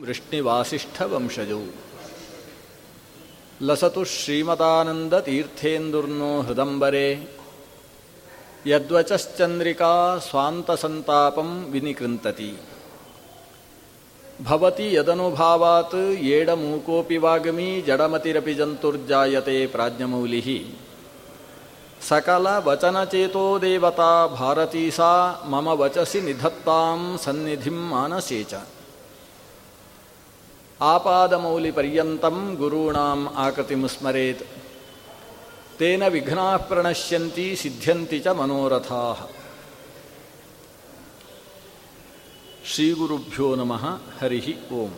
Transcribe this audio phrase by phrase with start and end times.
[0.00, 1.60] ವೃಷ್ಣಿವಾಸಿಷ್ಠವಂಶಜೌ.
[3.62, 7.28] ಲಸತು ಶ್ರೀಮದಾನಂದತೀರ್ಥೇಂದುರ್ನೋ ಹೃದಂಬರೆ.
[8.66, 12.54] ಯದ್ವಚಶ್ಚಂದ್ರಿಕಾ ಸ್ವಾಂತಸಂತಾಪಂ ವಿನಿಕೃಂತತಿ.
[14.44, 20.74] ಭವತಿ ಯದನುಭಾವಾತ್ ಏಡಮೂಕೋಪಿ ವಾಗಮಿ ಜಡಮತಿರಪಿ ಜಂತುರ್ಜಾಯತೆ ಪ್ರಾಜ್ಞಮೌಲಿ
[22.08, 28.54] ಸಕಲ ವಚನಚೇತೋ ದೇವತಾ ಭಾರತೀ ಸಾ ಮಮ ವಚಸಿ ನಿಧತ್ತಾಂ ಸನ್ನಿಧಿಂ ಮಾನಸೇ ಚ
[30.80, 34.42] ಆಪಾದಮೌಲಿಪರ್ಯಂತಂ ಗುರುಣಾಂ ಆಕೃತಿ ಸ್ಮರೇತ್
[35.78, 37.56] ತೇನ ವಿಘ್ನಾ ಪ್ರಣಶ್ಯಂತಿ
[38.20, 39.30] ಚ ಮನೋರಥಾ.
[42.66, 44.90] ಶ್ರೀಗುರುಭ್ಯೋ ನಮಃ, ಹರಿ ಓಂ.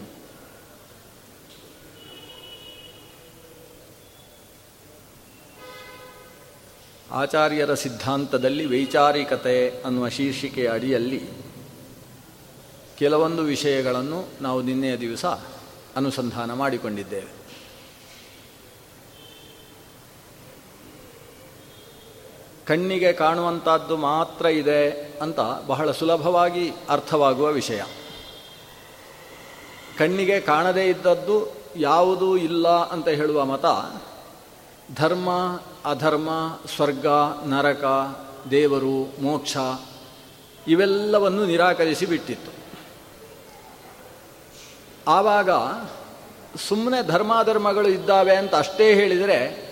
[7.11, 11.23] ಆಚಾರ್ಯರ ಸಿದ್ಧಾಂತದಲ್ಲಿ ವೈಚಾರಿಕತೆ ಅನ್ನುವ ಶೀರ್ಷಿಕೆಯ ಅಡಿಯಲ್ಲಿ
[12.99, 15.25] ಕೆಲವೊಂದು ವಿಷಯಗಳನ್ನು ನಾವು ನಿನ್ನೆಯ ದಿವಸ
[15.97, 17.47] ಅನುಸಂಧಾನ ಮಾಡಿಕೊಂಡಿದ್ದೇವೆ.
[22.67, 24.91] ಕಣ್ಣಿಗೆ ಕಾಣುವಂಥದ್ದು ಮಾತ್ರ ಇದೆ
[25.23, 27.83] ಅಂತ ಬಹಳ ಸುಲಭವಾಗಿ ಅರ್ಥವಾಗುವ ವಿಷಯ.
[29.99, 33.65] ಕಣ್ಣಿಗೆ ಕಾಣದೇ ಇದ್ದದ್ದು ಯಾವುದೂ ಇಲ್ಲ ಅಂತ ಹೇಳುವ ಮತ
[34.95, 35.31] ಧರ್ಮ,
[35.85, 37.07] ಅಧರ್ಮ, ಸ್ವರ್ಗ,
[37.45, 37.85] ನರಕ,
[38.51, 39.57] ದೇವರು, ಮೋಕ್ಷ
[40.69, 42.56] ಇವೆಲ್ಲವನ್ನು ನಿರಾಕರಿಸಿ ಬಿಟ್ಟಿತ್ತು.
[45.09, 45.51] ಆವಾಗ
[46.69, 49.67] ಸುಮ್ಮನೆ ಧರ್ಮಾಧರ್ಮಗಳು ಇದ್ದಾವೆ ಅಂತ ಅಷ್ಟೇ ಹೇಳಿದರೆ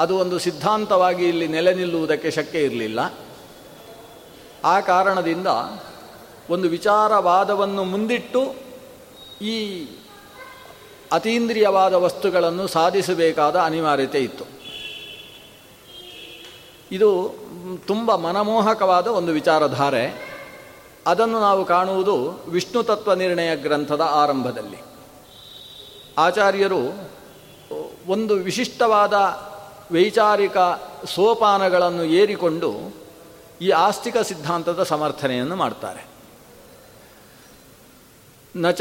[0.00, 3.14] ಅದು ಒಂದು ಸಿದ್ಧಾಂತವಾಗಿ ಇಲ್ಲಿ ನೆಲೆ ನಿಲ್ಲುವುದಕ್ಕೆ ಶಕ್ಯ ಇರಲಿಲ್ಲ.
[4.64, 5.46] ಆ ಕಾರಣದಿಂದ
[6.50, 8.54] ಒಂದು ವಿಚಾರವಾದವನ್ನು ಮುಂದಿಟ್ಟು
[9.44, 9.88] ಈ
[11.12, 14.44] ಅತೀಂದ್ರಿಯವಾದ ವಸ್ತುಗಳನ್ನು ಸಾಧಿಸಬೇಕಾದ ಅನಿವಾರ್ಯತೆ ಇತ್ತು.
[16.92, 17.34] ಇದು
[17.86, 20.25] ತುಂಬ ಮನಮೋಹಕವಾದ ಒಂದು ವಿಚಾರಧಾರೆ.
[21.06, 22.14] ಅದನ್ನು ನಾವು ಕಾಣುವುದು
[22.48, 24.80] ವಿಷ್ಣು ತತ್ವ ನಿರ್ಣಯ ಗ್ರಂಥದ ಆರಂಭದಲ್ಲಿ.
[26.18, 26.80] ಆಚಾರ್ಯರು
[28.06, 29.14] ಒಂದು ವಿಶಿಷ್ಟವಾದ
[29.94, 30.56] ವೈಚಾರಿಕ
[31.04, 32.70] ಸೋಪಾನಗಳನ್ನು ಏರಿಕೊಂಡು
[33.60, 36.02] ಈ ಆಸ್ತಿಕ ಸಿದ್ಧಾಂತದ ಸಮರ್ಥನೆಯನ್ನು ಮಾಡ್ತಾರೆ.
[38.56, 38.80] ನಚ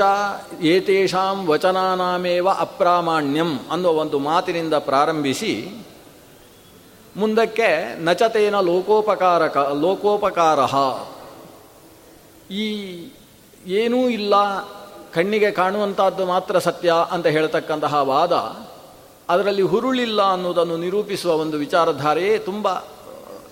[0.62, 5.52] ಏತೇಷಾಂ ವಚನಾನಾಮೇವ ಅಪ್ರಾಮಾಣ್ಯಂ ಅನ್ನುವ ಒಂದು ಮಾತಿನಿಂದ ಪ್ರಾರಂಭಿಸಿ
[7.18, 7.70] ಮುಂದಕ್ಕೆ
[8.04, 10.60] ನಚತೇನ ಲೋಕೋಪಕಾರಕ ಲೋಕೋಪಕಾರ
[12.52, 12.68] ಈ
[13.66, 14.34] ಏನೂ ಇಲ್ಲ,
[15.14, 18.32] ಕಣ್ಣಿಗೆ ಕಾಣುವಂಥದ್ದು ಮಾತ್ರ ಸತ್ಯ ಅಂತ ಹೇಳ್ತಕ್ಕಂತಹ ವಾದ,
[19.30, 22.68] ಅದರಲ್ಲಿ ಹುರುಳಿಲ್ಲ ಅನ್ನೋದನ್ನು ನಿರೂಪಿಸುವ ಒಂದು ವಿಚಾರಧಾರೆಯೇ ತುಂಬ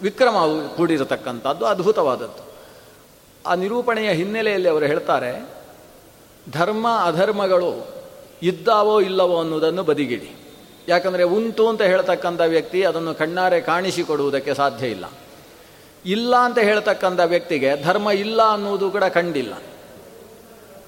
[0.01, 0.35] ವಿಕ್ರಮ
[0.75, 2.53] ಕೂಡಿರತಕ್ಕಂಥದ್ದು, ಅದ್ಭುತವಾದದ್ದು.
[3.45, 5.49] ಆ ನಿರೂಪಣೆಯ ಹಿನ್ನೆಲೆಯಲ್ಲಿ ಅವರು ಹೇಳ್ತಾರೆ,
[6.51, 8.03] ಧರ್ಮ ಅಧರ್ಮಗಳು
[8.41, 10.35] ಇದ್ದಾವೋ ಇಲ್ಲವೋ ಅನ್ನೋದನ್ನು ಬದಿಗಿಡಿ.
[10.87, 15.05] ಯಾಕಂದರೆ ಉಂಟು ಅಂತ ಹೇಳ್ತಕ್ಕಂಥ ವ್ಯಕ್ತಿ ಅದನ್ನು ಕಣ್ಣಾರೆ ಕಾಣಿಸಿಕೊಡುವುದಕ್ಕೆ ಸಾಧ್ಯ ಇಲ್ಲ.
[16.05, 19.53] ಇಲ್ಲ ಅಂತ ಹೇಳ್ತಕ್ಕಂಥ ವ್ಯಕ್ತಿಗೆ ಧರ್ಮ ಇಲ್ಲ ಅನ್ನುವುದು ಕೂಡ ಕಂಡಿಲ್ಲ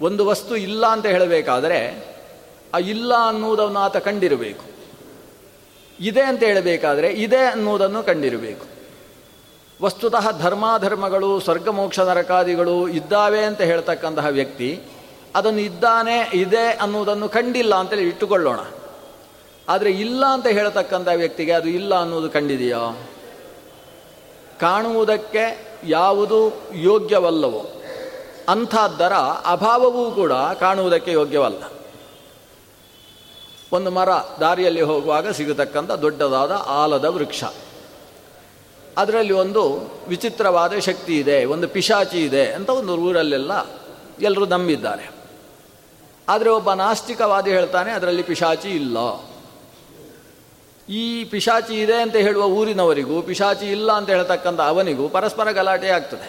[0.01, 2.07] ಒಂದು ವಸ್ತು ಇಲ್ಲ ಅಂತ ಹೇಳಬೇಕಾದರೆ
[2.73, 4.63] ಆ ಇಲ್ಲ ಅನ್ನುವುದನ್ನು ಆತ ಕಂಡಿರಬೇಕು.
[5.99, 8.65] ಇದೆ ಅಂತ ಹೇಳಬೇಕಾದರೆ ಇದೆ ಅನ್ನುವುದನ್ನು ಕಂಡಿರಬೇಕು.
[9.81, 14.81] ವಸ್ತುತಃ ಧರ್ಮಾಧರ್ಮಗಳು, ಸ್ವರ್ಗ, ಮೋಕ್ಷ, ನರಕಾದಿಗಳು ಇದ್ದಾವೆ ಅಂತ ಹೇಳ್ತಕ್ಕಂತಹ ವ್ಯಕ್ತಿ
[15.35, 18.59] ಅದನ್ನು ಇದ್ದಾನೆ, ಇದೆ ಅನ್ನುವುದನ್ನು ಕಂಡಿಲ್ಲ ಅಂತೇಳಿ ಇಟ್ಟುಕೊಳ್ಳೋಣ.
[19.69, 22.97] ಆದರೆ ಇಲ್ಲ ಅಂತ ಹೇಳ್ತಕ್ಕಂಥ ವ್ಯಕ್ತಿಗೆ ಅದು ಇಲ್ಲ ಅನ್ನೋದು ಕಂಡಿದೆಯೋ?
[24.59, 27.71] ಕಾಣುವುದಕ್ಕೆ ಯಾವುದು ಯೋಗ್ಯವಲ್ಲವೋ
[28.49, 29.13] ಅಂಥದ್ದರ
[29.45, 31.63] ಅಭಾವವೂ ಕೂಡ ಕಾಣುವುದಕ್ಕೆ ಯೋಗ್ಯವಲ್ಲ.
[33.71, 37.43] ಒಂದು ಮರ ದಾರಿಯಲ್ಲಿ ಹೋಗುವಾಗ ಸಿಗತಕ್ಕಂಥ ದೊಡ್ಡದಾದ ಆಲದ ವೃಕ್ಷ.
[38.97, 43.51] ಅದರಲ್ಲಿ ಒಂದು ವಿಚಿತ್ರವಾದ ಶಕ್ತಿ ಇದೆ, ಒಂದು ಪಿಶಾಚಿ ಇದೆ ಅಂತ ಒಂದು ಊರಲ್ಲೆಲ್ಲ
[44.21, 45.11] ಎಲ್ಲರೂ ನಂಬಿದ್ದಾರೆ.
[46.29, 48.97] ಆದರೆ ಒಬ್ಬ ನಾಸ್ತಿಕವಾದಿ ಹೇಳ್ತಾನೆ, ಅದರಲ್ಲಿ ಪಿಶಾಚಿ ಇಲ್ಲ.
[50.89, 56.27] ಈ ಪಿಶಾಚಿ ಇದೆ ಅಂತ ಹೇಳುವ ಊರಿನವರಿಗೂ, ಪಿಶಾಚಿ ಇಲ್ಲ ಅಂತ ಹೇಳ್ತಕ್ಕಂಥ ಅವನಿಗೂ ಪರಸ್ಪರ ಗಲಾಟೆ ಆಗ್ತದೆ.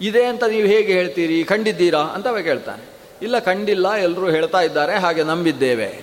[0.00, 1.44] ಇದೆ ಅಂತ ನೀವು ಹೇಗೆ ಹೇಳ್ತೀರಿ?
[1.44, 2.84] ಕಂಡಿದ್ದೀರಾ ಅಂತ ಅವ ಕೇಳ್ತಾನೆ.
[3.22, 6.02] ಇಲ್ಲ ಕಂಡಿಲ್ಲ ಎಲ್ಲರೂ ಹೇಳ್ತಾ ಇದ್ದಾರೆ, ಹಾಗೆ ನಂಬಿದ್ದೇವೆ.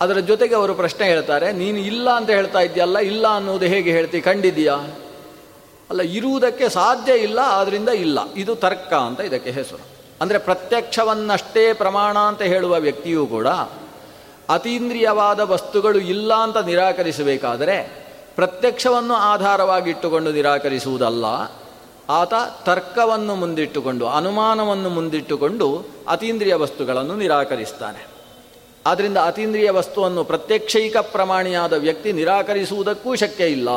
[0.00, 4.76] ಅದರ ಜೊತೆಗೆ ಅವರು ಪ್ರಶ್ನೆ ಹೇಳ್ತಾರೆ, ನೀನು ಇಲ್ಲ ಅಂತ ಹೇಳ್ತಾ ಇದೆಯಲ್ಲ ಇಲ್ಲ ಅನ್ನೋದು ಹೇಗೆ ಹೇಳ್ತಿ ಕಂಡಿದೀಯಾ
[5.90, 8.34] ಅಲ್ಲ, ಇರುವುದಕ್ಕೆ ಸಾಧ್ಯ ಇಲ್ಲ ಆದ್ದರಿಂದ ಇಲ್ಲ.
[8.34, 9.84] ಇದು ತರ್ಕ ಅಂತ ಇದಕ್ಕೆ ಹೆಸರು.
[10.20, 13.46] ಅಂದರೆ ಪ್ರತ್ಯಕ್ಷವನ್ನಷ್ಟೇ ಪ್ರಮಾಣ ಅಂತ ಹೇಳುವ ವ್ಯಕ್ತಿಯೂ ಕೂಡ
[14.48, 18.04] ಅತೀಂದ್ರಿಯವಾದ ವಸ್ತುಗಳು ಇಲ್ಲ ಅಂತ ನಿರಾಕರಿಸಬೇಕಾದರೆ
[18.36, 21.24] ಪ್ರತ್ಯಕ್ಷವನ್ನು ಆಧಾರವಾಗಿಟ್ಟುಕೊಂಡು ನಿರಾಕರಿಸುವುದಲ್ಲ.
[22.10, 22.32] ಆತ
[22.64, 28.06] ತರ್ಕವನ್ನು ಮುಂದಿಟ್ಟುಕೊಂಡು, ಅನುಮಾನವನ್ನು ಮುಂದಿಟ್ಟುಕೊಂಡು ಅತೀಂದ್ರಿಯ ವಸ್ತುಗಳನ್ನು ನಿರಾಕರಿಸ್ತಾನೆ.
[28.86, 33.68] ಆದ್ದರಿಂದ ಅತೀಂದ್ರಿಯ ವಸ್ತುವನ್ನು ಪ್ರತ್ಯಕ್ಷೈಕ ಪ್ರಮಾಣಿಯಾದ ವ್ಯಕ್ತಿ ನಿರಾಕರಿಸುವುದಕ್ಕೂ ಶಕ್ಯ ಇಲ್ಲ.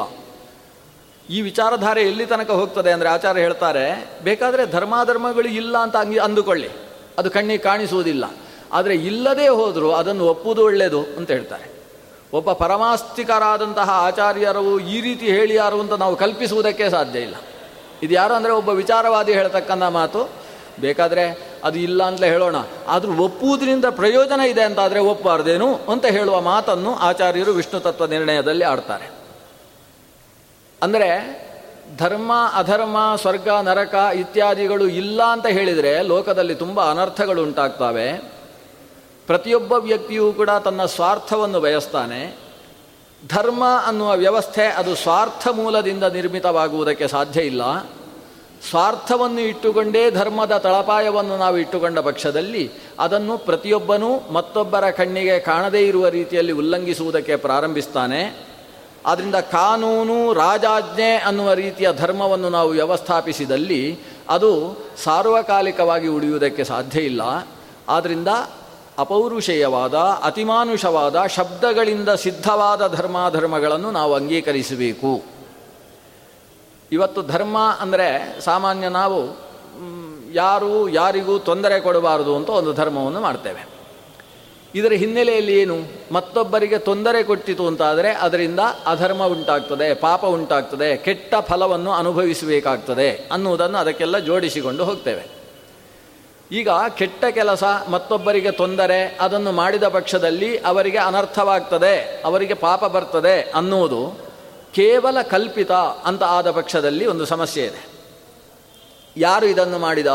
[1.29, 6.69] ಈ ವಿಚಾರಧಾರೆ ಎಲ್ಲಿ ತನಕ ಹೋಗ್ತದೆ ಅಂದರೆ ಆಚಾರ್ಯ ಹೇಳ್ತಾರೆ, ಬೇಕಾದರೆ ಧರ್ಮಾಧರ್ಮಗಳು ಇಲ್ಲ ಅಂತ ಅಂಗಿ ಅಂದುಕೊಳ್ಳಿ.
[7.17, 8.25] ಅದು ಕಣ್ಣಿಗೆ ಕಾಣಿಸುವುದಿಲ್ಲ.
[8.73, 11.71] ಆದರೆ ಇಲ್ಲದೇ ಹೋದರೂ ಅದನ್ನು ಒಪ್ಪುವುದು ಒಳ್ಳೆಯದು ಅಂತ ಹೇಳ್ತಾರೆ.
[12.33, 17.35] ಒಬ್ಬ ಪರಮಾಸ್ತಿಕರಾದಂತಹ ಆಚಾರ್ಯರು ಈ ರೀತಿ ಹೇಳಿಯಾರು ಅಂತ ನಾವು ಕಲ್ಪಿಸುವುದಕ್ಕೆ ಸಾಧ್ಯ ಇಲ್ಲ.
[18.03, 20.29] ಇದು ಯಾರು ಅಂದರೆ ಒಬ್ಬ ವಿಚಾರವಾದಿ ಹೇಳ್ತಕ್ಕಂಥ ಮಾತು,
[20.79, 22.55] ಬೇಕಾದರೆ ಅದು ಇಲ್ಲ ಅಂತ ಹೇಳೋಣ.
[22.87, 29.09] ಆದರೂ ಒಪ್ಪುವುದರಿಂದ ಪ್ರಯೋಜನ ಇದೆ ಅಂತಾದರೆ ಒಪ್ಪಬಾರ್ದೇನು ಅಂತ ಹೇಳುವ ಮಾತನ್ನು ಆಚಾರ್ಯರು ವಿಷ್ಣು ತತ್ವ ನಿರ್ಣಯದಲ್ಲಿ ಆಡ್ತಾರೆ.
[30.83, 31.09] ಅಂದರೆ
[31.97, 38.36] ಧರ್ಮ, ಅಧರ್ಮ, ಸ್ವರ್ಗ, ನರಕ ಇತ್ಯಾದಿಗಳು ಇಲ್ಲ ಅಂತ ಹೇಳಿದರೆ ಲೋಕದಲ್ಲಿ ತುಂಬ ಅನರ್ಥಗಳು ಉಂಟಾಗ್ತವೆ.
[39.27, 42.37] ಪ್ರತಿಯೊಬ್ಬ ವ್ಯಕ್ತಿಯೂ ಕೂಡ ತನ್ನ ಸ್ವಾರ್ಥವನ್ನು ಬಯಸ್ತಾನೆ.
[43.29, 47.79] ಧರ್ಮ ಅನ್ನುವ ವ್ಯವಸ್ಥೆ ಅದು ಸ್ವಾರ್ಥ ಮೂಲದಿಂದ ನಿರ್ಮಿತವಾಗುವುದಕ್ಕೆ ಸಾಧ್ಯ ಇಲ್ಲ.
[48.69, 57.35] ಸ್ವಾರ್ಥವನ್ನು ಇಟ್ಟುಕೊಂಡೇ ಧರ್ಮದ ತಳಪಾಯವನ್ನು ನಾವು ಇಟ್ಟುಕೊಂಡ ಪಕ್ಷದಲ್ಲಿ ಅದನ್ನು ಪ್ರತಿಯೊಬ್ಬನೂ ಮತ್ತೊಬ್ಬರ ಕಣ್ಣಿಗೆ ಕಾಣದೇ ಇರುವ ರೀತಿಯಲ್ಲಿ ಉಲ್ಲಂಘಿಸುವುದಕ್ಕೆ
[57.35, 58.47] ಪ್ರಾರಂಭಿಸ್ತಾನೆ.
[59.05, 67.47] ಆದ್ದರಿಂದ ಕಾನೂನು, ರಾಜಾಜ್ಞೆ ಅನ್ನುವ ರೀತಿಯ ಧರ್ಮವನ್ನು ನಾವು ವ್ಯವಸ್ಥಾಪಿಸಿದಲ್ಲಿ ಅದು ಸಾರ್ವಕಾಲಿಕವಾಗಿ ಉಳಿಯುವುದಕ್ಕೆ ಸಾಧ್ಯ ಇಲ್ಲ.
[67.89, 68.27] ಆದ್ದರಿಂದ
[68.97, 75.23] ಅಪೌರುಷೇಯವಾದ, ಅತಿಮಾನುಷವಾದ, ಶಬ್ದಗಳಿಂದ ಸಿದ್ಧವಾದ ಧರ್ಮಾಧರ್ಮಗಳನ್ನು ನಾವು ಅಂಗೀಕರಿಸಬೇಕು.
[76.91, 79.47] ಇವತ್ತು ಧರ್ಮ ಅಂದರೆ ಸಾಮಾನ್ಯ ನಾವು
[80.33, 83.67] ಯಾರು, ಯಾರಿಗೂ ತೊಂದರೆ ಕೊಡಬಾರದು ಅಂತ ಒಂದು ಧರ್ಮವನ್ನು ಮಾಡ್ತೇವೆ.
[84.75, 85.75] ಇದರ ಹಿನ್ನೆಲೆಯಲ್ಲಿ ಏನು?
[86.13, 94.85] ಮತ್ತೊಬ್ಬರಿಗೆ ತೊಂದರೆ ಕೊಟ್ಟಿತು ಅಂತಾದರೆ ಅದರಿಂದ ಅಧರ್ಮ ಉಂಟಾಗ್ತದೆ, ಪಾಪ ಉಂಟಾಗ್ತದೆ, ಕೆಟ್ಟ ಫಲವನ್ನು ಅನುಭವಿಸಬೇಕಾಗ್ತದೆ ಅನ್ನುವುದನ್ನು ಅದಕ್ಕೆಲ್ಲ ಜೋಡಿಸಿಕೊಂಡು
[94.85, 95.36] ಹೋಗ್ತೇವೆ.
[96.51, 104.27] ಈಗ ಕೆಟ್ಟ ಕೆಲಸ ಮತ್ತೊಬ್ಬರಿಗೆ ತೊಂದರೆ ಅದನ್ನು ಮಾಡಿದ ಪಕ್ಷದಲ್ಲಿ ಅವರಿಗೆ ಅನರ್ಥವಾಗ್ತದೆ, ಅವರಿಗೆ ಪಾಪ ಬರ್ತದೆ ಅನ್ನುವುದು
[104.73, 107.87] ಕೇವಲ ಕಲ್ಪಿತ ಅಂತ ಆದ ಪಕ್ಷದಲ್ಲಿ ಒಂದು ಸಮಸ್ಯೆ ಇದೆ.
[109.17, 110.07] ಯಾರು ಇದನ್ನು ಮಾಡಿದ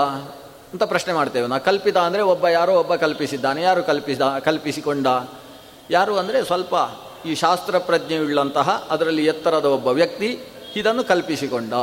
[0.72, 1.64] ಅಂತ ಪ್ರಶ್ನೆ ಮಾಡ್ತೇವೆ ನಾವು.
[1.64, 5.06] ಕಲ್ಪಿತ ಅಂದರೆ ಒಬ್ಬ ಯಾರೋ ಒಬ್ಬ ಕಲ್ಪಿಸಿದ್ದಾನೆ, ಯಾರು ಕಲ್ಪಿಸಿದ, ಕಲ್ಪಿಸಿಕೊಂಡ?
[5.90, 6.74] ಯಾರು ಅಂದರೆ ಸ್ವಲ್ಪ
[7.26, 10.40] ಈ ಶಾಸ್ತ್ರ ಪ್ರಜ್ಞೆಯುಳ್ಳಂತಹ ಅದರಲ್ಲಿ ಎತ್ತರದ ಒಬ್ಬ ವ್ಯಕ್ತಿ
[10.76, 11.74] ಇದನ್ನು ಕಲ್ಪಿಸಿಕೊಂಡ.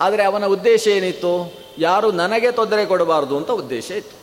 [0.00, 1.67] ಆದರೆ ಅವನ ಉದ್ದೇಶ ಏನಿತ್ತು?
[1.78, 4.18] ಯಾರು ನನಗೆ ತೊಂದರೆ ಕೊಡಬಾರ್ದು ಅಂತ ಉದ್ದೇಶ ಇತ್ತು.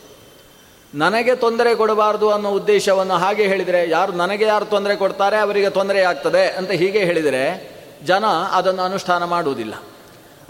[0.98, 6.48] ನನಗೆ ತೊಂದರೆ ಕೊಡಬಾರ್ದು ಅನ್ನೋ ಉದ್ದೇಶವನ್ನು ಹಾಗೆ ಹೇಳಿದರೆ, ಯಾರು ನನಗೆ ಯಾರು ತೊಂದರೆ ಕೊಡ್ತಾರೆ ಅವರಿಗೆ ತೊಂದರೆ ಆಗ್ತದೆ
[6.48, 9.74] ಅಂತ ಹೀಗೆ ಹೇಳಿದರೆ, ಜನ ಅದನ್ನು ಅನುಷ್ಠಾನ ಮಾಡುವುದಿಲ್ಲ.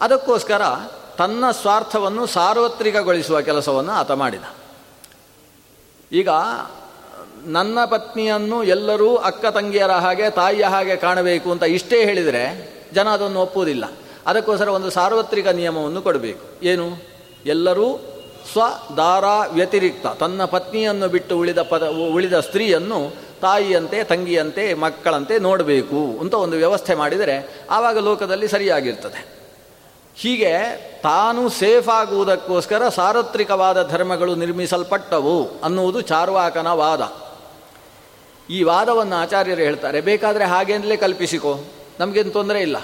[0.01, 0.63] ಅದಕ್ಕೋಸ್ಕರ
[1.19, 4.43] ತನ್ನ ಸ್ವಾರ್ಥವನ್ನು ಸಾರ್ವತ್ರಿಕಗೊಳಿಸುವ ಕೆಲಸವನ್ನು ಆತ ಮಾಡಿದ.
[6.13, 6.29] ಈಗ
[7.45, 13.85] ನನ್ನ ಪತ್ನಿಯನ್ನು ಎಲ್ಲರೂ ಅಕ್ಕ ತಂಗಿಯರ ಹಾಗೆ ತಾಯಿಯ ಹಾಗೆ ಕಾಣಬೇಕು ಅಂತ ಇಷ್ಟೇ ಹೇಳಿದರೆ ಜನ ಅದನ್ನು ಒಪ್ಪುವುದಿಲ್ಲ.
[14.27, 16.65] ಅದಕ್ಕೋಸ್ಕರ ಒಂದು ಸಾರ್ವತ್ರಿಕ ನಿಯಮವನ್ನು ಕೊಡಬೇಕು.
[16.65, 17.03] ಏನು?
[17.47, 18.01] ಎಲ್ಲರೂ
[18.53, 20.07] ಸ್ವದಾರ ವ್ಯತಿರಿಕ್ತ.
[20.07, 27.67] ತನ್ನ ಪತ್ನಿಯನ್ನು ಬಿಟ್ಟು ಉಳಿದ ಪದ, ಉಳಿದ ಸ್ತ್ರೀಯನ್ನು ತಾಯಿಯಂತೆ, ತಂಗಿಯಂತೆ, ಮಕ್ಕಳಂತೆ ನೋಡಬೇಕು ಅಂತ ಒಂದು ವ್ಯವಸ್ಥೆ ಮಾಡಿದರೆ
[27.71, 29.37] ಆವಾಗ ಲೋಕದಲ್ಲಿ ಸರಿಯಾಗಿರ್ತದೆ.
[30.17, 30.53] ಹೀಗೆ
[31.03, 37.13] ತಾನು ಸೇಫ್ ಆಗುವುದಕ್ಕೋಸ್ಕರ ಸಾರ್ವತ್ರಿಕವಾದ ಧರ್ಮಗಳು ನಿರ್ಮಿಸಲ್ಪಟ್ಟವು ಅನ್ನುವುದು ಚಾರ್ವಾಕನ ವಾದ.
[38.51, 41.59] ಈ ವಾದವನ್ನು ಆಚಾರ್ಯರು ಹೇಳ್ತಾರೆ, ಬೇಕಾದರೆ ಹಾಗೆಂದಲೇ ಕಲ್ಪಿಸಿಕೋ
[42.01, 42.77] ನಮಗೇನು ತೊಂದರೆ ಇಲ್ಲ.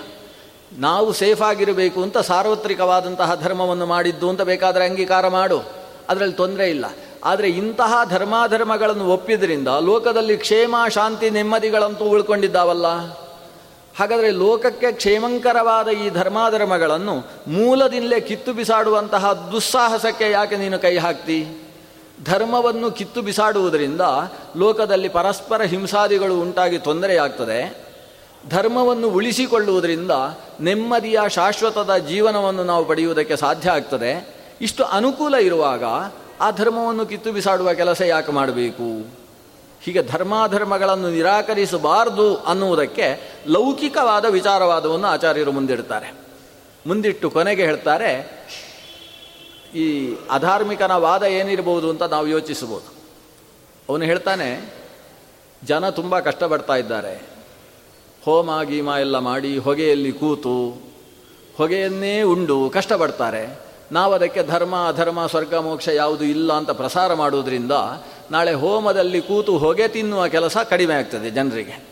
[0.79, 5.63] ನಾವು ಸೇಫ್ ಆಗಿರಬೇಕು ಅಂತ ಸಾರ್ವತ್ರಿಕವಾದಂತಹ ಧರ್ಮವನ್ನು ಮಾಡಿದ್ದು ಅಂತ ಬೇಕಾದರೆ ಅಂಗೀಕಾರ ಮಾಡು.
[6.09, 6.85] ಅದರಲ್ಲಿ ತೊಂದರೆ ಇಲ್ಲ.
[7.25, 12.87] ಆದರೆ ಇಂತಹ ಧರ್ಮಾಧರ್ಮಗಳನ್ನು ಒಪ್ಪಿದ್ರಿಂದ ಲೋಕದಲ್ಲಿ ಕ್ಷೇಮ, ಶಾಂತಿ, ನೆಮ್ಮದಿಗಳಂತೂ ಉಳ್ಕೊಂಡಿದ್ದಾವಲ್ಲ.
[13.99, 21.47] ಹಾಗಾದರೆ ಲೋಕಕ್ಕೆ ಕ್ಷೇಮಂಕರವಾದ ಈ ಧರ್ಮಾಧರ್ಮಗಳನ್ನು ಮೂಲದಿಂದಲೇ ಕಿತ್ತು ಬಿಸಾಡುವಂತಹ ದುಸ್ಸಾಹಸಕ್ಕೆ ಯಾಕೆ ನೀನು ಕೈ ಹಾಕ್ತಿ?
[22.25, 24.01] ಧರ್ಮವನ್ನು ಕಿತ್ತು ಬಿಸಾಡುವುದರಿಂದ
[24.57, 27.82] ಲೋಕದಲ್ಲಿ ಪರಸ್ಪರ ಹಿಂಸಾದಿಗಳು ಉಂಟಾಗಿ ತೊಂದರೆಯಾಗ್ತದೆ.
[28.49, 30.11] ಧರ್ಮವನ್ನು ಉಳಿಸಿಕೊಳ್ಳುವುದರಿಂದ
[30.61, 34.29] ನೆಮ್ಮದಿಯ ಶಾಶ್ವತದ ಜೀವನವನ್ನು ನಾವು ಪಡೆಯುವುದಕ್ಕೆ ಸಾಧ್ಯ ಆಗ್ತದೆ.
[34.61, 35.85] ಇಷ್ಟು ಅನುಕೂಲ ಇರುವಾಗ
[36.41, 39.07] ಆ ಧರ್ಮವನ್ನು ಕಿತ್ತು ಬಿಸಾಡುವ ಕೆಲಸ ಯಾಕೆ ಮಾಡಬೇಕು?
[39.83, 43.07] ಹೀಗೆ ಧರ್ಮಾಧರ್ಮಗಳನ್ನು ನಿರಾಕರಿಸಬಾರದು ಅನ್ನುವುದಕ್ಕೆ
[43.47, 46.15] ಲೌಕಿಕವಾದ ವಿಚಾರವಾದವನ್ನು ಆಚಾರ್ಯರು ಮುಂದಿಡ್ತಾರೆ.
[46.87, 48.13] ಮುಂದಿಟ್ಟು ಕೊನೆಗೆ ಹೇಳ್ತಾರೆ,
[49.75, 52.95] ಈ ಅಧಾರ್ಮಿಕನ ವಾದ ಏನಿರಬಹುದು ಅಂತ ನಾವು ಯೋಚಿಸಬಹುದು.
[53.89, 54.75] ಅವನು ಹೇಳ್ತಾನೆ,
[55.65, 57.32] ಜನ ತುಂಬ ಕಷ್ಟಪಡ್ತಾ ಇದ್ದಾರೆ.
[58.25, 60.83] ಹೋಮ ಗೀಮ ಎಲ್ಲ ಮಾಡಿ ಹೊಗೆಯಲ್ಲಿ ಕೂತು
[61.57, 63.59] ಹೊಗೆಯನ್ನೇ ಉಂಡು ಕಷ್ಟಪಡ್ತಾರೆ.
[63.93, 67.73] ನಾವು ಅದಕ್ಕೆ ಧರ್ಮ, ಅಧರ್ಮ, ಸ್ವರ್ಗ, ಮೋಕ್ಷ ಯಾವುದು ಇಲ್ಲ ಅಂತ ಪ್ರಸಾರ ಮಾಡುವುದರಿಂದ
[68.31, 71.85] ನಾಳೆ ಹೋಮದಲ್ಲಿ ಕೂತು ಹೊಗೆ ತಿನ್ನುವ ಕೆಲಸ ಕಡಿಮೆ ಆಗ್ತದೆ ಜನರಿಗೆ.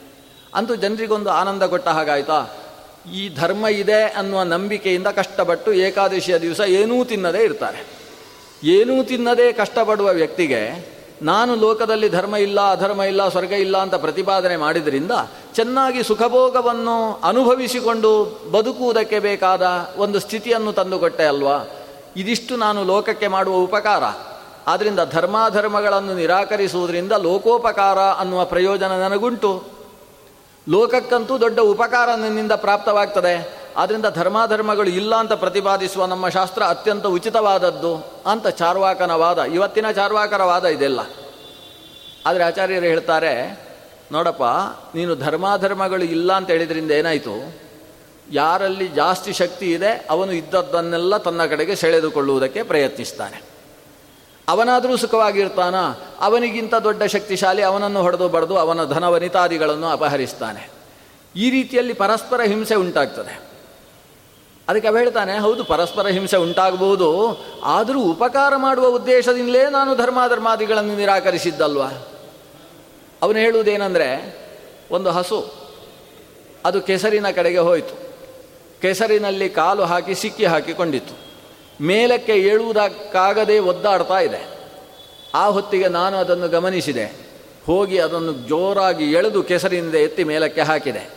[0.55, 2.47] ಅಂತೂ ಜನರಿಗೊಂದು ಆನಂದ ಕೊಟ್ಟ ಹಾಗಾಯ್ತಾ?
[3.15, 7.87] ಈ ಧರ್ಮ ಇದೆ ಅನ್ನುವ ನಂಬಿಕೆಯಿಂದ ಕಷ್ಟಪಟ್ಟು ಏಕಾದಶಿಯ ದಿವಸ ಏನೂ ತಿನ್ನದೇ ಇರ್ತಾರೆ.
[8.65, 10.90] ಏನೂ ತಿನ್ನದೇ ಕಷ್ಟಪಡುವ ವ್ಯಕ್ತಿಗೆ
[11.23, 15.11] ನಾನು ಲೋಕದಲ್ಲಿ ಧರ್ಮ ಇಲ್ಲ, ಅಧರ್ಮ ಇಲ್ಲ, ಸ್ವರ್ಗ ಇಲ್ಲ ಅಂತ ಪ್ರತಿಪಾದನೆ ಮಾಡಿದ್ರಿಂದ
[15.55, 19.63] ಚೆನ್ನಾಗಿ ಸುಖಭೋಗವನ್ನು ಅನುಭವಿಸಿಕೊಂಡು ಬದುಕುವುದಕ್ಕೆ ಬೇಕಾದ
[19.97, 21.71] ಒಂದು ಸ್ಥಿತಿಯನ್ನು ತಂದುಕೊಟ್ಟೆ ಅಲ್ವಾ?
[22.17, 24.03] ಇದಿಷ್ಟು ನಾನು ಲೋಕಕ್ಕೆ ಮಾಡುವ ಉಪಕಾರ.
[24.67, 29.65] ಆದ್ದರಿಂದ ಧರ್ಮಾಧರ್ಮಗಳನ್ನು ನಿರಾಕರಿಸುವುದರಿಂದ ಲೋಕೋಪಕಾರ ಅನ್ನುವ ಪ್ರಯೋಜನ ನನಗುಂಟು.
[30.69, 33.60] ಲೋಕಕ್ಕಂತೂ ದೊಡ್ಡ ಉಪಕಾರ ನನ್ನಿಂದ ಪ್ರಾಪ್ತವಾಗ್ತದೆ.
[33.77, 40.65] ಆದ್ದರಿಂದ ಧರ್ಮಾಧರ್ಮಗಳು ಇಲ್ಲ ಅಂತ ಪ್ರತಿಪಾದಿಸುವ ನಮ್ಮ ಶಾಸ್ತ್ರ ಅತ್ಯಂತ ಉಚಿತವಾದದ್ದು ಅಂತ ಚಾರ್ವಾಕನ ವಾದ ಇವತ್ತಿನ ಚಾರ್ವಾಕರ ವಾದ
[40.65, 41.01] ಇದೆಲ್ಲ.
[42.27, 43.63] ಆದರೆ ಆಚಾರ್ಯರು ಹೇಳ್ತಾರೆ,
[44.13, 44.43] ನೋಡಪ್ಪ,
[44.97, 47.55] ನೀನು ಧರ್ಮಾಧರ್ಮಗಳು ಇಲ್ಲ ಅಂತ ಹೇಳಿದ್ರಿಂದ ಏನಾಯಿತು?
[48.33, 53.43] ಯಾರಲ್ಲಿ ಜಾಸ್ತಿ ಶಕ್ತಿ ಇದೆ, ಅವನು ಇದ್ದದ್ದನ್ನೆಲ್ಲ ತನ್ನ ಕಡೆಗೆ ಸೆಳೆದುಕೊಳ್ಳುವುದಕ್ಕೆ ಪ್ರಯತ್ನಿಸ್ತಾನೆ.
[54.49, 55.75] ಅವನಾದರೂ ಸುಖವಾಗಿರ್ತಾನ,
[56.21, 60.71] ಅವನಿಗಿಂತ ದೊಡ್ಡ ಶಕ್ತಿಶಾಲಿ, ಅವನನ್ನು ಹೊಡೆದು ಬಡ್ದು ಅವನ ಧನವನಿತಾದಿಗಳನ್ನು ಅಪಹರಿಸ್ತಾನೆ.
[61.37, 63.50] ಈ ರೀತಿಯಲ್ಲಿ ಪರಸ್ಪರ ಹಿಂಸೆ ಉಂಟಾಗ್ತದೆ.
[64.69, 71.83] ಅದಕ್ಕೆ ಅವ ಹೇಳ್ತಾನೆ, ಹೌದು, ಪರಸ್ಪರ ಹಿಂಸೆ ಉಂಟಾಗಬಹುದು, ಆದರೂ ಉಪಕಾರ ಮಾಡುವ ಉದ್ದೇಶದಿಂದಲೇ ನಾನು ಧರ್ಮಾಧರ್ಮಾದಿಗಳನ್ನು ನಿರಾಕರಿಸಿದ್ದಲ್ವ?
[73.23, 74.41] ಅವನು ಹೇಳುವುದೇನೆಂದರೆ,
[74.91, 75.61] ಒಂದು ಹಸು,
[76.65, 78.11] ಅದು ಕೆಸರಿನ ಕಡೆಗೆ ಹೋಯಿತು.
[78.81, 81.31] ಕೆಸರಿನಲ್ಲಿ ಕಾಲು ಹಾಕಿ ಸಿಕ್ಕಿ ಹಾಕಿಕೊಂಡಿತ್ತು.
[81.85, 84.61] ಮೇಲಕ್ಕೆ ಏಳುವುದಕ್ಕಾಗದೆ ಒದ್ದಾಡ್ತಾ ಇದೆ.
[85.35, 87.05] ಆ ಹೊತ್ತಿಗೆ ನಾನು ಅದನ್ನು ಗಮನಿಸಿದೆ.
[87.67, 91.11] ಹೋಗಿ ಅದನ್ನು ಜೋರಾಗಿ ಎಳೆದು ಕೆಸರಿನಿಂದ ಎತ್ತಿ ಮೇಲಕ್ಕೆ ಹಾಕಿದೆ.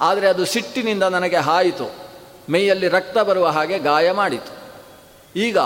[0.00, 2.01] ಆದರೆ ಅದು ಸಿಟ್ಟಿನಿಂದ ನನಗೆ ಹಾಯಿತು.
[2.52, 4.52] ಮೈಯಲ್ಲಿ ರಕ್ತ ಬರುವ ಹಾಗೆ ಗಾಯ ಮಾಡಿತು.
[5.36, 5.58] ಈಗ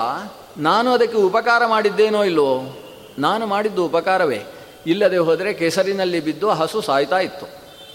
[0.58, 2.78] ನಾನು ಅದಕ್ಕೆ ಉಪಕಾರ ಮಾಡಿದ್ದೇನೋ ಇಲ್ಲವೋ?
[3.18, 4.44] ನಾನು ಮಾಡಿದ್ದು ಉಪಕಾರವೇ?
[4.86, 7.46] ಇಲ್ಲದೆ ಹೋದರೆ ಕೆಸರಿನಲ್ಲಿ ಬಿದ್ದು ಹಸು ಸಾಯ್ತಾ ಇತ್ತು.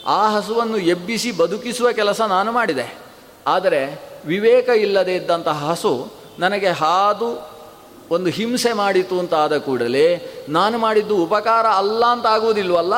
[0.07, 2.97] ಆ ಹಸುವನ್ನು ಎಬ್ಬಿಸಿ ಬದುಕಿಸುವ ಕೆಲಸ ನಾನು ಮಾಡಿದೆ.
[3.47, 6.07] ಆದರೆ ವಿವೇಕ ಇಲ್ಲದೆ ಇದ್ದಂತಹ ಹಸು
[6.39, 7.51] ನನಗೆ ಹಾದು
[8.11, 12.93] ಒಂದು ಹಿಂಸೆ ಮಾಡಿತು ಅಂತ ಆದ ಕೂಡಲೇ ನಾನು ಮಾಡಿದ್ದು ಉಪಕಾರ ಅಲ್ಲ ಅಂತ ಆಗುವುದಿಲ್ವಲ್ಲ?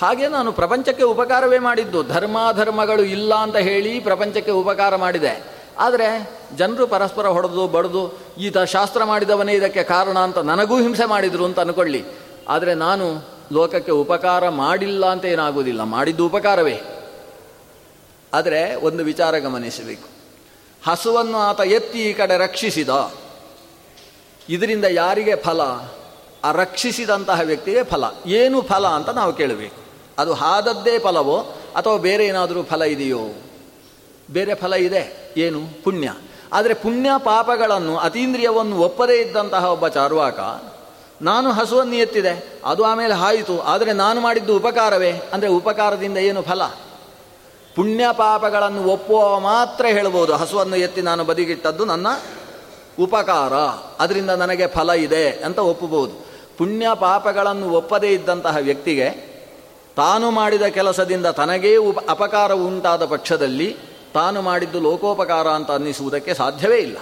[0.00, 2.02] ಹಾಗೆ ನಾನು ಪ್ರಪಂಚಕ್ಕೆ ಉಪಕಾರವೇ ಮಾಡಿದ್ದು.
[2.02, 5.54] ಧರ್ಮಾಧರ್ಮಗಳು ಇಲ್ಲ ಅಂತ ಹೇಳಿ ಪ್ರಪಂಚಕ್ಕೆ ಉಪಕಾರ ಮಾಡಿದೆ.
[5.78, 11.60] ಆದರೆ ಜನರು ಪರಸ್ಪರ ಹೊಡೆದು, ಬಡಿದು, ಈತ ಶಾಸ್ತ್ರ ಮಾಡಿದವನೇ ಇದಕ್ಕೆ ಕಾರಣ ಅಂತ ನನಗೂ ಹಿಂಸೆ ಮಾಡಿದರು ಅಂತ
[11.60, 12.04] ಅನ್ಕೊಳ್ಳಿ.
[12.48, 15.82] ಆದರೆ ನಾನು ಲೋಕಕ್ಕೆ ಉಪಕಾರ ಮಾಡಿಲ್ಲ ಅಂತ ಏನಾಗುವುದಿಲ್ಲ.
[15.82, 16.80] ಮಾಡಿದ್ದು ಉಪಕಾರವೇ.
[18.34, 20.08] ಆದರೆ ಒಂದು ವಿಚಾರ ಗಮನಿಸಬೇಕು.
[20.86, 23.12] ಹಸುವನ್ನು ಆತ ಎತ್ತಿ ಈ ಕಡೆ ರಕ್ಷಿಸಿದ.
[24.48, 25.60] ಇದರಿಂದ ಯಾರಿಗೆ ಫಲ?
[26.44, 28.04] ಆ ರಕ್ಷಿಸಿದಂತಹ ವ್ಯಕ್ತಿಗೆ ಫಲ.
[28.26, 29.83] ಏನು ಫಲ ಅಂತ ನಾವು ಕೇಳಬೇಕು.
[30.18, 31.38] ಅದು ಆದದ್ದೇ ಫಲವೋ
[31.76, 33.18] ಅಥವಾ ಬೇರೆ ಏನಾದರೂ ಫಲ ಇದೆಯೋ?
[34.30, 35.34] ಬೇರೆ ಫಲ ಇದೆ.
[35.36, 35.84] ಏನು?
[35.84, 36.14] ಪುಣ್ಯ.
[36.52, 40.38] ಆದರೆ ಪುಣ್ಯ ಪಾಪಗಳನ್ನು, ಅತೀಂದ್ರಿಯವನ್ನು ಒಪ್ಪದೇ ಇದ್ದಂತಹ ಒಬ್ಬ ಚಾರ್ವಾಕ,
[41.22, 42.60] ನಾನು ಹಸುವನ್ನು ಎತ್ತಿದೆ.
[42.64, 43.60] ಅದು ಆಮೇಲೆ ಹಾಯಿತು.
[43.60, 45.10] ಆದರೆ ನಾನು ಮಾಡಿದ್ದು ಉಪಕಾರವೇ?
[45.10, 46.64] ಅಂದರೆ ಉಪಕಾರದಿಂದ ಏನು ಫಲ?
[47.74, 50.32] ಪುಣ್ಯ ಪಾಪಗಳನ್ನು ಒಪ್ಪುವ ಮಾತ್ರ ಹೇಳ್ಬೋದು.
[50.32, 52.06] ಹಸುವನ್ನು ಎತ್ತಿ ನಾನು ಬದಿಗಿಟ್ಟದ್ದು ನನ್ನ
[53.00, 53.52] ಉಪಕಾರ.
[53.98, 56.26] ಅದರಿಂದ ನನಗೆ ಫಲ ಇದೆ ಅಂತ ಒಪ್ಪಬಹುದು
[56.58, 59.33] ಪುಣ್ಯ ಪಾಪಗಳನ್ನು ಒಪ್ಪದೇ ಇದ್ದಂತಹ ವ್ಯಕ್ತಿಗೆ
[59.96, 63.76] ತಾನು ಮಾಡಿದ ಕೆಲಸದಿಂದ ತನಗೇ ಉಪ ಅಪಕಾರ ಉಂಟಾದ ಪಕ್ಷದಲ್ಲಿ
[64.14, 66.96] ತಾನು ಮಾಡಿದ್ದು ಲೋಕೋಪಕಾರ ಅಂತ ಅನ್ನಿಸುವುದಕ್ಕೆ ಸಾಧ್ಯವೇ ಇಲ್ಲ.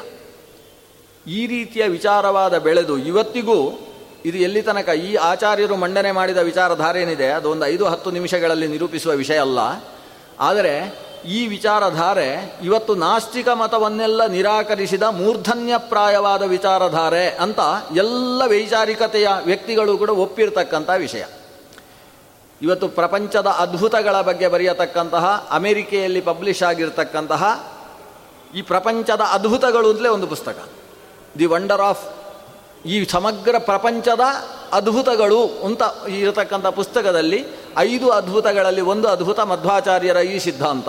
[1.26, 3.88] ಈ ರೀತಿಯ ವಿಚಾರವಾದ ಬೆಳೆದು ಇವತ್ತಿಗೂ
[4.24, 9.12] ಇದು ಎಲ್ಲಿ ತನಕ ಈ ಆಚಾರ್ಯರು ಮಂಡನೆ ಮಾಡಿದ ವಿಚಾರಧಾರೆ ಏನಿದೆ ಅದು ಒಂದು ಐದು ಹತ್ತು ನಿಮಿಷಗಳಲ್ಲಿ ನಿರೂಪಿಸುವ
[9.12, 9.58] ವಿಷಯ ಅಲ್ಲ.
[10.40, 10.94] ಆದರೆ
[11.26, 17.58] ಈ ವಿಚಾರಧಾರೆ ಇವತ್ತು ನಾಸ್ತಿಕ ಮತವನ್ನೆಲ್ಲ ನಿರಾಕರಿಸಿದ ಮೂರ್ಧನ್ಯಪ್ರಾಯವಾದ ವಿಚಾರಧಾರೆ ಅಂತ
[17.96, 21.24] ಎಲ್ಲ ವೈಚಾರಿಕತೆಯ ವ್ಯಕ್ತಿಗಳು ಕೂಡ ಒಪ್ಪಿರ್ತಕ್ಕಂಥ ವಿಷಯ.
[22.62, 27.72] ಇವತ್ತು ಪ್ರಪಂಚದ ಅದ್ಭುತಗಳ ಬಗ್ಗೆ ಬರೆಯತಕ್ಕಂತಹ, ಅಮೆರಿಕೆಯಲ್ಲಿ ಪಬ್ಲಿಷ್ ಆಗಿರ್ತಕ್ಕಂತಹ
[28.54, 30.68] ಈ ಪ್ರಪಂಚದ ಅದ್ಭುತಗಳು ಅಂತಲೇ ಒಂದು ಪುಸ್ತಕ.
[31.38, 32.04] ದಿ ವಂಡರ್ ಆಫ್
[32.86, 34.20] ಈ ಸಮಗ್ರ ಪ್ರಪಂಚದ
[34.72, 37.44] ಅದ್ಭುತಗಳು ಅಂತ ಇರತಕ್ಕಂಥ ಪುಸ್ತಕದಲ್ಲಿ
[37.78, 40.88] ಐದು ಅದ್ಭುತಗಳಲ್ಲಿ ಒಂದು ಅದ್ಭುತ ಮಧ್ವಾಚಾರ್ಯರ ಈ ಸಿದ್ಧಾಂತ.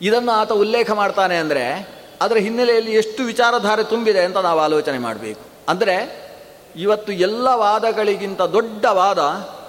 [0.00, 1.64] ಇದನ್ನು ಆತ ಉಲ್ಲೇಖ ಮಾಡ್ತಾನೆ ಅಂದರೆ,
[2.22, 5.40] ಅದರ ಹಿನ್ನೆಲೆಯಲ್ಲಿ ಎಷ್ಟು ವಿಚಾರಧಾರೆ ತುಂಬಿದೆ ಅಂತ ನಾವು ಆಲೋಚನೆ ಮಾಡಬೇಕು.
[5.68, 6.21] ಅಂದರೆ
[6.76, 9.18] ಇವತ್ತು ಎಲ್ಲ ವಾದಗಳಿಗಿಂತ ದೊಡ್ಡ ವಾದ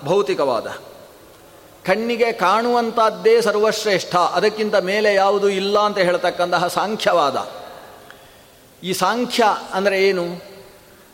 [0.05, 0.67] ಭೌತಿಕವಾದ
[1.85, 7.47] ಕಣ್ಣಿಗೆ ಕಾಣುವಂಥದ್ದೇ ಸರ್ವಶ್ರೇಷ್ಠ, ಅದಕ್ಕಿಂತ ಮೇಲೆ ಯಾವುದು ಇಲ್ಲ ಅಂತ ಹೇಳ್ತಕ್ಕಂತಹ ಸಾಂಖ್ಯವಾದ.
[8.83, 9.43] ಈ ಸಾಂಖ್ಯ
[9.73, 10.23] ಅಂದರೆ ಏನು?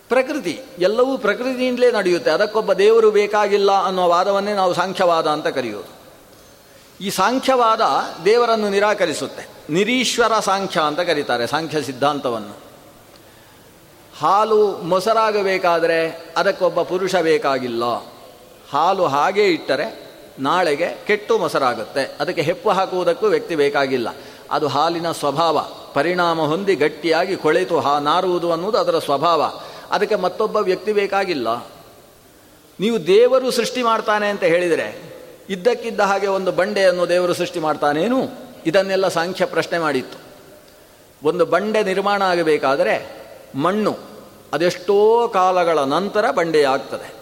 [0.10, 0.62] ಪ್ರಕೃತಿ.
[0.80, 2.32] ಎಲ್ಲವೂ ಪ್ರಕೃತಿಯಿಂದಲೇ ನಡೆಯುತ್ತೆ.
[2.32, 6.00] ಅದಕ್ಕೊಬ್ಬ ದೇವರು ಬೇಕಾಗಿಲ್ಲ ಅನ್ನೋ ವಾದವನ್ನೇ ನಾವು ಸಾಂಖ್ಯವಾದ ಅಂತ ಕರೆಯೋದು
[7.02, 7.82] ಈ ಸಾಂಖ್ಯವಾದ
[8.26, 9.48] ದೇವರನ್ನು ನಿರಾಕರಿಸುತ್ತೆ.
[9.70, 12.69] ನಿರೀಶ್ವರ ಸಾಂಖ್ಯ ಅಂತ ಕರೀತಾರೆ, ಸಾಂಖ್ಯ ಸಿದ್ಧಾಂತವನ್ನು.
[14.20, 17.84] ಹಾಲು ಮೊಸರಾಗಬೇಕಾದರೆ ಅದಕ್ಕೊಬ್ಬ ಪುರುಷ ಬೇಕಾಗಿಲ್ಲ.
[18.72, 20.10] ಹಾಲು ಹಾಗೇ ಇಟ್ಟರೆ
[20.40, 22.18] ನಾಳೆಗೆ ಕೆಟ್ಟು ಮೊಸರಾಗುತ್ತೆ.
[22.20, 24.08] ಅದಕ್ಕೆ ಹೆಪ್ಪು ಹಾಕುವುದಕ್ಕೂ ವ್ಯಕ್ತಿ ಬೇಕಾಗಿಲ್ಲ.
[24.52, 25.66] ಅದು ಹಾಲಿನ ಸ್ವಭಾವ.
[25.94, 29.54] ಪರಿಣಾಮ ಹೊಂದಿ ಗಟ್ಟಿಯಾಗಿ ಕೊಳೆತು ಹಾ ನಾರುವುದು ಅನ್ನುವುದು ಅದರ ಸ್ವಭಾವ.
[29.92, 31.66] ಅದಕ್ಕೆ ಮತ್ತೊಬ್ಬ ವ್ಯಕ್ತಿ ಬೇಕಾಗಿಲ್ಲ.
[32.80, 35.14] ನೀವು ದೇವರು ಸೃಷ್ಟಿ ಮಾಡ್ತಾನೆ ಅಂತ ಹೇಳಿದರೆ
[35.50, 38.18] ಇದ್ದಕ್ಕಿದ್ದ ಹಾಗೆ ಒಂದು ಬಂಡೆಯನ್ನು ದೇವರು ಸೃಷ್ಟಿ ಮಾಡ್ತಾನೇನು?
[38.66, 40.18] ಇದನ್ನೆಲ್ಲ ಸಾಂಖ್ಯ ಪ್ರಶ್ನೆ ಮಾಡಿತ್ತು.
[41.28, 43.20] ಒಂದು ಬಂಡೆ ನಿರ್ಮಾಣ ಆಗಬೇಕಾದರೆ
[43.56, 44.09] ಮಣ್ಣು
[44.54, 47.14] ಅದೆಷ್ಟೋ ಕಾಲಗಳ ನಂತರ ಬಂಡೆಯಾಗ್ತದೆ.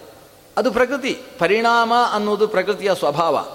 [0.56, 3.46] ಅದು ಪ್ರಕೃತಿ, ಪರಿಣಾಮ ಅನ್ನೋದು ಪ್ರಕೃತಿಯ ಸ್ವಭಾವ.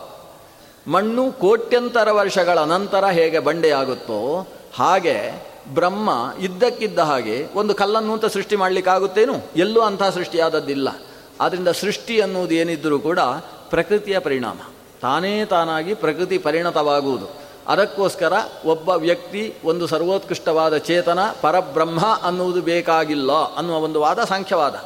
[0.91, 9.33] ಮಣ್ಣು ಕೋಟ್ಯಂತರ ವರ್ಷಗಳ ನಂತರ ಹೇಗೆ ಬಂಡೆಯಾಗುತ್ತೋ ಹಾಗೆ ಬ್ರಹ್ಮ ಇದ್ದಕ್ಕಿದ್ದ ಹಾಗೆ ಒಂದು ಕಲ್ಲನ್ನು ಅಂತ ಸೃಷ್ಟಿ ಮಾಡಲಿಕ್ಕಾಗುತ್ತೇನು?
[9.55, 10.89] ಎಲ್ಲೂ ಅಂಥ ಸೃಷ್ಟಿಯಾದದ್ದಿಲ್ಲ.
[11.41, 13.19] ಆದ್ದರಿಂದ ಸೃಷ್ಟಿ ಅನ್ನೋದು ಏನಿದ್ದರೂ ಕೂಡ
[13.69, 14.57] ಪ್ರಕೃತಿಯ ಪರಿಣಾಮ.
[15.01, 17.42] ತಾನೇ ತಾನಾಗಿ ಪ್ರಕೃತಿ ಪರಿಣತವಾಗುವುದು.
[17.67, 18.33] ಅದಕ್ಕೋಸ್ಕರ
[18.65, 24.83] ಒಬ್ಬ ವ್ಯಕ್ತಿ ಒಂದು ಸರ್ವೋತ್ಕೃಷ್ಟವಾದ ಚೇತನ, ಪರಬ್ರಹ್ಮ ಅನ್ನುವುದು ಬೇಕಾಗಿಲ್ಲ ಅನ್ನುವ ಒಂದು ವಾದ ಸಾಂಖ್ಯವಾದ.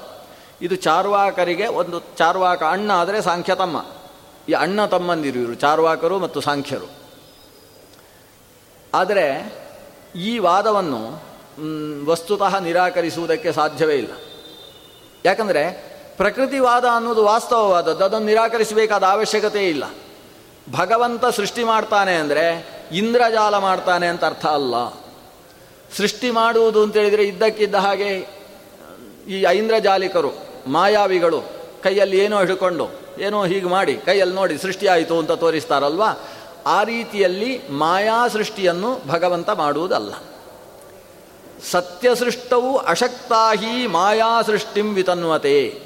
[0.61, 3.85] ಇದು ಚಾರ್ವಾಕರಿಗೆ ಒಂದು ಚಾರ್ವಾಕ ಅಣ್ಣ ಆದರೆ ಸಾಂಖ್ಯ ತಮ್ಮ.
[4.49, 6.89] ಈ ಅಣ್ಣ ತಮ್ಮಂದಿರು ಇವರು, ಚಾರ್ವಾಕರು ಮತ್ತು ಸಾಂಖ್ಯರು.
[8.93, 9.55] ಆದರೆ
[10.15, 11.21] ಈ ವಾದವನ್ನು
[12.05, 14.11] ವಸ್ತುತಃ ನಿರಾಕರಿಸುವುದಕ್ಕೆ ಸಾಧ್ಯವೇ ಇಲ್ಲ.
[15.25, 19.83] ಯಾಕಂದರೆ ಪ್ರಕೃತಿವಾದ ಅನ್ನೋದು ವಾಸ್ತವವಾದದ್ದು, ಅದನ್ನು ನಿರಾಕರಿಸಬೇಕಾದ ಅವಶ್ಯಕತೆ ಇಲ್ಲ.
[20.71, 22.45] ಭಗವಂತ ಸೃಷ್ಟಿ ಮಾಡ್ತಾನೆ ಅಂದರೆ
[22.91, 24.75] ಇಂದ್ರಜಾಲ ಮಾಡ್ತಾನೆ ಅಂತ ಅರ್ಥ ಅಲ್ಲ.
[25.97, 28.09] ಸೃಷ್ಟಿ ಮಾಡುವುದು ಅಂತೇಳಿದರೆ ಇದ್ದಕ್ಕಿದ್ದ ಹಾಗೆ
[29.27, 30.31] ಈ ಐಂದ್ರಜಾಲಿಕರು,
[30.67, 31.39] ಮಾಯಾವಿಗಳು
[31.83, 32.87] ಕೈಯಲ್ಲಿ ಏನೋ ಹಿಡ್ಕೊಂಡು,
[33.19, 36.09] ಏನೋ ಹೀಗೆ ಮಾಡಿ ಕೈಯಲ್ಲಿ ನೋಡಿ ಸೃಷ್ಟಿಯಾಯಿತು ಅಂತ ತೋರಿಸ್ತಾರಲ್ವಾ?
[36.65, 40.13] ಆ ರೀತಿಯಲ್ಲಿ ಮಾಯಾ ಸೃಷ್ಟಿಯನ್ನು ಭಗವಂತ ಮಾಡುವುದಲ್ಲ.
[41.71, 45.79] ಸತ್ಯಸೃಷ್ಟವು ಅಶಕ್ತಾಹಿ ಮಾಯಾ ಸೃಷ್ಟಿಂ ವಿತನ್ವತೆ.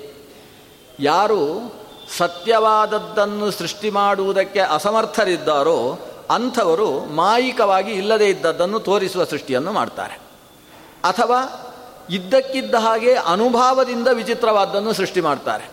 [1.00, 1.81] ಯಾರು
[2.18, 6.00] ಸತ್ಯವಾದದ್ದನ್ನು ಸೃಷ್ಟಿ ಮಾಡುವುದಕ್ಕೆ ಅಸಮರ್ಥರಿದ್ದಾರೋ
[6.30, 10.20] ಅಂಥವರು ಮಾಯಿಕವಾಗಿ ಇಲ್ಲದೇ ಇದ್ದದ್ದನ್ನು ತೋರಿಸುವ ಸೃಷ್ಟಿಯನ್ನು ಮಾಡ್ತಾರೆ.
[11.04, 11.40] ಅಥವಾ
[12.10, 15.72] ಇದ್ದಕ್ಕಿದ್ದ ಹಾಗೆ ಅನುಭಾವದಿಂದ ವಿಚಿತ್ರವಾದ್ದನ್ನು ಸೃಷ್ಟಿ ಮಾಡ್ತಾರೆ.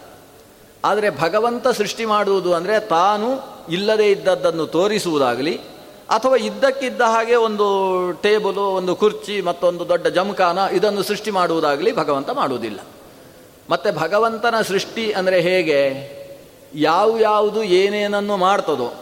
[0.85, 3.29] ಆದರೆ ಭಗವಂತ ಸೃಷ್ಟಿ ಮಾಡುವುದು ಅಂದರೆ ತಾನು
[3.69, 5.55] ಇಲ್ಲದೇ ಇದ್ದದ್ದನ್ನು ತೋರಿಸುವುದಾಗಲಿ,
[6.11, 7.67] ಅಥವಾ ಇದ್ದಕ್ಕಿದ್ದ ಹಾಗೆ ಒಂದು
[8.13, 12.81] ಟೇಬಲು, ಒಂದು ಕುರ್ಚಿ, ಮತ್ತೊಂದು ದೊಡ್ಡ ಜಮಖಾನ ಇದನ್ನು ಸೃಷ್ಟಿ ಮಾಡುವುದಾಗಲಿ ಭಗವಂತ ಮಾಡುವುದಿಲ್ಲ.
[13.71, 16.18] ಮತ್ತು ಭಗವಂತನ ಸೃಷ್ಟಿ ಅಂದರೆ ಹೇಗೆ?
[16.75, 18.95] ಯಾವ ಯಾವುದು ಏನೇನನ್ನು ಮಾಡ್ತದೋ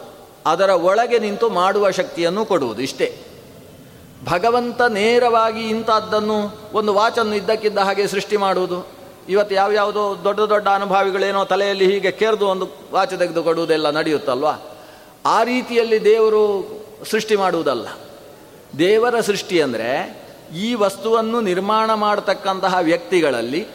[0.46, 3.18] ಅದರ ಒಳಗೆ ನಿಂತು ಮಾಡುವ ಶಕ್ತಿಯನ್ನು ಕೊಡುವುದು ಇಷ್ಟೇ.
[4.24, 8.86] ಭಗವಂತ ನೇರವಾಗಿ ಇಂಥದ್ದನ್ನು ಒಂದು ವಾಚನ್ನು ಇದ್ದಕ್ಕಿದ್ದ ಹಾಗೆ ಸೃಷ್ಟಿ ಮಾಡುವುದು.
[9.28, 14.56] ಇವತ್ತು ಯಾವ್ಯಾವುದೋ ದೊಡ್ಡ ದೊಡ್ಡ ಅನುಭಾವಿಗಳೇನೋ ತಲೆಯಲ್ಲಿ ಹೀಗೆ ಕೇರ್ದು ಒಂದು ವಾಚ ತೆಗೆದು ಕೊಡುವುದೆಲ್ಲ ನಡೆಯುತ್ತಲ್ವಾ?
[15.26, 16.70] ಆ ರೀತಿಯಲ್ಲಿ ದೇವರು
[17.10, 17.88] ಸೃಷ್ಟಿ ಮಾಡುವುದಲ್ಲ.
[18.78, 20.20] ದೇವರ ಸೃಷ್ಟಿ ಅಂದರೆ
[20.56, 23.66] ಈ ವಸ್ತುವನ್ನು ನಿರ್ಮಾಣ ಮಾಡತಕ್ಕಂತಹ ವ್ಯಕ್ತಿಗಳಲ್ಲಿ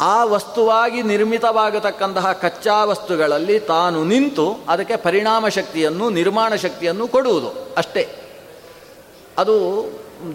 [0.00, 8.08] ಆ ವಸ್ತುವಾಗಿ ನಿರ್ಮಿತವಾಗತಕ್ಕಂತಹ ಕಚ್ಚಾ ವಸ್ತುಗಳಲ್ಲಿ ತಾನು ನಿಂತು ಅದಕ್ಕೆ ಪರಿಣಾಮ ಶಕ್ತಿಯನ್ನು, ನಿರ್ಮಾಣ ಶಕ್ತಿಯನ್ನು ಕೊಡುವುದು ಅಷ್ಟೇ.
[9.38, 9.56] ಅದು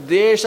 [0.09, 0.45] ದೇಶ,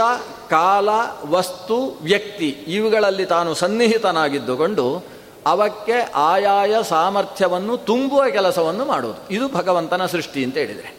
[0.50, 0.88] ಕಾಲ,
[1.24, 5.04] ವಸ್ತು, ವ್ಯಕ್ತಿ ಇವುಗಳಲ್ಲಿ ತಾನು ಸನ್ನಿಹಿತನಾಗಿದ್ದುಕೊಂಡು
[5.46, 9.34] ಅವಕ್ಕೆ ಆಯಾಯ ಸಾಮರ್ಥ್ಯವನ್ನು, ತುಂಬುವ ಕೆಲಸವನ್ನು ಮಾಡುವುದು.
[9.34, 10.96] ಇದು ಭಗವಂತನ ಸೃಷ್ಟಿ ಅಂತ ಹೇಳಿದರೆ.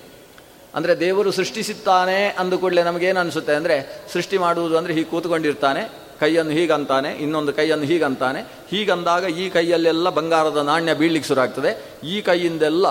[0.75, 7.51] ಅಂದರೆ ದೇವರು ಸೃಷ್ಟಿಸುತ್ತಾನೆ ಅಂದುಕೂಡಲೇ ನಮಗೇನು ಅನಿಸುತ್ತೆ ಅಂದರೆ, ಸೃಷ್ಟಿ ಮಾಡುವುದು ಅಂದರೆ ಹೀಗೆ ಕೂತ್ಕೊಂಡಿರ್ತಾನೆ ಕೈಯನ್ನು ಹೀಗಂತಾನೆ, ಇನ್ನೊಂದು
[7.59, 8.41] ಕೈಯನ್ನು ಹೀಗಂತಾನೆ.
[8.71, 11.71] ಹೀಗಂದಾಗ ಈ ಕೈಯಲ್ಲೆಲ್ಲ ಬಂಗಾರದ ನಾಣ್ಯ ಬೀಳ್ಲಿಕ್ಕೆ ಶುರುವಾಗ್ತದೆ.
[12.13, 12.85] ಈ ಕೈಯಿಂದೆಲ್ಲ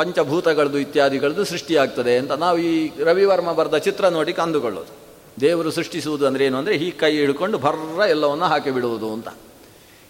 [0.00, 2.74] ಪಂಚಭೂತಗಳದ್ದು ಇತ್ಯಾದಿಗಳದ್ದು ಸೃಷ್ಟಿಯಾಗ್ತದೆ ಅಂತ ನಾವು ಈ
[3.08, 4.92] ರವಿವರ್ಮ ಬರೆದ ಚಿತ್ರ ನೋಡಿ ಕಂದುಕೊಳ್ಳೋದು
[5.40, 9.28] ದೇವರು ಸೃಷ್ಟಿಸುವುದು ಅಂದರೆ ಏನು ಅಂದರೆ ಈ ಕೈ ಹಿಡ್ಕೊಂಡು ಭರ್ರ ಎಲ್ಲವನ್ನು ಹಾಕಿ ಬಿಡುವುದು ಅಂತ.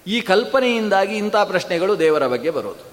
[0.07, 2.85] ಈ ಕಲ್ಪನೆಯಿಂದಾಗಿ ಇಂಥ ಪ್ರಶ್ನೆಗಳು ದೇವರ ಬಗ್ಗೆ ಬರೋದು.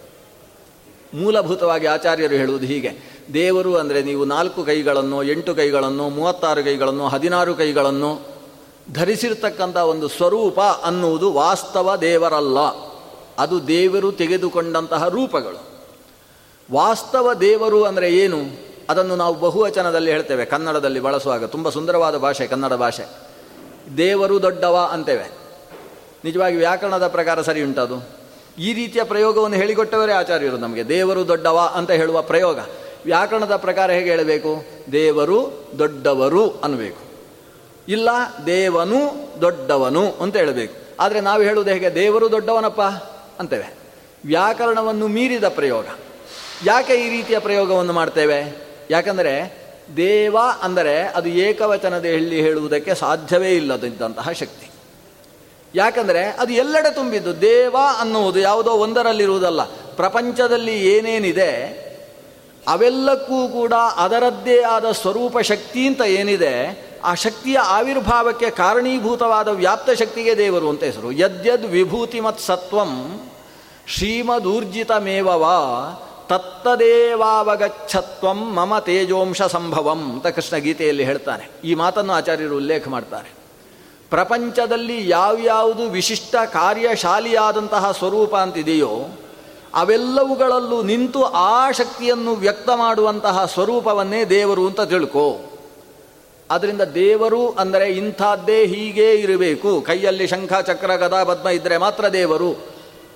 [1.21, 2.91] ಮೂಲಭೂತವಾಗಿ ಆಚಾರ್ಯರು ಹೇಳುವುದು ಹೀಗೆ.
[3.33, 8.11] ದೇವರು ಅಂದರೆ ನೀವು ನಾಲ್ಕು ಕೈಗಳನ್ನು, ಎಂಟು ಕೈಗಳನ್ನು, ಮೂವತ್ತಾರು ಕೈಗಳನ್ನು, ಹದಿನಾರು ಕೈಗಳನ್ನು
[8.93, 12.59] ಧರಿಸಿರ್ತಕ್ಕಂಥ ಒಂದು ಸ್ವರೂಪ ಅನ್ನುವುದು ವಾಸ್ತವ ದೇವರಲ್ಲ.
[13.37, 15.85] ಅದು ದೇವರು ತೆಗೆದುಕೊಂಡಂತಹ ರೂಪಗಳು.
[16.71, 18.37] ವಾಸ್ತವ ದೇವರು ಅಂದರೆ ಏನು?
[18.89, 20.45] ಅದನ್ನು ನಾವು ಬಹುವಚನದಲ್ಲಿ ಹೇಳ್ತೇವೆ.
[20.45, 23.05] ಕನ್ನಡದಲ್ಲಿ ಬಳಸುವಾಗ ತುಂಬ ಸುಂದರವಾದ ಭಾಷೆ, ಕನ್ನಡ ಭಾಷೆ.
[23.97, 25.31] ದೇವರು ದೊಡ್ಡವ ಅಂತೇವೆ.
[26.23, 28.09] ನಿಜವಾಗಿ ವ್ಯಾಕರಣದ ಪ್ರಕಾರ ಸರಿ ಉಂಟದು.
[28.59, 30.87] ಈ ರೀತಿಯ ಪ್ರಯೋಗವನ್ನು ಹೇಳಿಕೊಟ್ಟವರೇ ಆಚಾರ್ಯರು ನಮಗೆ.
[30.87, 32.59] ದೇವರು ದೊಡ್ಡವ ಅಂತ ಹೇಳುವ ಪ್ರಯೋಗ.
[33.05, 34.63] ವ್ಯಾಕರಣದ ಪ್ರಕಾರ ಹೇಗೆ ಹೇಳಬೇಕು?
[34.91, 37.10] ದೇವರು ದೊಡ್ಡವರು ಅನ್ನಬೇಕು.
[37.87, 38.09] ಇಲ್ಲ,
[38.45, 38.99] ದೇವನು
[39.41, 40.73] ದೊಡ್ಡವನು ಅಂತ ಹೇಳಬೇಕು.
[40.99, 41.95] ಆದರೆ ನಾವು ಹೇಳುವುದು ಹೇಗೆ?
[41.95, 42.81] ದೇವರು ದೊಡ್ಡವನಪ್ಪ
[43.39, 43.73] ಅಂತೇವೆ.
[44.25, 45.85] ವ್ಯಾಕರಣವನ್ನು ಮೀರಿದ ಪ್ರಯೋಗ.
[46.65, 48.71] ಯಾಕೆ ಈ ರೀತಿಯ ಪ್ರಯೋಗವನ್ನು ಮಾಡ್ತೇವೆ?
[48.89, 49.61] ಯಾಕಂದರೆ
[49.97, 54.69] ದೇವ ಅಂದರೆ ಅದು ಏಕವಚನದ ಏಕವಚನದಲ್ಲಿ ಹೇಳುವುದಕ್ಕೆ ಸಾಧ್ಯವೇ ಇಲ್ಲದಿದ್ದಂತಹ ಶಕ್ತಿ.
[55.75, 59.63] ಯಾಕಂದರೆ ಅದು ಎಲ್ಲೆಡೆ ತುಂಬಿದ್ದು, ದೇವ ಅನ್ನುವುದು ಯಾವುದೋ ಒಂದರಲ್ಲಿರುವುದಲ್ಲ.
[59.95, 61.81] ಪ್ರಪಂಚದಲ್ಲಿ ಏನೇನಿದೆ,
[62.67, 70.69] ಅವೆಲ್ಲಕ್ಕೂ ಕೂಡ ಅದರದ್ದೇ ಆದ ಸ್ವರೂಪ ಶಕ್ತಿ ಅಂತ ಏನಿದೆ ಆ ಶಕ್ತಿಯ ಆವಿರ್ಭಾವಕ್ಕೆ ಕಾರಣೀಭೂತವಾದ ವ್ಯಾಪ್ತ ಶಕ್ತಿಗೆ ದೇವರು
[70.69, 71.11] ಅಂತ ಹೆಸರು.
[71.11, 73.19] ಯದ್ಯದ್ ವಿಭೂತಿಮತ್ ಸತ್ವಂ
[73.87, 75.57] ಶ್ರೀಮದೂರ್ಜಿತಮೇವವಾ
[76.29, 81.51] ತತ್ತದೇವಾವಗಚ್ಛತ್ವಂ ಮಮ ತೇಜೋಂಶ ಸಂಭವಂ ಅಂತ ಕೃಷ್ಣ ಗೀತೆಯಲ್ಲಿ ಹೇಳ್ತಾರೆ.
[81.63, 83.33] ಈ ಮಾತನ್ನು ಆಚಾರ್ಯರು ಉಲ್ಲೇಖ ಮಾಡ್ತಾರೆ.
[84.09, 89.17] ಪ್ರಪಂಚದಲ್ಲಿ ಯಾವ್ಯಾವುದು ವಿಶಿಷ್ಟ ಕಾರ್ಯಶಾಲಿಯಾದಂತಹ ಸ್ವರೂಪ ಅಂತಿದೆಯೋ
[89.73, 95.50] ಅವೆಲ್ಲವುಗಳಲ್ಲೂ ನಿಂತು ಆ ಶಕ್ತಿಯನ್ನು ವ್ಯಕ್ತ ಮಾಡುವಂತಹ ಸ್ವರೂಪವನ್ನೇ ದೇವರು ಅಂತ ತಿಳ್ಕೋ.
[96.51, 99.81] ಅದರಿಂದ ದೇವರು ಅಂದರೆ ಇಂಥದ್ದೇ ಹೀಗೇ ಇರಬೇಕು.
[99.81, 102.51] ಕೈಯಲ್ಲಿ ಶಂಖ, ಚಕ್ರ, ಗದಾ, ಪದ್ಮ ಇದ್ದರೆ ಮಾತ್ರ ದೇವರು.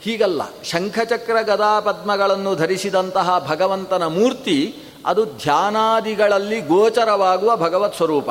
[0.01, 0.41] ಹೀಗಲ್ಲ.
[0.63, 8.29] ಶಂಖಚಕ್ರ ಗದಾ, ಪದ್ಮಗಳನ್ನು ಧರಿಸಿದಂತಹ ಭಗವಂತನ ಮೂರ್ತಿ ಅದು ಧ್ಯಾನಾದಿಗಳಲ್ಲಿ ಗೋಚರವಾಗುವ ಭಗವತ್ ಸ್ವರೂಪ.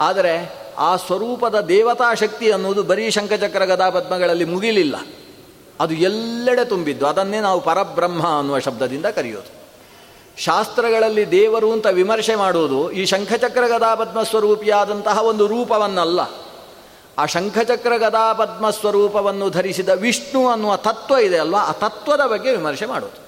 [0.00, 5.06] ಆದರೆ ಆ ಸ್ವರೂಪದ ದೇವತಾ ಶಕ್ತಿ ಅನ್ನುವುದು ಬರೀ ಶಂಖಚಕ್ರ ಗದಾ, ಪದ್ಮಗಳಲ್ಲಿ ಮುಗಿಲಿಲ್ಲ.
[5.80, 7.06] ಅದು ಎಲ್ಲೆಡೆ ತುಂಬಿದ್ದು.
[7.06, 9.59] ಅದನ್ನೇ ನಾವು ಪರಬ್ರಹ್ಮ ಅನ್ನುವ ಶಬ್ದದಿಂದ ಕರೆಯೋದು.
[10.36, 16.20] ಶಾಸ್ತ್ರಗಳಲ್ಲಿ ದೇವರು ಅಂತ ವಿಮರ್ಶೆ ಮಾಡುವುದು ಈ ಶಂಖಚಕ್ರ ಗದಾ ಪದ್ಮ ಸ್ವರೂಪಿಯಾದಂತಹ ಒಂದು ರೂಪವನ್ನಲ್ಲ.
[17.18, 21.60] ಆ ಶಂಖಚಕ್ರ ಗದಾ ಪದ್ಮ ಸ್ವರೂಪವನ್ನು ಧರಿಸಿದ ವಿಷ್ಣು ಅನ್ನುವ ತತ್ವ ಇದೆ ಅಲ್ವಾ?
[21.60, 23.22] ಆ ತತ್ವದ ಬಗ್ಗೆ ವಿಮರ್ಶೆ ಮಾಡುವುದು.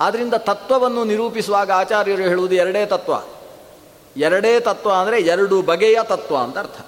[0.00, 3.12] ಆದ್ದರಿಂದ ತತ್ವವನ್ನು ನಿರೂಪಿಸುವಾಗ ಆಚಾರ್ಯರು ಹೇಳುವುದು ಎರಡೇ ತತ್ವ.
[4.16, 6.80] ಎರಡೇ ತತ್ವ ಅಂದರೆ ಎರಡು ಬಗೆಯ ತತ್ವ ಅಂತ ಅರ್ಥ.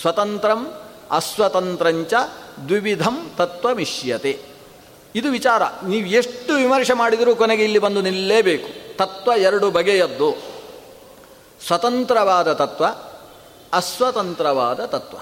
[0.00, 0.72] ಸ್ವತಂತ್ರಂ
[1.10, 2.14] ಅಸ್ವತಂತ್ರಂಚ
[2.68, 4.51] ದ್ವಿವಿಧಂ ತತ್ವಮಿಷ್ಯತೆ
[5.14, 5.62] ಇದು ವಿಚಾರ.
[5.86, 8.96] ನೀವು ಎಷ್ಟು ವಿಮರ್ಶೆ ಮಾಡಿದರೂ ಕೊನೆಗೆ ಇಲ್ಲಿ ಬಂದು ನಿಲ್ಲೇಬೇಕು.
[8.96, 10.42] ತತ್ವ ಎರಡು ಬಗೆಯದ್ದು.
[11.66, 12.84] ಸ್ವತಂತ್ರವಾದ ತತ್ವ,
[13.72, 15.16] ಅಸ್ವತಂತ್ರವಾದ ತತ್ವ.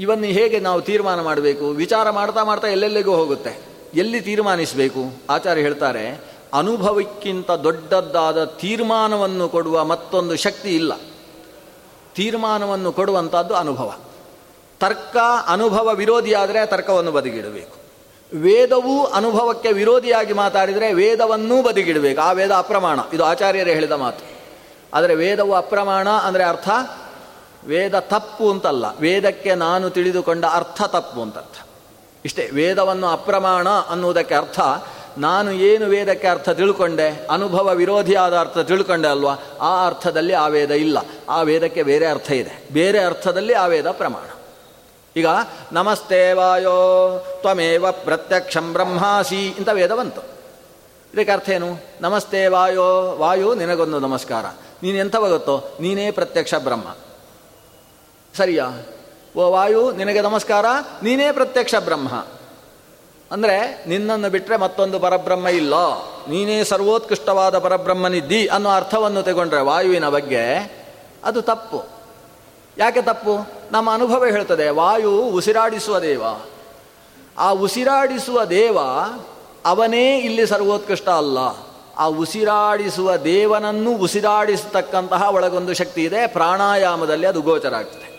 [0.00, 1.70] ಇವನ್ನು ಹೇಗೆ ನಾವು ತೀರ್ಮಾನ ಮಾಡಬೇಕು?
[1.70, 3.68] ವಿಚಾರ ಮಾಡ್ತಾ ಮಾಡ್ತಾ ಎಲ್ಲೆಲ್ಲಿಗೂ ಹೋಗುತ್ತೆ.
[3.94, 5.00] ಎಲ್ಲಿ ತೀರ್ಮಾನಿಸಬೇಕು?
[5.30, 10.92] ಆಚಾರ್ಯ ಹೇಳ್ತಾರೆ, ಅನುಭವಕ್ಕಿಂತ ದೊಡ್ಡದ್ದಾದ ತೀರ್ಮಾನವನ್ನು ಕೊಡುವ ಮತ್ತೊಂದು ಶಕ್ತಿ ಇಲ್ಲ.
[12.14, 13.96] ತೀರ್ಮಾನವನ್ನು ಕೊಡುವಂಥದ್ದು ಅನುಭವ.
[14.80, 17.77] ತರ್ಕ ಅನುಭವ ವಿರೋಧಿಯಾದರೆ ತರ್ಕವನ್ನು ಬದಿಗಿಡಬೇಕು.
[18.34, 22.20] ವೇದವೂ ಅನುಭವಕ್ಕೆ ವಿರೋಧಿಯಾಗಿ ಮಾತಾಡಿದರೆ ವೇದವನ್ನೂ ಬದಿಗಿಡಬೇಕು.
[22.20, 23.00] ಆ ವೇದ ಅಪ್ರಮಾಣ.
[23.12, 24.24] ಇದು ಆಚಾರ್ಯರೇ ಹೇಳಿದ ಮಾತು.
[24.94, 26.68] ಆದರೆ ವೇದವು ಅಪ್ರಮಾಣ ಅಂದರೆ ಅರ್ಥ
[27.66, 28.98] ವೇದ ತಪ್ಪು ಅಂತಲ್ಲ.
[28.98, 31.66] ವೇದಕ್ಕೆ ನಾನು ತಿಳಿದುಕೊಂಡ ಅರ್ಥ ತಪ್ಪು ಅಂತ ಅರ್ಥ
[32.24, 34.60] ಇಷ್ಟೇ, ವೇದವನ್ನು ಅಪ್ರಮಾಣ ಅನ್ನುವುದಕ್ಕೆ ಅರ್ಥ
[35.18, 39.36] ನಾನು ಏನು ವೇದಕ್ಕೆ ಅರ್ಥ ತಿಳ್ಕೊಂಡೆ, ಅನುಭವ ವಿರೋಧಿಯಾದ ಅರ್ಥ ತಿಳ್ಕೊಂಡೆ ಅಲ್ವಾ?
[39.60, 40.98] ಆ ಅರ್ಥದಲ್ಲಿ ಆ ವೇದ ಇಲ್ಲ.
[41.28, 42.68] ಆ ವೇದಕ್ಕೆ ಬೇರೆ ಅರ್ಥ ಇದೆ.
[42.72, 44.37] ಬೇರೆ ಅರ್ಥದಲ್ಲಿ ಆ ವೇದ ಪ್ರಮಾಣ.
[45.18, 45.26] ಈಗ
[45.72, 50.20] ನಮಸ್ತೆ ವಾಯೋ ತ್ವಮೇವ ಪ್ರತ್ಯಕ್ಷಂ ಬ್ರಹ್ಮಾಸಿ ಇಂಥ ವೇದ ಬಂತು.
[51.14, 51.80] ಇದಕ್ಕೆ ಅರ್ಥ ಏನು?
[52.00, 54.46] ನಮಸ್ತೆ ವಾಯೋ ವಾಯು ನಿನಗೊಂದು ನಮಸ್ಕಾರ.
[54.82, 55.64] ನೀನು ಎಂಥ ಗೊತ್ತೋ?
[55.80, 56.96] ನೀನೇ ಪ್ರತ್ಯಕ್ಷ ಬ್ರಹ್ಮ.
[58.36, 58.86] ಸರಿಯಾ?
[59.36, 60.64] ಓ, ವಾಯು ನಿನಗೆ ನಮಸ್ಕಾರ,
[61.02, 62.26] ನೀನೇ ಪ್ರತ್ಯಕ್ಷ ಬ್ರಹ್ಮ.
[63.32, 65.74] ಅಂದರೆ ನಿನ್ನನ್ನು ಬಿಟ್ಟರೆ ಮತ್ತೊಂದು ಪರಬ್ರಹ್ಮ ಇಲ್ಲ.
[66.28, 70.72] ನೀನೇ ಸರ್ವೋತ್ಕೃಷ್ಟವಾದ ಪರಬ್ರಹ್ಮನಿದ್ದಿ ಅನ್ನೋ ಅರ್ಥವನ್ನು ತಗೊಂಡ್ರೆ ವಾಯುವಿನ ಬಗ್ಗೆ
[71.24, 71.84] ಅದು ತಪ್ಪು.
[72.78, 73.57] ಯಾಕೆ ತಪ್ಪು?
[73.72, 76.22] ನಮ್ಮ ಅನುಭವ ಹೇಳ್ತದೆ, ವಾಯು ಉಸಿರಾಡಿಸುವ ದೇವ.
[77.38, 78.78] ಆ ಉಸಿರಾಡಿಸುವ ದೇವ
[79.64, 81.38] ಅವನೇ ಇಲ್ಲಿ ಸರ್ವೋತ್ಕೃಷ್ಟ ಅಲ್ಲ.
[81.98, 88.18] ಆ ಉಸಿರಾಡಿಸುವ ದೇವನನ್ನು ಉಸಿರಾಡಿಸತಕ್ಕಂತಹ ಒಳಗೊಂದು ಶಕ್ತಿ ಇದೆ, ಪ್ರಾಣಾಯಾಮದಲ್ಲಿ ಅದು ಗೋಚರ ಆಗ್ತದೆ.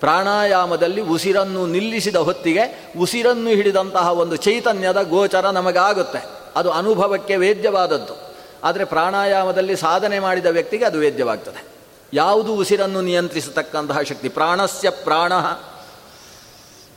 [0.00, 6.26] ಪ್ರಾಣಾಯಾಮದಲ್ಲಿ ಉಸಿರನ್ನು ನಿಲ್ಲಿಸಿದ ಹೊತ್ತಿಗೆ ಉಸಿರನ್ನು ಹಿಡಿದಂತಹ ಒಂದು ಚೈತನ್ಯದ ಗೋಚರ ನಮಗಾಗುತ್ತೆ.
[6.56, 8.34] ಅದು ಅನುಭವಕ್ಕೆ ವೇದ್ಯವಾದದ್ದು.
[8.64, 11.73] ಆದರೆ ಪ್ರಾಣಾಯಾಮದಲ್ಲಿ ಸಾಧನೆ ಮಾಡಿದ ವ್ಯಕ್ತಿಗೆ ಅದು ವೇದ್ಯವಾಗ್ತದೆ.
[12.14, 14.28] ಯಾವುದು ಉಸಿರನ್ನು ನಿಯಂತ್ರಿಸತಕ್ಕಂತಹ ಶಕ್ತಿ?
[14.28, 15.32] ಪ್ರಾಣಸ್ಯ ಪ್ರಾಣ.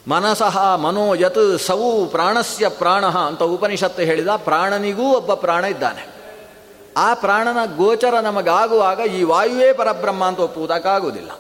[0.08, 6.18] ಮನಸಃ ಮನೋ ಯತ್ ಸವು ಪ್ರಾಣಸ್ಯ ಪ್ರಾಣ ಅಂತ ಉಪನಿಷತ್ತು ಹೇಳಿದ, ಪ್ರಾಣನಿಗೂ ಒಬ್ಬ ಪ್ರಾಣ ಇದ್ದಾನೆ.
[6.98, 11.32] ಆ ಪ್ರಾಣನ ಗೋಚರ ನಮಗಾಗುವಾಗ ಈ ವಾಯುವೇ ಪರಬ್ರಹ್ಮ ಅಂತ ಒಪ್ಪುವುದಕ್ಕಾಗುವುದಿಲ್ಲ.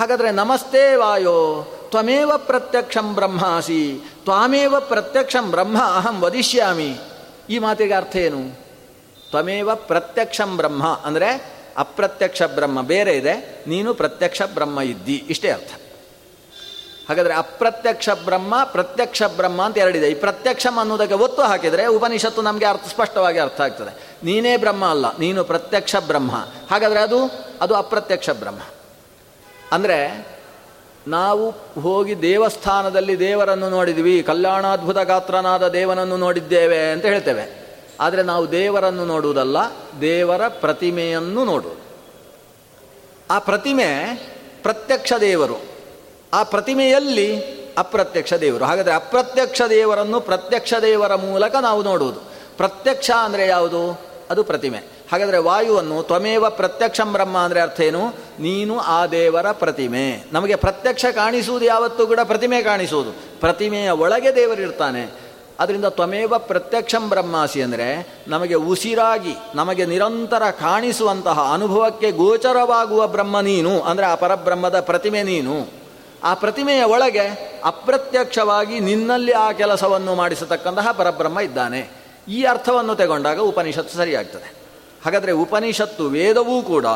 [0.00, 6.98] ಹಾಗಾದರೆ ನಮಸ್ತೆ ವಾಯೋ, ತ್ವಮೇವ ಪ್ರತ್ಯಕ್ಷಂ ಬ್ರಹ್ಮಾಸಿ, ತ್ವಾಮೇವ ಪ್ರತ್ಯಕ್ಷಂ ಬ್ರಹ್ಮ ಅಹಂ ವದಿಷ್ಯಾಮಿ.
[7.50, 8.60] ಈ ಮಾತಿಗೆ ಅರ್ಥ ಏನು?
[9.30, 15.24] ತ್ವಮೇವ ಪ್ರತ್ಯಕ್ಷಂ ಬ್ರಹ್ಮ ಅಂದರೆ ಅಪ್ರತ್ಯಕ್ಷ ಬ್ರಹ್ಮ ಬೇರೆ ಇದೆ, ನೀನು ಪ್ರತ್ಯಕ್ಷ ಬ್ರಹ್ಮ ಇದ್ದಿ.
[15.28, 15.72] ಇಷ್ಟೇ ಅರ್ಥ.
[17.08, 20.10] ಹಾಗಾದರೆ ಅಪ್ರತ್ಯಕ್ಷ ಬ್ರಹ್ಮ, ಪ್ರತ್ಯಕ್ಷ ಬ್ರಹ್ಮ ಅಂತ ಎರಡಿದೆ.
[20.10, 24.18] ಈ ಪ್ರತ್ಯಕ್ಷಂ ಅನ್ನೋದಕ್ಕೆ ಒತ್ತು ಹಾಕಿದರೆ ಉಪನಿಷತ್ತು ನಮಗೆ ಅರ್ಥ ಸ್ಪಷ್ಟವಾಗಿ ಅರ್ಥ ಆಗ್ತದೆ.
[24.24, 26.36] ನೀನೇ ಬ್ರಹ್ಮ ಅಲ್ಲ, ನೀನು ಪ್ರತ್ಯಕ್ಷ ಬ್ರಹ್ಮ.
[26.70, 27.30] ಹಾಗಾದರೆ ಅದು
[27.60, 28.58] ಅದು ಅಪ್ರತ್ಯಕ್ಷ ಬ್ರಹ್ಮ.
[29.72, 30.30] ಅಂದರೆ
[31.08, 37.69] ನಾವು ಹೋಗಿ ದೇವಸ್ಥಾನದಲ್ಲಿ ದೇವರನ್ನು ನೋಡಿದ್ವಿ, ಕಲ್ಯಾಣಾದ್ಭುತ ಗಾತ್ರನಾದ ದೇವನನ್ನು ನೋಡಿದ್ದೇವೆ ಅಂತ ಹೇಳ್ತೇವೆ.
[38.00, 39.56] ಆದರೆ ನಾವು ದೇವರನ್ನು ನೋಡುವುದಲ್ಲ,
[40.00, 41.80] ದೇವರ ಪ್ರತಿಮೆಯನ್ನು ನೋಡುವುದು.
[43.30, 44.20] ಆ ಪ್ರತಿಮೆ
[44.62, 45.62] ಪ್ರತ್ಯಕ್ಷ ದೇವರು.
[46.32, 48.64] ಆ ಪ್ರತಿಮೆಯಲ್ಲಿ ಅಪ್ರತ್ಯಕ್ಷ ದೇವರು.
[48.64, 52.20] ಹಾಗಾದರೆ ಅಪ್ರತ್ಯಕ್ಷ ದೇವರನ್ನು ಪ್ರತ್ಯಕ್ಷ ದೇವರ ಮೂಲಕ ನಾವು ನೋಡುವುದು.
[52.56, 54.00] ಪ್ರತ್ಯಕ್ಷ ಅಂದರೆ ಯಾವುದು?
[54.30, 54.78] ಅದು ಪ್ರತಿಮೆ.
[55.12, 58.08] ಹಾಗಾದರೆ ವಾಯುವನ್ನು ತ್ವಮೇವ ಪ್ರತ್ಯಕ್ಷ ಬ್ರಹ್ಮ ಅಂದರೆ ಅರ್ಥ ಏನು?
[58.38, 60.24] ನೀನು ಆ ದೇವರ ಪ್ರತಿಮೆ.
[60.32, 63.40] ನಮಗೆ ಪ್ರತ್ಯಕ್ಷ ಕಾಣಿಸುವುದು ಯಾವತ್ತೂ ಕೂಡ ಪ್ರತಿಮೆ ಕಾಣಿಸುವುದು.
[63.40, 65.29] ಪ್ರತಿಮೆಯ ಒಳಗೆ ದೇವರಿರ್ತಾನೆ.
[65.60, 67.88] ಅದರಿಂದ ತ್ವಮೇವ ಪ್ರತ್ಯಕ್ಷಂ ಬ್ರಹ್ಮಾಸಿ ಅಂದರೆ
[68.28, 75.68] ನಮಗೆ ಉಸಿರಾಗಿ, ನಮಗೆ ನಿರಂತರ ಕಾಣಿಸುವಂತಹ ಅನುಭವಕ್ಕೆ ಗೋಚರವಾಗುವ ಬ್ರಹ್ಮ ನೀನು, ಅಂದರೆ ಆ ಪರಬ್ರಹ್ಮದ ಪ್ರತಿಮೆ ನೀನು.
[76.24, 81.90] ಆ ಪ್ರತಿಮೆಯ ಒಳಗೆ ಅಪ್ರತ್ಯಕ್ಷವಾಗಿ ನಿನ್ನಲ್ಲಿ ಆ ಕೆಲಸವನ್ನು ಮಾಡಿಸತಕ್ಕಂತಹ ಪರಬ್ರಹ್ಮ ಇದ್ದಾನೆ.
[82.28, 84.54] ಈ ಅರ್ಥವನ್ನು ತಗೊಂಡಾಗ ಉಪನಿಷತ್ತು ಸರಿಯಾಗ್ತದೆ.
[85.04, 86.86] ಹಾಗಾದರೆ ಉಪನಿಷತ್ತು ವೇದವೂ ಕೂಡ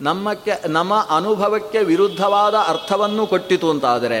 [0.00, 4.20] ನಮ್ಮಕ್ಕೆ, ನಮ್ಮ ಅನುಭವಕ್ಕೆ ವಿರುದ್ಧವಾದ ಅರ್ಥವನ್ನು ಕೊಟ್ಟಿತು ಅಂತಾದರೆ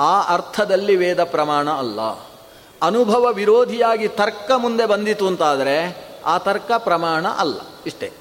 [0.00, 2.00] ಆ ಅರ್ಥದಲ್ಲಿ ವೇದ ಪ್ರಮಾಣ ಅಲ್ಲ.
[2.82, 8.12] ಅನುಭವ ವಿರೋಧಿಯಾಗಿ ತರ್ಕ ಮುಂದೆ ಬಂದಿತು ಅಂತಾದರೆ ಆ ತರ್ಕ ಪ್ರಮಾಣ ಅಲ್ಲ, ಇಷ್ಟೇ.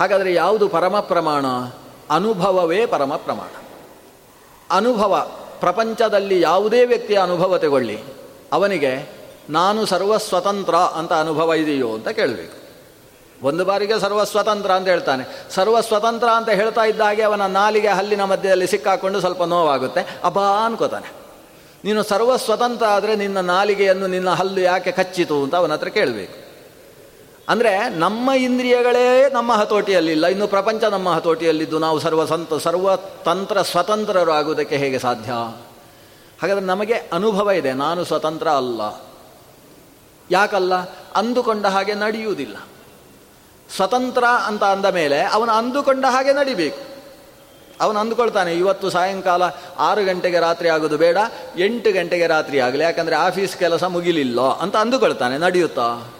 [0.00, 1.46] ಹಾಗಾದರೆ ಯಾವುದು ಪರಮ ಪ್ರಮಾಣ?
[2.10, 3.62] ಅನುಭವವೇ ಪರಮ ಪ್ರಮಾಣ.
[4.70, 5.26] ಅನುಭವ,
[5.60, 8.02] ಪ್ರಪಂಚದಲ್ಲಿ ಯಾವುದೇ ವ್ಯಕ್ತಿಯ ಅನುಭವ ತಗೊಳ್ಳಿ.
[8.52, 9.12] ಅವನಿಗೆ,
[9.50, 12.66] ನಾನು ಸರ್ವಸ್ವತಂತ್ರ ಅಂತ ಅನುಭವ ಇದೆಯೋ ಅಂತ ಕೇಳಬೇಕು.
[13.42, 15.46] ಒಂದು ಬಾರಿಗೆ ಸರ್ವಸ್ವತಂತ್ರ ಅಂತ ಹೇಳ್ತಾನೆ.
[15.50, 20.20] ಸರ್ವಸ್ವತಂತ್ರ ಅಂತ ಹೇಳ್ತಾ ಇದ್ದ ಹಾಗೆ ಅವನ ನಾಲಿಗೆ ಹಲ್ಲಿನ ಮಧ್ಯದಲ್ಲಿ ಸಿಕ್ಕಾಕೊಂಡು ಸ್ವಲ್ಪ ನೋವಾಗುತ್ತೆ.
[20.24, 21.25] ಅಬ್ಬಾ ಅನ್ಕೋತಾನೆ.
[21.84, 26.46] ನೀನು ಸರ್ವ ಸ್ವತಂತ್ರ ಆದರೆ ನಿನ್ನ ನಾಲಿಗೆಯನ್ನು ನಿನ್ನ ಹಲ್ಲು ಯಾಕೆ ಕಚ್ಚಿತು ಅಂತ ಅವನ ಹತ್ರ ಕೇಳಬೇಕು.
[27.48, 34.32] ಅಂದರೆ ನಮ್ಮ ಇಂದ್ರಿಯಗಳೇ ನಮ್ಮ ಹತೋಟಿಯಲ್ಲಿಲ್ಲ, ಇನ್ನು ಪ್ರಪಂಚ ನಮ್ಮ ಹತೋಟಿಯಲ್ಲಿದ್ದು ನಾವು ಸರ್ವ ಸ್ವಂತ ಸರ್ವ ತಂತ್ರ ಸ್ವತಂತ್ರರು
[34.32, 35.32] ಆಗುವುದಕ್ಕೆ ಹೇಗೆ ಸಾಧ್ಯ?
[36.42, 39.02] ಹಾಗಾದರೆ ನಮಗೆ ಅನುಭವ ಇದೆ, ನಾನು ಸ್ವತಂತ್ರ ಅಲ್ಲ.
[40.30, 40.74] ಯಾಕಲ್ಲ?
[41.14, 42.56] ಅಂದುಕೊಂಡ ಹಾಗೆ ನಡೆಯುವುದಿಲ್ಲ.
[43.76, 46.95] ಸ್ವತಂತ್ರ ಅಂತ ಅಂದ ಮೇಲೆ ಅವನು ಅಂದುಕೊಂಡ ಹಾಗೆ ನಡಿಬೇಕು.
[47.80, 49.42] ಅವನು ಅಂದ್ಕೊಳ್ತಾನೆ, ಇವತ್ತು ಸಾಯಂಕಾಲ
[49.78, 51.18] ಆರು ಗಂಟೆಗೆ ರಾತ್ರಿ ಆಗೋದು ಬೇಡ,
[51.58, 55.38] ಎಂಟು ಗಂಟೆಗೆ ರಾತ್ರಿ ಆಗಲಿ, ಯಾಕಂದರೆ ಆಫೀಸ್ ಕೆಲಸ ಮುಗಿಲಿಲ್ಲ, ಅಂತ ಅಂದುಕೊಳ್ತಾನೆ.
[55.38, 56.12] ನಡೆಯುತ್ತಾ?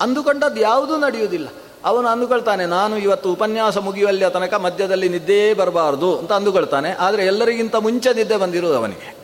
[0.00, 1.48] ಅಂದುಕೊಂಡದ್ದು ಯಾವುದೂ ನಡೆಯುವುದಿಲ್ಲ.
[1.84, 6.92] ಅವನು ಅಂದುಕೊಳ್ತಾನೆ, ನಾನು ಇವತ್ತು ಉಪನ್ಯಾಸ ಮುಗಿಯುವಲ್ಲಿಯ ತನಕ ಮಧ್ಯದಲ್ಲಿ ನಿದ್ದೆಯೇ ಬರಬಾರ್ದು, ಅಂತ ಅಂದುಕೊಳ್ತಾನೆ.
[6.92, 9.16] ಆದರೆ ಎಲ್ಲರಿಗಿಂತ ಮುಂಚೆ ನಿದ್ದೆ ಬಂದಿರುವುದು ಅವನಿಗೆ.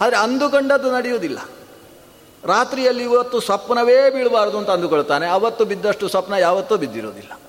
[0.00, 1.38] ಆದರೆ ಅಂದುಕೊಂಡದ್ದು ನಡೆಯುವುದಿಲ್ಲ.
[2.44, 5.26] ರಾತ್ರಿಯಲ್ಲಿ ಇವತ್ತು ಸ್ವಪ್ನವೇ ಬೀಳಬಾರ್ದು ಅಂತ ಅಂದುಕೊಳ್ತಾನೆ.
[5.26, 7.40] ಅವತ್ತು ಬಿದ್ದಷ್ಟು ಸ್ವಪ್ನ ಯಾವತ್ತೂ ಬಿದ್ದಿರೋದಿಲ್ಲ.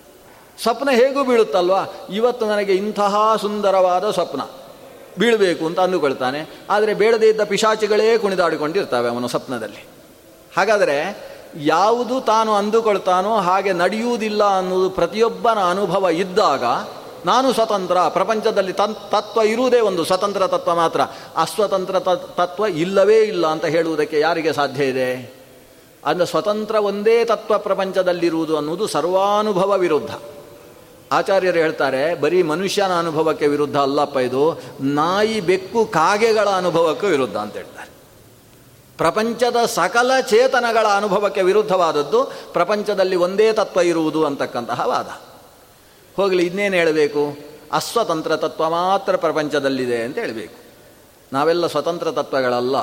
[0.62, 1.86] ಸ್ವಪ್ನ ಹೇಗೂ ಬೀಳುತ್ತಲ್ವಾ?
[2.10, 4.42] ಇವತ್ತು ನನಗೆ ಇಂತಹ ಸುಂದರವಾದ ಸ್ವಪ್ನ.
[5.20, 6.64] ಬೀಳಬೇಕು ಅಂತ ಅಂದುಕೊಳ್ತಾನೆ.
[6.70, 9.88] ಆದರೆ ಬೇಡದೇ ಇದ್ದ ಪಿಶಾಚಿಗಳೇ ಕುಣಿದಾಡಿಕೊಂಡಿರ್ತವೆ ಅವನ ಸ್ವಪ್ನದಲ್ಲಿ.
[10.58, 16.64] ಹಾಗಾದರೆ ಯಾವುದು ತಾನು ಅಂದುಕೊಳ್ತಾನೋ ಹಾಗೆ ನಡೆಯುವುದಿಲ್ಲ ಅನ್ನೋದು ಪ್ರತಿಯೊಬ್ಬನ ಅನುಭವ ಇದ್ದಾಗ
[17.26, 17.98] ನಾನು ಸ್ವತಂತ್ರ.
[18.00, 21.02] ಪ್ರಪಂಚದಲ್ಲಿ ತನ್ ತತ್ವ ಇರುವುದೇ ಒಂದು ಸ್ವತಂತ್ರ ತತ್ವ ಮಾತ್ರ.
[21.38, 22.00] ಅಸ್ವತಂತ್ರ
[22.36, 25.38] ತತ್ವ ಇಲ್ಲವೇ ಇಲ್ಲ ಅಂತ ಹೇಳುವುದಕ್ಕೆ ಯಾರಿಗೆ ಸಾಧ್ಯ ಇದೆ?
[26.06, 30.12] ಅಂದರೆ ಸ್ವತಂತ್ರ ಒಂದೇ ತತ್ವ ಪ್ರಪಂಚದಲ್ಲಿರುವುದು ಅನ್ನುವುದು ಸರ್ವಾನುಭವ ವಿರುದ್ಧ.
[31.12, 37.90] ಆಚಾರ್ಯರು ಹೇಳ್ತಾರೆ, ಬರೀ ಮನುಷ್ಯನ ಅನುಭವಕ್ಕೆ ವಿರುದ್ಧ ಅಲ್ಲಪ್ಪ ಇದು, ನಾಯಿ ಬೆಕ್ಕು ಕಾಗೆಗಳ ಅನುಭವಕ್ಕೂ ವಿರುದ್ಧ ಅಂತ ಹೇಳ್ತಾರೆ.
[38.98, 45.08] ಪ್ರಪಂಚದ ಸಕಲ ಚೇತನಗಳ ಅನುಭವಕ್ಕೆ ವಿರುದ್ಧವಾದದ್ದು, ಪ್ರಪಂಚದಲ್ಲಿ ಒಂದೇ ತತ್ವ ಇರುವುದು ಅಂತಕ್ಕಂತಹ ವಾದ.
[46.16, 47.38] ಹೋಗಲಿ, ಇನ್ನೇನು ಹೇಳಬೇಕು?
[47.72, 50.56] ಅಸ್ವತಂತ್ರ ತತ್ವ ಮಾತ್ರ ಪ್ರಪಂಚದಲ್ಲಿದೆ ಅಂತ ಹೇಳಬೇಕು.
[51.34, 52.76] ನಾವೆಲ್ಲ ಸ್ವತಂತ್ರ ತತ್ವಗಳಲ್ಲ,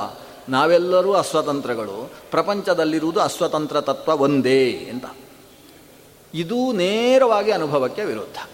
[0.48, 5.04] ನಾವೆಲ್ಲರೂ ಅಸ್ವತಂತ್ರಗಳು, ಪ್ರಪಂಚದಲ್ಲಿರುವುದು ಅಸ್ವತಂತ್ರ ತತ್ವ ಒಂದೇ ಅಂತ.
[6.34, 8.48] ಇದು ನೇರವಾಗಿ ಅನುಭವಕ್ಕೆ ವಿರುದ್ಧ.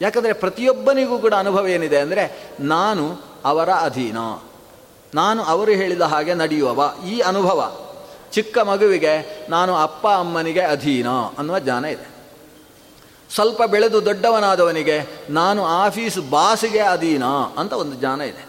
[0.00, 4.16] ಯಾಕಂದರೆ ಪ್ರತಿಯೊಬ್ಬನಿಗೂ ಕೂಡ ಅನುಭವ ಏನಿದೆ ಅಂದರೆ, ನಾನು ಅವರ ಅಧೀನ.
[5.14, 6.94] ನಾನು ಅವರು ಹೇಳಿದ ಹಾಗೆ ನಡೆಯುವವ.
[7.06, 7.80] ಈ ಅನುಭವ,
[8.32, 12.12] ಚಿಕ್ಕ ಮಗುವಿಗೆ ನಾನು ಅಪ್ಪ ಅಮ್ಮನಿಗೆ ಅಧೀನ ಅನ್ನುವ ಜ್ಞಾನ ಇದೆ.
[13.34, 17.24] ಸ್ವಲ್ಪ ಬೆಳೆದು ದೊಡ್ಡವನಾದವನಿಗೆ ನಾನು ಆಫೀಸ್ ಬಾಸಿಗೆ ಅಧೀನ
[17.56, 18.46] ಅಂತ ಒಂದು ಜ್ಞಾನ ಇದೆ.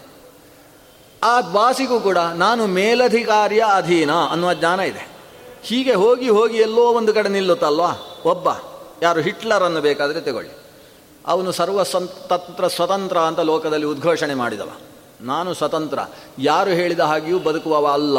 [1.24, 5.13] ಆ ಬಾಸಿಗೂ ಕೂಡ ನಾನು ಮೇಲಧಿಕಾರಿಯ ಅಧೀನ ಅನ್ನುವ ಜ್ಞಾನ ಇದೆ.
[5.64, 8.22] ಹೀಗೆ ಹೋಗಿ ಹೋಗಿ ಎಲ್ಲೋ ಒಂದು ಕಡೆ ನಿಲ್ಲುತ್ತಲ್ವಾ?
[8.26, 8.48] ಒಬ್ಬ.
[9.02, 10.52] ಯಾರು ಹಿಟ್ಲರನ್ನು ಬೇಕಾದರೆ ತಗೊಳ್ಳಿ.
[11.28, 14.70] ಅವನು ಸರ್ವ ಸ್ವತಂತ್ರ ಸ್ವತಂತ್ರ ಅಂತ ಲೋಕದಲ್ಲಿ ಉದ್ಘೋಷಣೆ ಮಾಡಿದವ.
[15.22, 16.00] ನಾನು ಸ್ವತಂತ್ರ.
[16.40, 18.18] ಯಾರು ಹೇಳಿದ ಹಾಗೆಯೂ ಬದುಕುವವ ಅಲ್ಲ.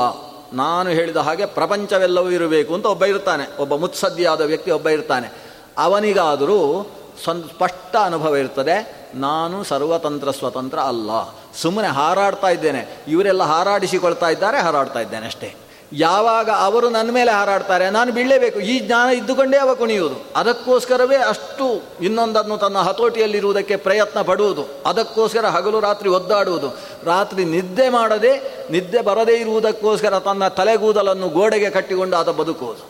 [0.53, 3.63] ನಾನು ಹೇಳಿದ ಹಾಗೆ ಪ್ರಪಂಚವೆಲ್ಲವೂ ಇರಬೇಕು ಅಂತ ಒಬ್ಬ ಇರ್ತಾನೆ.
[3.63, 5.33] ಒಬ್ಬ ಮುತ್ಸದ್ದಿಯಾದ ವ್ಯಕ್ತಿ ಒಬ್ಬ ಇರ್ತಾನೆ.
[5.79, 6.91] ಅವನಿಗಾದರೂ
[7.25, 9.09] ಸ್ಪಷ್ಟ ಅನುಭವ ಇರ್ತದೆ.
[9.15, 11.11] ನಾನು ಸರ್ವತಂತ್ರ ಸ್ವತಂತ್ರ ಅಲ್ಲ.
[11.57, 13.05] ಸುಮ್ಮನೆ ಹಾರಾಡ್ತಾ ಇದ್ದೇನೆ.
[13.09, 15.55] ಇವರೆಲ್ಲ ಹಾರಾಡಿಸಿಕೊಳ್ತಾ ಇದ್ದಾರೆ, ಹಾರಾಡ್ತಾ ಇದ್ದೇನೆ ಅಷ್ಟೇ.
[15.93, 18.61] ಯಾವಾಗ ಅವರು ನನ್ನ ಮೇಲೆ ಹಾರಾಡ್ತಾರೆ, ನಾನು ಬೀಳಲೇಬೇಕು.
[18.61, 20.17] ಈ ಜ್ಞಾನ ಇದ್ದುಕೊಂಡೇ ಅವ ಕುಣಿಯುವುದು.
[20.37, 24.65] ಅದಕ್ಕೋಸ್ಕರವೇ ಅಷ್ಟು ಇನ್ನೊಂದನ್ನು ತನ್ನ ಹತೋಟಿಯಲ್ಲಿರುವುದಕ್ಕೆ ಪ್ರಯತ್ನ ಪಡುವುದು.
[24.87, 26.79] ಅದಕ್ಕೋಸ್ಕರ ಹಗಲು ರಾತ್ರಿ ಒದ್ದಾಡುವುದು.
[27.05, 28.33] ರಾತ್ರಿ ನಿದ್ದೆ ಮಾಡದೆ,
[28.71, 32.85] ನಿದ್ದೆ ಬರದೇ ಇರುವುದಕ್ಕೋಸ್ಕರ ತನ್ನ ತಲೆಗೂದಲನ್ನು ಗೋಡೆಗೆ ಕಟ್ಟಿಕೊಂಡು ಆತ ಬದುಕುವುದು.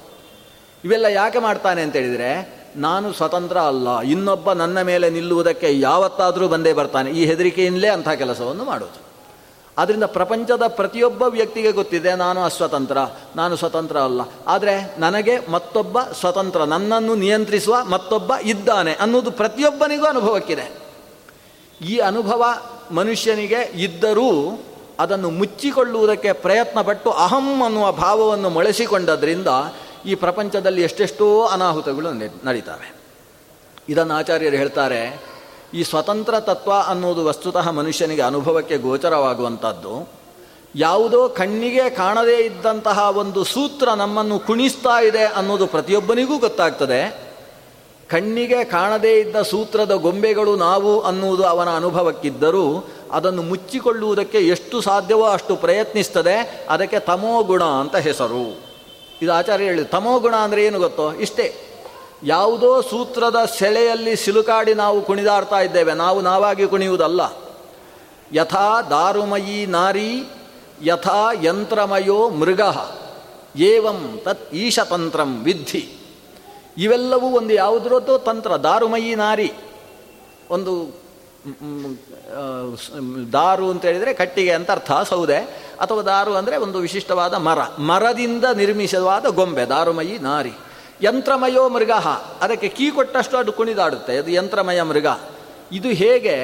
[0.85, 7.11] ಇವೆಲ್ಲ ಯಾಕೆ ಮಾಡ್ತಾನೆ ಅಂತೇಳಿದರೆ ನಾನು ಸ್ವತಂತ್ರ ಅಲ್ಲ, ಇನ್ನೊಬ್ಬ ನನ್ನ ಮೇಲೆ ನಿಲ್ಲುವುದಕ್ಕೆ ಯಾವತ್ತಾದರೂ ಬಂದೇ ಬರ್ತಾನೆ.
[7.11, 9.14] ಈ ಹೆದರಿಕೆಯಿಂದಲೇ ಅಂಥ ಕೆಲಸವನ್ನು ಮಾಡೋದು
[9.79, 12.99] ಆದ್ದರಿಂದ ಪ್ರಪಂಚದ ಪ್ರತಿಯೊಬ್ಬ ವ್ಯಕ್ತಿಗೆ ಗೊತ್ತಿದೆ, ನಾನು ಅಸ್ವತಂತ್ರ,
[13.37, 14.21] ನಾನು ಸ್ವತಂತ್ರ ಅಲ್ಲ.
[14.47, 20.85] ಆದರೆ ನನಗೆ ಮತ್ತೊಬ್ಬ ಸ್ವತಂತ್ರ, ನನ್ನನ್ನು ನಿಯಂತ್ರಿಸುವ ಮತ್ತೊಬ್ಬ ಇದ್ದಾನೆ ಅನ್ನೋದು ಪ್ರತಿಯೊಬ್ಬನಿಗೂ ಅನುಭವಕ್ಕಿದೆ.
[21.83, 22.45] ಈ ಅನುಭವ
[22.91, 24.61] ಮನುಷ್ಯನಿಗೆ ಇದ್ದರೂ
[24.99, 29.47] ಅದನ್ನು ಮುಚ್ಚಿಕೊಳ್ಳುವುದಕ್ಕೆ ಪ್ರಯತ್ನಪಟ್ಟು ಅಹಂ ಅನ್ನುವ ಭಾವವನ್ನು ಮೊಳೆಸಿಕೊಂಡದ್ರಿಂದ
[30.07, 32.11] ಈ ಪ್ರಪಂಚದಲ್ಲಿ ಎಷ್ಟೆಷ್ಟೋ ಅನಾಹುತಗಳು
[32.47, 32.95] ನಡೀತವೆ.
[33.89, 35.34] ಇದನ್ನು ಆಚಾರ್ಯರು ಹೇಳ್ತಾರೆ
[35.75, 40.09] ಈ ಸ್ವತಂತ್ರ ತತ್ವ ಅನ್ನೋದು ವಸ್ತುತಃ ಮನುಷ್ಯನಿಗೆ ಅನುಭವಕ್ಕೆ ಗೋಚರವಾಗುವಂಥದ್ದು.
[40.77, 47.25] ಯಾವುದೋ ಕಣ್ಣಿಗೆ ಕಾಣದೇ ಇದ್ದಂತಹ ಒಂದು ಸೂತ್ರ ನಮ್ಮನ್ನು ಕುಣಿಸ್ತಾ ಇದೆ ಅನ್ನೋದು ಪ್ರತಿಯೊಬ್ಬನಿಗೂ ಗೊತ್ತಾಗ್ತದೆ.
[48.09, 56.67] ಕಣ್ಣಿಗೆ ಕಾಣದೇ ಇದ್ದ ಸೂತ್ರದ ಗೊಂಬೆಗಳು ನಾವು ಅನ್ನುವುದು ಅವನ ಅನುಭವಕ್ಕಿದ್ದರೂ ಅದನ್ನು ಮುಚ್ಚಿಕೊಳ್ಳುವುದಕ್ಕೆ ಎಷ್ಟು ಸಾಧ್ಯವೋ ಅಷ್ಟು ಪ್ರಯತ್ನಿಸ್ತದೆ.
[56.71, 58.61] ಅದಕ್ಕೆ ತಮೋಗುಣ ಅಂತ ಹೆಸರು.
[59.23, 61.13] ಇದು ಆಚಾರ್ಯ ಹೇಳಿ ತಮೋಗುಣ ಅಂದರೆ ಏನು ಗೊತ್ತೋ?
[61.13, 61.71] ಇಷ್ಟೇ.
[62.25, 65.95] ಯಾವುದೋ ಸೂತ್ರದ ಸೆಳೆಯಲ್ಲಿ ಸಿಲುಕಾಡಿ ನಾವು ಕುಣಿದಾಡ್ತಾ ಇದ್ದೇವೆ.
[65.95, 67.21] ನಾವು ನಾವಾಗಿ ಕುಣಿಯುವುದಲ್ಲ.
[68.33, 70.25] ಯಥಾ ದಾರುಮಯೀ ನಾರಿ,
[70.83, 72.61] ಯಥಾ ಯಂತ್ರಮಯೋ ಮೃಗ.
[73.57, 75.83] ಏವಂ ತತ್ ಈಶತಂತ್ರಂ ವಿದ್ಧಿ.
[76.79, 79.53] ಇವೆಲ್ಲವೂ ಒಂದು ಯಾವುದ್ರದ್ದು ತಂತ್ರ, ದಾರುಮಯಿ ನಾರಿ.
[80.51, 80.73] ಒಂದು
[83.33, 85.37] ದಾರು ಅಂತ ಹೇಳಿದರೆ ಕಟ್ಟಿಗೆ ಅಂತ ಅರ್ಥ ಸೌದೆ
[85.81, 87.59] ಅಥವಾ ದಾರು ಅಂದರೆ ಒಂದು ವಿಶಿಷ್ಟವಾದ ಮರ.
[87.79, 90.53] ಮರದಿಂದ ನಿರ್ಮಿಸವಾದ ಗೊಂಬೆ, ದಾರುಮಯಿ ನಾರಿ.
[91.03, 91.91] ಯಂತ್ರಮಯೋ ಮೃಗ.
[92.41, 94.17] ಅದಕ್ಕೆ ಕೀ ಕೊಟ್ಟಷ್ಟು ಅದು ಕುಣಿದಾಡುತ್ತೆ.
[94.17, 95.07] ಅದು ಯಂತ್ರಮಯ ಮೃಗ.
[95.73, 96.37] ಇದು ಹೇಗೆ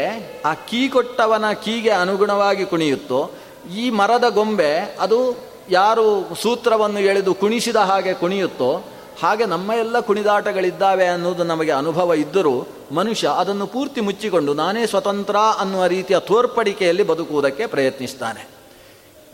[0.45, 3.31] ಆ ಕೀ ಕೊಟ್ಟವನ ಕೀಗೆ ಅನುಗುಣವಾಗಿ ಕುಣಿಯುತ್ತೋ,
[3.77, 5.37] ಈ ಮರದ ಗೊಂಬೆ ಅದು
[5.71, 8.85] ಯಾರು ಸೂತ್ರವನ್ನು ಎಳೆದು ಕುಣಿಸಿದ ಹಾಗೆ ಕುಣಿಯುತ್ತೋ,
[9.23, 15.87] ಹಾಗೆ ನಮ್ಮ ಎಲ್ಲ ಕುಣಿದಾಟಗಳಿದ್ದಾವೆ ಅನ್ನೋದು ನಮಗೆ ಅನುಭವ ಇದ್ದರೂ ಮನುಷ್ಯ ಅದನ್ನು ಪೂರ್ತಿ ಮುಚ್ಚಿಕೊಂಡು ನಾನೇ ಸ್ವತಂತ್ರ ಅನ್ನುವ
[15.87, 18.60] ರೀತಿಯ ತೋರ್ಪಡಿಕೆಯಲ್ಲಿ ಬದುಕುವುದಕ್ಕೆ ಪ್ರಯತ್ನಿಸ್ತಾನೆ.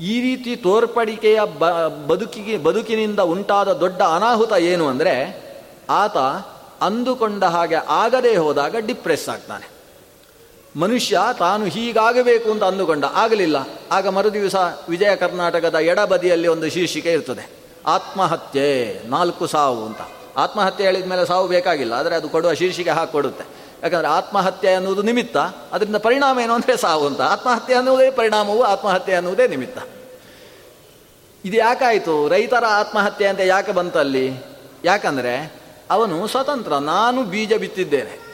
[0.00, 1.40] ಈ ರೀತಿ ತೋರ್ಪಡಿಕೆಯ
[2.08, 5.14] ಬದುಕಿಗೆ, ಬದುಕಿನಿಂದ ಉಂಟಾದ ದೊಡ್ಡ ಅನಾಹುತ ಏನು ಅಂದರೆ
[5.90, 6.16] ಆತ
[6.82, 9.66] ಅಂದುಕೊಂಡ ಹಾಗೆ ಆಗದೇ ಹೋದಾಗ ಡಿಪ್ರೆಸ್ ಆಗ್ತಾನೆ.
[10.74, 13.56] ಮನುಷ್ಯ ತಾನು ಹೀಗಾಗಬೇಕು ಅಂತ ಅಂದುಕೊಂಡ, ಆಗಲಿಲ್ಲ.
[13.92, 14.56] ಆಗ ಮರುದಿವಸ
[14.88, 17.44] ವಿಜಯ ಕರ್ನಾಟಕದ ಎಡಬದಿಯಲ್ಲಿ ಒಂದು ಶೀರ್ಷಿಕೆ ಇರ್ತದೆ.
[17.86, 18.68] ಆತ್ಮಹತ್ಯೆ
[19.08, 20.02] ನಾಲ್ಕು ಸಾವು ಅಂತ.
[20.36, 23.44] ಆತ್ಮಹತ್ಯೆ ಹೇಳಿದ ಮೇಲೆ ಸಾವು ಬೇಕಾಗಿಲ್ಲ, ಆದರೆ ಅದು ಕೊಡುವ ಶೀರ್ಷಿಕೆ ಹಾಕಿಕೊಡುತ್ತೆ
[23.82, 25.36] ಯಾಕಂದರೆ ಆತ್ಮಹತ್ಯೆ ಅನ್ನುವುದು ನಿಮಿತ್ತ,
[25.72, 27.20] ಅದರಿಂದ ಪರಿಣಾಮ ಏನು ಅಂದರೆ ಸಾವು ಅಂತ.
[27.20, 29.78] ಆತ್ಮಹತ್ಯೆ ಅನ್ನುವುದೇ ಪರಿಣಾಮವು, ಆತ್ಮಹತ್ಯೆ ಅನ್ನುವುದೇ ನಿಮಿತ್ತ.
[31.44, 32.28] ಇದು ಯಾಕಾಯಿತು?
[32.28, 34.44] ರೈತರ ಆತ್ಮಹತ್ಯೆ ಅಂತ ಯಾಕೆ ಬಂತಲ್ಲಿ?
[34.84, 35.54] ಯಾಕಂದರೆ
[35.90, 38.26] ಅವನು ಸ್ವತಂತ್ರ, ನಾನು ಬೀಜ ಬಿತ್ತಿದ್ದೇನೆ.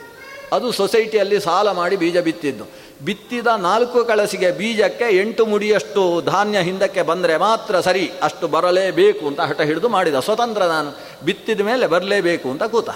[0.51, 2.63] ಅದು ಸೊಸೈಟಿಯಲ್ಲಿ ಸಾಲ ಮಾಡಿ ಬೀಜ ಬಿತ್ತಿದ್ದು.
[3.05, 9.61] ಬಿತ್ತಿದ ನಾಲ್ಕು ಕಳಸಿಗೆ ಬೀಜಕ್ಕೆ ಎಂಟು ಮುಡಿಯಷ್ಟು ಧಾನ್ಯ ಹಿಂದಕ್ಕೆ ಬಂದರೆ ಮಾತ್ರ ಸರಿ, ಅಷ್ಟು ಬರಲೇಬೇಕು ಅಂತ ಹಠ
[9.61, 10.15] ಹಿಡಿದು ಮಾಡಿದ.
[10.19, 10.91] ಸ್ವತಂತ್ರ ನಾನು
[11.25, 12.89] ಬಿತ್ತಿದ ಮೇಲೆ ಬರಲೇಬೇಕು ಅಂತ ಕೂತ.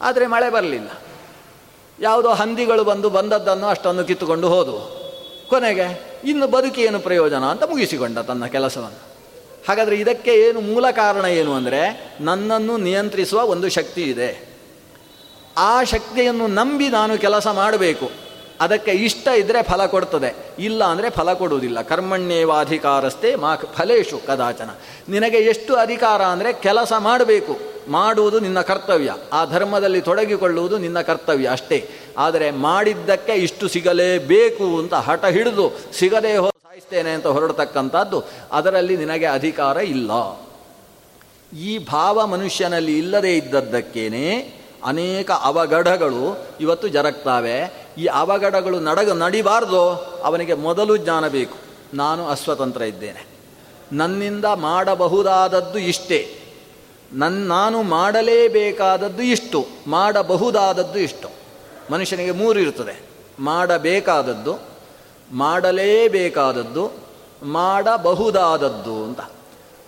[0.00, 0.88] ಆದರೆ ಮಳೆ ಬರಲಿಲ್ಲ.
[2.04, 4.82] ಯಾವುದೋ ಹಂದಿಗಳು ಬಂದು ಬಂದದ್ದನ್ನು ಅಷ್ಟನ್ನು ಕಿತ್ತುಕೊಂಡು ಹೋದವು
[5.48, 5.86] ಕೊನೆಗೆ
[6.24, 9.00] ಇನ್ನು ಬದುಕಿ ಏನು ಪ್ರಯೋಜನ ಅಂತ ಮುಗಿಸಿಕೊಂಡ ತನ್ನ ಕೆಲಸವನ್ನು.
[9.68, 11.80] ಹಾಗಾದರೆ ಇದಕ್ಕೆ ಏನು ಮೂಲ ಕಾರಣ ಏನು ಅಂದರೆ
[12.20, 14.28] ನನ್ನನ್ನು ನಿಯಂತ್ರಿಸುವ ಒಂದು ಶಕ್ತಿ ಇದೆ.
[15.56, 18.23] ಆ ಶಕ್ತಿಯನ್ನು ನಂಬಿ ನಾನು ಕೆಲಸ ಮಾಡಬೇಕು.
[18.60, 20.30] ಅದಕ್ಕೆ ಇಷ್ಟ ಇದ್ದರೆ ಫಲ ಕೊಡ್ತದೆ,
[20.66, 21.78] ಇಲ್ಲ ಅಂದರೆ ಫಲ ಕೊಡುವುದಿಲ್ಲ.
[21.90, 24.70] ಕರ್ಮಣ್ಯೇವಾಧಿಕಾರಸ್ಥೆ ಮಾ ಫಲೇಶು ಕದಾಚನ.
[25.14, 27.54] ನಿನಗೆ ಎಷ್ಟು ಅಧಿಕಾರ ಅಂದರೆ ಕೆಲಸ ಮಾಡಬೇಕು,
[27.96, 29.10] ಮಾಡುವುದು ನಿನ್ನ ಕರ್ತವ್ಯ.
[29.38, 31.78] ಆ ಧರ್ಮದಲ್ಲಿ ತೊಡಗಿಕೊಳ್ಳುವುದು ನಿನ್ನ ಕರ್ತವ್ಯ ಅಷ್ಟೇ.
[32.24, 35.66] ಆದರೆ ಮಾಡಿದ್ದಕ್ಕೆ ಇಷ್ಟು ಸಿಗಲೇಬೇಕು ಅಂತ ಹಠ ಹಿಡಿದು
[36.00, 38.18] ಸಿಗದೇ ಹೋ ಸಾಯಿಸ್ತೇನೆ ಅಂತ ಹೊರಡತಕ್ಕಂಥದ್ದು,
[38.58, 40.10] ಅದರಲ್ಲಿ ನಿನಗೆ ಅಧಿಕಾರ ಇಲ್ಲ.
[41.52, 44.26] ಈ ಭಾವ ಮನುಷ್ಯನಲ್ಲಿ ಇಲ್ಲದೇ ಇದ್ದದ್ದಕ್ಕೇನೆ
[44.90, 46.24] ಅನೇಕ ಅವಘಡಗಳು
[46.64, 47.58] ಇವತ್ತು ಜರಗ್ತಾವೆ.
[47.98, 49.90] ಈ ಅವಘಡಗಳು ನಡಗ ನಡಿಬಾರ್ದು.
[50.24, 51.58] ಅವನಿಗೆ ಮೊದಲು ಜ್ಞಾನ ಬೇಕು.
[51.94, 53.26] ನಾನು ಅಸ್ವತಂತ್ರ ಇದ್ದೇನೆ.
[53.92, 56.38] ನನ್ನಿಂದ ಮಾಡಬಹುದಾದದ್ದು ಇಷ್ಟೇ.
[57.12, 59.66] ನನ್ನ ನಾನು ಮಾಡಲೇಬೇಕಾದದ್ದು ಇಷ್ಟು.
[59.86, 61.28] ಮಾಡಬಹುದಾದದ್ದು ಇಷ್ಟು.
[61.90, 63.00] ಮನುಷ್ಯನಿಗೆ ಮೂರು ಇರ್ತದೆ.
[63.38, 64.56] ಮಾಡಬೇಕಾದದ್ದು,
[65.32, 66.90] ಮಾಡಲೇಬೇಕಾದದ್ದು,
[67.42, 69.20] ಮಾಡಬಹುದಾದದ್ದು ಅಂತ.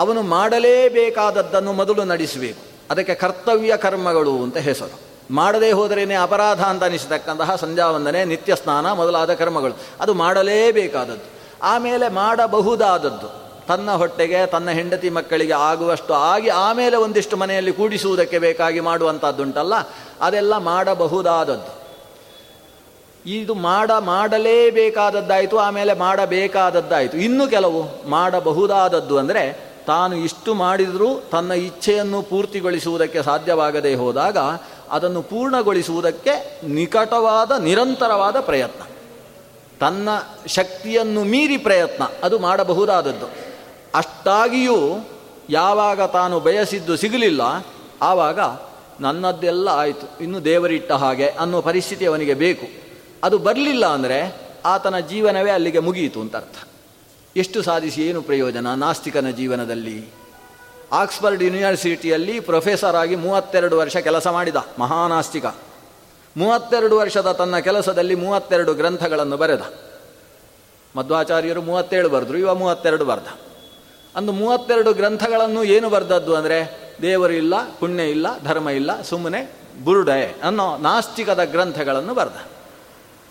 [0.00, 2.60] ಅವನು ಮಾಡಲೇಬೇಕಾದದ್ದನ್ನು ಮೊದಲು ನಡೆಸಬೇಕು.
[2.90, 5.05] ಅದಕ್ಕೆ ಕರ್ತವ್ಯ ಕರ್ಮಗಳು ಅಂತ ಹೆಸರು.
[5.30, 9.78] ಮಾಡದೇ ಹೋದರೇನೆ ಅಪರಾಧ ಅಂತ ಅನಿಸತಕ್ಕಂತಹ ಸಂಧ್ಯಾವಂದನೆ ನಿತ್ಯ ಸ್ನಾನ ಮೊದಲಾದ ಕರ್ಮಗಳು.
[10.00, 11.30] ಅದು ಮಾಡಲೇಬೇಕಾದದ್ದು.
[11.62, 13.46] ಆಮೇಲೆ ಮಾಡಬಹುದಾದದ್ದು.
[13.66, 19.74] ತನ್ನ ಹೊಟ್ಟೆಗೆ, ತನ್ನ ಹೆಂಡತಿ ಮಕ್ಕಳಿಗೆ ಆಗುವಷ್ಟು ಆಗಿ ಆಮೇಲೆ ಒಂದಿಷ್ಟು ಮನೆಯಲ್ಲಿ ಕೂಡಿಸುವುದಕ್ಕೆ ಬೇಕಾಗಿ ಮಾಡುವಂಥದ್ದುಂಟಲ್ಲ
[20.20, 21.86] ಅದೆಲ್ಲ ಮಾಡಬಹುದಾದದ್ದು.
[23.30, 27.16] ಇದು ಮಾಡ, ಮಾಡಲೇಬೇಕಾದದ್ದಾಯಿತು, ಆಮೇಲೆ ಮಾಡಬೇಕಾದದ್ದಾಯಿತು.
[27.16, 34.36] ಇನ್ನು ಕೆಲವು ಮಾಡಬಹುದಾದದ್ದು ಅಂದರೆ, ತಾನು ಇಷ್ಟು ಮಾಡಿದರೂ ತನ್ನ ಇಚ್ಛೆಯನ್ನು ಪೂರ್ತಿಗೊಳಿಸುವುದಕ್ಕೆ ಸಾಧ್ಯವಾಗದೇ ಹೋದಾಗ
[34.90, 38.82] ಅದನ್ನು ಪೂರ್ಣಗೊಳಿಸುವುದಕ್ಕೆ ನಿಕಟವಾದ ನಿರಂತರವಾದ ಪ್ರಯತ್ನ.
[39.80, 40.08] ತನ್ನ
[40.46, 43.26] ಶಕ್ತಿಯನ್ನು ಮೀರಿ ಪ್ರಯತ್ನ, ಅದು ಮಾಡಬಹುದಾದದ್ದು.
[43.94, 45.08] ಅಷ್ಟಾಗಿಯೂ
[45.50, 47.42] ಯಾವಾಗ ತಾನು ಬಯಸಿದ್ದು ಸಿಗಲಿಲ್ಲ,
[48.02, 48.40] ಆವಾಗ
[49.00, 52.66] ನನ್ನದ್ದೆಲ್ಲ ಆಯಿತು, ಇನ್ನು ದೇವರಿಟ್ಟ ಹಾಗೆ ಅನ್ನೋ ಪರಿಸ್ಥಿತಿ ಅವನಿಗೆ ಬೇಕು.
[53.24, 56.56] ಅದು ಬರಲಿಲ್ಲ ಅಂದರೆ ಆತನ ಜೀವನವೇ ಅಲ್ಲಿಗೆ ಮುಗಿಯಿತು ಅಂತ ಅರ್ಥ.
[57.36, 59.98] ಎಷ್ಟು ಸಾಧಿಸಿ ಏನು ಪ್ರಯೋಜನ ನಾಸ್ತಿಕನ ಜೀವನದಲ್ಲಿ?
[60.92, 65.46] ಆಕ್ಸ್ಫರ್ಡ್ ಯೂನಿವರ್ಸಿಟಿಯಲ್ಲಿ ಪ್ರೊಫೆಸರ್ ಆಗಿ ಮೂವತ್ತೆರಡು ವರ್ಷ ಕೆಲಸ ಮಾಡಿದ, ಮಹಾನಾಸ್ತಿಕ.
[66.36, 69.74] ಮೂವತ್ತೆರಡು ವರ್ಷದ ತನ್ನ ಕೆಲಸದಲ್ಲಿ ಮೂವತ್ತೆರಡು ಗ್ರಂಥಗಳನ್ನು ಬರೆದ.
[70.96, 73.26] ಮಧ್ವಾಚಾರ್ಯರು ಮೂವತ್ತೇಳು ಬರೆದ್ರು, ಇವ ಮೂವತ್ತೆರಡು ಬರೆದ.
[74.16, 79.52] ಅಂದು ಮೂವತ್ತೆರಡು ಗ್ರಂಥಗಳನ್ನು ಏನು ಬರೆದದ್ದು ಅಂದರೆ, ದೇವರು ಇಲ್ಲ, ಪುಣ್ಯ ಇಲ್ಲ, ಧರ್ಮ ಇಲ್ಲ ಸುಮ್ಮನೆ
[79.84, 82.46] ಬುರುಡೆ ಅನ್ನೋ ನಾಸ್ತಿಕದ ಗ್ರಂಥಗಳನ್ನು ಬರೆದ.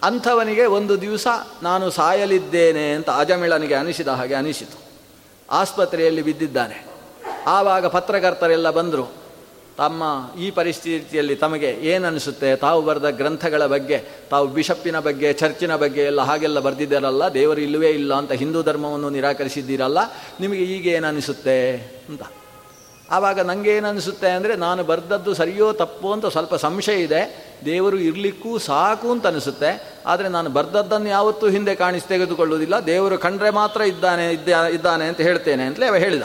[0.03, 1.27] ಅಂಥವನಿಗೆ ಒಂದು ದಿವಸ
[1.63, 4.85] ನಾನು ಸಾಯಲಿದ್ದೇನೆ ಅಂತ ಅಜಮಿಳನಿಗೆ ಅನಿಸಿದ ಹಾಗೆ ಅನಿಸಿತು.
[5.51, 6.94] ಆಸ್ಪತ್ರೆಯಲ್ಲಿ ಬಿದ್ದಿದ್ದಾನೆ.
[7.47, 9.05] ಆವಾಗ ಪತ್ರಕರ್ತರೆಲ್ಲ ಬಂದರು,
[9.77, 10.03] ತಮ್ಮ
[10.39, 13.97] ಈ ಪರಿಸ್ಥಿತಿಯಲ್ಲಿ ತಮಗೆ ಏನನಿಸುತ್ತೆ ತಾವು ಬರೆದ ಗ್ರಂಥಗಳ ಬಗ್ಗೆ,
[14.29, 19.99] ತಾವು ಬಿಷಪ್ಪಿನ ಬಗ್ಗೆ, ಚರ್ಚಿನ ಬಗ್ಗೆ ಎಲ್ಲ ಹಾಗೆಲ್ಲ ಬರೆದಿದ್ದಾರಲ್ಲ, ದೇವರು ಇಲ್ಲವೇ ಇಲ್ಲ ಅಂತ ಹಿಂದೂ ಧರ್ಮವನ್ನು ನಿರಾಕರಿಸಿದ್ದೀರಲ್ಲ,
[20.39, 21.57] ನಿಮಗೆ ಈಗ ಏನನ್ನಿಸುತ್ತೆ
[22.09, 22.23] ಅಂತ.
[23.11, 27.21] ಆವಾಗ ನನಗೆ ಏನನಿಸುತ್ತೆ ಅಂದರೆ, ನಾನು ಬರೆದದ್ದು ಸರಿಯೋ ತಪ್ಪು ಅಂತ ಸ್ವಲ್ಪ ಸಂಶಯ ಇದೆ,
[27.65, 29.73] ದೇವರು ಇರಲಿಕ್ಕೂ ಸಾಕು ಅಂತ ಅನಿಸುತ್ತೆ,
[30.05, 34.25] ಆದರೆ ನಾನು ಬರೆದದ್ದನ್ನು ಯಾವತ್ತೂ ಹಿಂದೆ ಕಾಣಿಸಿ ತೆಗೆದುಕೊಳ್ಳುವುದಿಲ್ಲ, ದೇವರು ಕಂಡ್ರೆ ಮಾತ್ರ ಇದ್ದಾನೆ
[34.77, 36.23] ಇದ್ದಾನೆ ಅಂತ ಹೇಳ್ತೇನೆ ಅಂತಲೇ ಅವ ಹೇಳಿದ.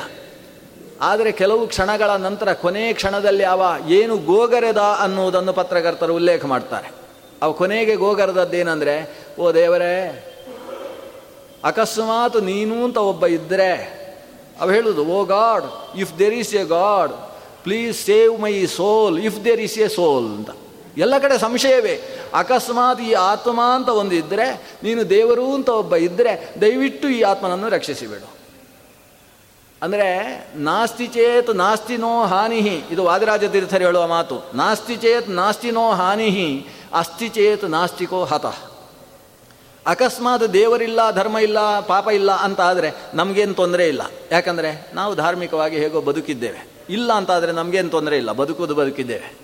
[1.01, 6.93] ಆದರೆ ಕೆಲವು ಕ್ಷಣಗಳ ನಂತರ ಕೊನೆಯ ಕ್ಷಣದಲ್ಲಿ ಅವ ಏನು ಗೋಗರೆದ ಅನ್ನುವುದನ್ನು ಪತ್ರಕರ್ತರು ಉಲ್ಲೇಖ ಮಾಡ್ತಾರೆ.
[7.43, 10.27] ಅವ ಕೊನೆಗೆ ಗೋಗರದದ್ದೇನೆಂದರೆ, ಓ ದೇವರೇ,
[11.65, 14.01] ಅಕಸ್ಮಾತ್ ನೀನು ಅಂತ ಒಬ್ಬ ಇದ್ದರೆ
[14.61, 15.65] ಅವ ಹೇಳುದು, ಓ god,
[15.97, 17.13] if there is a god,
[17.65, 20.51] please save my soul, if there is a soul ಅಂತ.
[20.99, 22.01] ಎಲ್ಲ ಕಡೆ ಸಂಶಯವೇ.
[22.35, 28.40] ಅಕಸ್ಮಾತ್ ಈ ಆತ್ಮ ಅಂತ ಒಂದು ಇದ್ದರೆ ನೀನು ದೇವರು ಅಂತ ಒಬ್ಬ ಇದ್ದರೆ ದಯವಿಟ್ಟು ಈ ಆತ್ಮನನ್ನು ರಕ್ಷಿಸಿಬಿಡು.
[29.83, 30.09] ಅಂದರೆ
[30.57, 32.83] ನಾಸ್ತಿ ಚೇತ್ ನಾಸ್ತಿನೋ ಹಾನಿಹಿ.
[32.91, 34.51] ಇದು ವಾದಿರಾಜ ತೀರ್ಥರು ಹೇಳುವ ಮಾತು.
[34.55, 38.55] ನಾಸ್ತಿ ಚೇತ್ ನಾಸ್ತಿನೋ ಹಾನಿಹಿ, ಅಸ್ತಿ ಚೇತ್ ನಾಸ್ತಿಕೋ ಹತಃ.
[39.87, 44.03] ಅಕಸ್ಮಾತ್ ದೇವರಿಲ್ಲ, ಧರ್ಮ ಇಲ್ಲ, ಪಾಪ ಇಲ್ಲ ಅಂತ ಆದರೆ ನಮಗೇನು ತೊಂದರೆ ಇಲ್ಲ.
[44.33, 46.69] ಯಾಕಂದರೆ ನಾವು ಧಾರ್ಮಿಕವಾಗಿ ಹೇಗೋ ಬದುಕಿದ್ದೇವೆ.
[46.89, 48.33] ಇಲ್ಲ ಅಂತಾದರೆ ನಮಗೇನು ತೊಂದರೆ ಇಲ್ಲ.
[48.33, 49.39] ಬದುಕೋದು ಬದುಕಿದ್ದೇವೆ.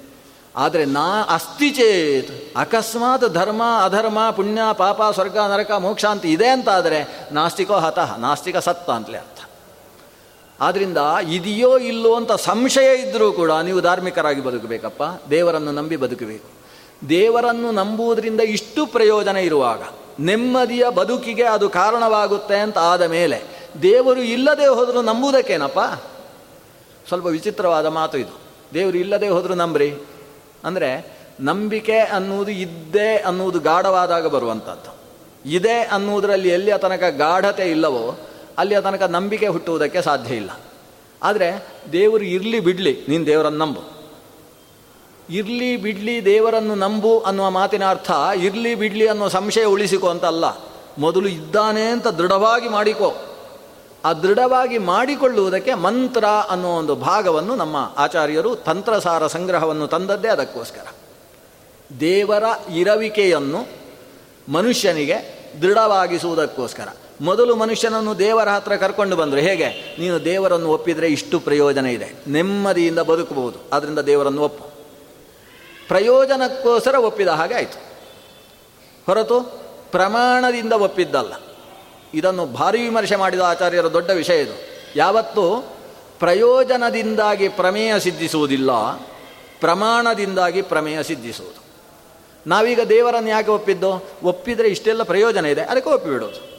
[0.56, 7.28] ಆದರೆ ನಾ ಅಸ್ತಿ ಚೇತ್, ಅಕಸ್ಮಾತ್ ಧರ್ಮ, ಅಧರ್ಮ, ಪುಣ್ಯ, ಪಾಪ, ಸ್ವರ್ಗ, ನರಕ, ಮೋಕ್ಷ ಅಂತ ಇದೆ ಅಂತಾದರೆ
[7.32, 8.16] ನಾಸ್ತಿಕೋ ಹತಃ.
[8.16, 9.45] ನಾಸ್ತಿಕ ಸತ್ತ ಅಂತಲೇ ಅರ್ಥ.
[10.60, 10.98] ಆದ್ದರಿಂದ
[11.30, 15.02] ಇದೆಯೋ ಇಲ್ಲೋ ಅಂತ ಸಂಶಯ ಇದ್ದರೂ ಕೂಡ ನೀವು ಧಾರ್ಮಿಕರಾಗಿ ಬದುಕಬೇಕಪ್ಪ.
[15.30, 16.56] ದೇವರನ್ನು ನಂಬಿ ಬದುಕಬೇಕು.
[17.08, 19.80] ದೇವರನ್ನು ನಂಬುವುದರಿಂದ ಇಷ್ಟು ಪ್ರಯೋಜನ ಇರುವಾಗ
[20.20, 23.42] ನೆಮ್ಮದಿಯ ಬದುಕಿಗೆ ಅದು ಕಾರಣವಾಗುತ್ತೆ ಅಂತ ಆದ ಮೇಲೆ
[23.82, 25.78] ದೇವರು ಇಲ್ಲದೆ ಹೋದರೂ ನಂಬುವುದಕ್ಕೇನಪ್ಪ?
[27.08, 28.40] ಸ್ವಲ್ಪ ವಿಚಿತ್ರವಾದ ಮಾತು ಇದು.
[28.74, 29.94] ದೇವರು ಇಲ್ಲದೆ ಹೋದರೂ ನಂಬ್ರಿ.
[30.64, 34.96] ಅಂದರೆ ನಂಬಿಕೆ ಅನ್ನುವುದು ಇದ್ದೇ ಅನ್ನುವುದು ಗಾಢವಾದಾಗ ಬರುವಂಥದ್ದು.
[35.50, 38.18] ಇದೆ ಅನ್ನುವುದರಲ್ಲಿ ಎಲ್ಲಿಯ ತನಕ ಗಾಢತೆ ಇಲ್ಲವೋ
[38.58, 40.50] ಅಲ್ಲಿಯ ತನಕ ನಂಬಿಕೆ ಹುಟ್ಟುವುದಕ್ಕೆ ಸಾಧ್ಯ ಇಲ್ಲ.
[41.22, 43.96] ಆದರೆ ದೇವರು ಇರಲಿ ಬಿಡಲಿ, ನೀನು ದೇವರನ್ನು ನಂಬು.
[45.30, 50.44] ಇರಲಿ ಬಿಡ್ಲಿ ದೇವರನ್ನು ನಂಬು ಅನ್ನುವ ಮಾತಿನ ಅರ್ಥ ಇರಲಿ ಬಿಡ್ಲಿ ಅನ್ನೋ ಸಂಶಯ ಉಳಿಸಿಕೋ ಅಂತಲ್ಲ
[50.98, 53.14] ಮೊದಲು ಇದ್ದಾನೆ ಅಂತ ದೃಢವಾಗಿ ಮಾಡಿಕೋ.
[54.04, 60.86] ಆ ದೃಢವಾಗಿ ಮಾಡಿಕೊಳ್ಳುವುದಕ್ಕೆ ಮಂತ್ರ ಅನ್ನೋ ಒಂದು ಭಾಗವನ್ನು ನಮ್ಮ ಆಚಾರ್ಯರು ತಂತ್ರಸಾರ ಸಂಗ್ರಹವನ್ನು ತಂದದ್ದೇ ಅದಕ್ಕೋಸ್ಕರ.
[62.00, 62.44] ದೇವರ
[62.74, 63.66] ಇರವಿಕೆಯನ್ನು
[64.52, 66.88] ಮನುಷ್ಯನಿಗೆ ದೃಢವಾಗಿಸುವುದಕ್ಕೋಸ್ಕರ.
[67.20, 69.40] ಮೊದಲು ಮನುಷ್ಯನನ್ನು ದೇವರ ಹತ್ರ ಕರ್ಕೊಂಡು ಬಂದರು.
[69.40, 69.96] ಹೇಗೆ?
[69.98, 72.12] ನೀನು ದೇವರನ್ನು ಒಪ್ಪಿದರೆ ಇಷ್ಟು ಪ್ರಯೋಜನ ಇದೆ.
[72.28, 73.58] ನೆಮ್ಮದಿಯಿಂದ ಬದುಕಬಹುದು.
[73.72, 74.64] ಆದ್ದರಿಂದ ದೇವರನ್ನು ಒಪ್ಪು.
[75.88, 77.78] ಪ್ರಯೋಜನಕ್ಕೋಸ್ಕರ ಒಪ್ಪಿದ ಹಾಗೆ ಆಯಿತು.
[79.06, 79.40] ಹೊರತು
[79.92, 81.32] ಪ್ರಮಾಣದಿಂದ ಒಪ್ಪಿದ್ದಲ್ಲ.
[82.14, 84.52] ಇದನ್ನು ಭಾರಿ ವಿಮರ್ಶೆ ಮಾಡಿದ ಆಚಾರ್ಯರ ದೊಡ್ಡ ವಿಷಯ ಇದು.
[84.96, 85.76] ಯಾವತ್ತು
[86.18, 88.70] ಪ್ರಯೋಜನದಿಂದಾಗಿ ಪ್ರಮೇಯ ಸಿದ್ಧಿಸುವುದಿಲ್ಲ,
[89.60, 91.66] ಪ್ರಮಾಣದಿಂದಾಗಿ ಪ್ರಮೇಯ ಸಿದ್ಧಿಸುವುದು.
[92.46, 94.04] ನಾವೀಗ ದೇವರನ್ನು ಯಾಕೆ ಒಪ್ಪಿದ್ದು?
[94.22, 96.55] ಒಪ್ಪಿದರೆ ಇಷ್ಟೆಲ್ಲ ಪ್ರಯೋಜನ ಇದೆ, ಅದಕ್ಕೆ ಒಪ್ಪಿಬಿಡೋದು.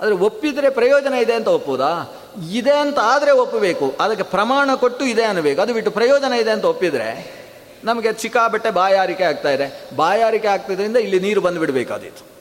[0.00, 2.14] ಆದರೆ ಒಪ್ಪಿದರೆ ಪ್ರಯೋಜನ ಇದೆ ಅಂತ ಒಪ್ಪುವುದಾ?
[2.52, 3.94] ಇದೆ ಅಂತ ಆದರೆ ಒಪ್ಪಬೇಕು.
[4.00, 5.60] ಅದಕ್ಕೆ ಪ್ರಮಾಣ ಕೊಟ್ಟು ಇದೆ ಅನ್ನಬೇಕು.
[5.60, 7.44] ಅದು ಬಿಟ್ಟು ಪ್ರಯೋಜನ ಇದೆ ಅಂತ ಒಪ್ಪಿದರೆ
[7.84, 9.88] ನಮಗೆ ಸಿಕ್ಕಾಬಟ್ಟೆ ಬಾಯಾರಿಕೆ ಆಗ್ತಾ ಇದೆ.
[9.96, 12.34] ಬಾಯಾರಿಕೆ ಆಗ್ತಿದ್ರಿಂದ ಇಲ್ಲಿ ನೀರು ಬಂದುಬಿಡಬೇಕಾದೀತು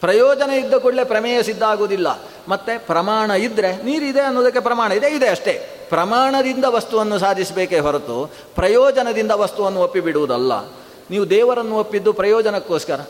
[0.00, 2.20] ಪ್ರಯೋಜನ ಇದ್ದ ಕೂಡಲೇ ಪ್ರಮೇಯ ಸಿದ್ಧ ಆಗುವುದಿಲ್ಲ.
[2.48, 5.86] ಮತ್ತೆ ಪ್ರಮಾಣ ಇದ್ದರೆ ನೀರಿದೆ ಅನ್ನೋದಕ್ಕೆ ಪ್ರಮಾಣ ಇದೆ ಇದೆ ಅಷ್ಟೇ.
[5.88, 10.52] ಪ್ರಮಾಣದಿಂದ ವಸ್ತುವನ್ನು ಸಾಧಿಸಬೇಕೇ ಹೊರತು ಪ್ರಯೋಜನದಿಂದ ವಸ್ತುವನ್ನು ಒಪ್ಪಿಬಿಡುವುದಲ್ಲ.
[11.10, 13.00] ನೀವು ದೇವರನ್ನು ಒಪ್ಪಿದ್ದು ಪ್ರಯೋಜನಕ್ಕೋಸ್ಕರ.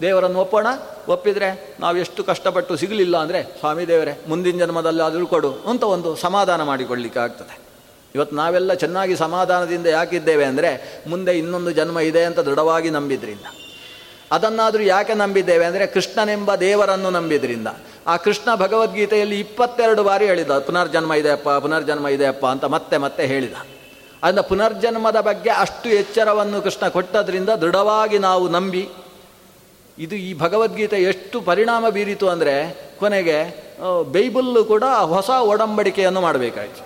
[0.00, 0.66] ದೇವರನ್ನು ಒಪ್ಪೋಣ
[1.08, 6.62] ಒಪ್ಪಿದರೆ ನಾವು ಎಷ್ಟು ಕಷ್ಟಪಟ್ಟು ಸಿಗಲಿಲ್ಲ ಅಂದರೆ, ಸ್ವಾಮಿ ದೇವರೇ, ಮುಂದಿನ ಜನ್ಮದಲ್ಲಿ ಅದು ಕೊಡು ಅಂತ ಒಂದು ಸಮಾಧಾನ
[6.62, 7.58] ಮಾಡಿಕೊಳ್ಳಿಕ್ಕೆ ಆಗ್ತದೆ.
[8.14, 13.46] ಇವತ್ತು ನಾವೆಲ್ಲ ಚೆನ್ನಾಗಿ ಸಮಾಧಾನದಿಂದ ಯಾಕಿದ್ದೇವೆ ಅಂದರೆ, ಮುಂದೆ ಇನ್ನೊಂದು ಜನ್ಮ ಇದೆ ಅಂತ ದೃಢವಾಗಿ ನಂಬಿದ್ರಿಂದ.
[14.32, 17.68] ಅದನ್ನಾದರೂ ಯಾಕೆ ನಂಬಿದ್ದೇವೆ ಅಂದರೆ, ಕೃಷ್ಣನೆಂಬ ದೇವರನ್ನು ನಂಬಿದ್ರಿಂದ.
[18.06, 23.52] ಆ ಕೃಷ್ಣ ಭಗವದ್ಗೀತೆಯಲ್ಲಿ ಇಪ್ಪತ್ತೆರಡು ಬಾರಿ ಹೇಳಿದ, ಪುನರ್ಜನ್ಮ ಇದೆಯಪ್ಪ ಪುನರ್ಜನ್ಮ ಇದೆಯಪ್ಪ ಅಂತ ಮತ್ತೆ ಮತ್ತೆ ಹೇಳಿದ.
[24.22, 28.88] ಅದನ್ನ ಪುನರ್ಜನ್ಮದ ಬಗ್ಗೆ ಅಷ್ಟು ಎಚ್ಚರವನ್ನು ಕೃಷ್ಣ ಕೊಟ್ಟದ್ರಿಂದ ದೃಢವಾಗಿ ನಾವು ನಂಬಿ
[29.98, 32.54] ಇದು ಈ ಭಗವದ್ಗೀತೆ ಎಷ್ಟು ಪರಿಣಾಮ ಬೀರಿತು ಅಂದರೆ
[33.00, 33.38] ಕೊನೆಗೆ
[34.12, 34.84] ಬೈಬಲ್ಲು ಕೂಡ
[35.14, 36.82] ಹೊಸ ಒಡಂಬಡಿಕೆಯನ್ನು ಮಾಡಬೇಕಾಯ್ತು.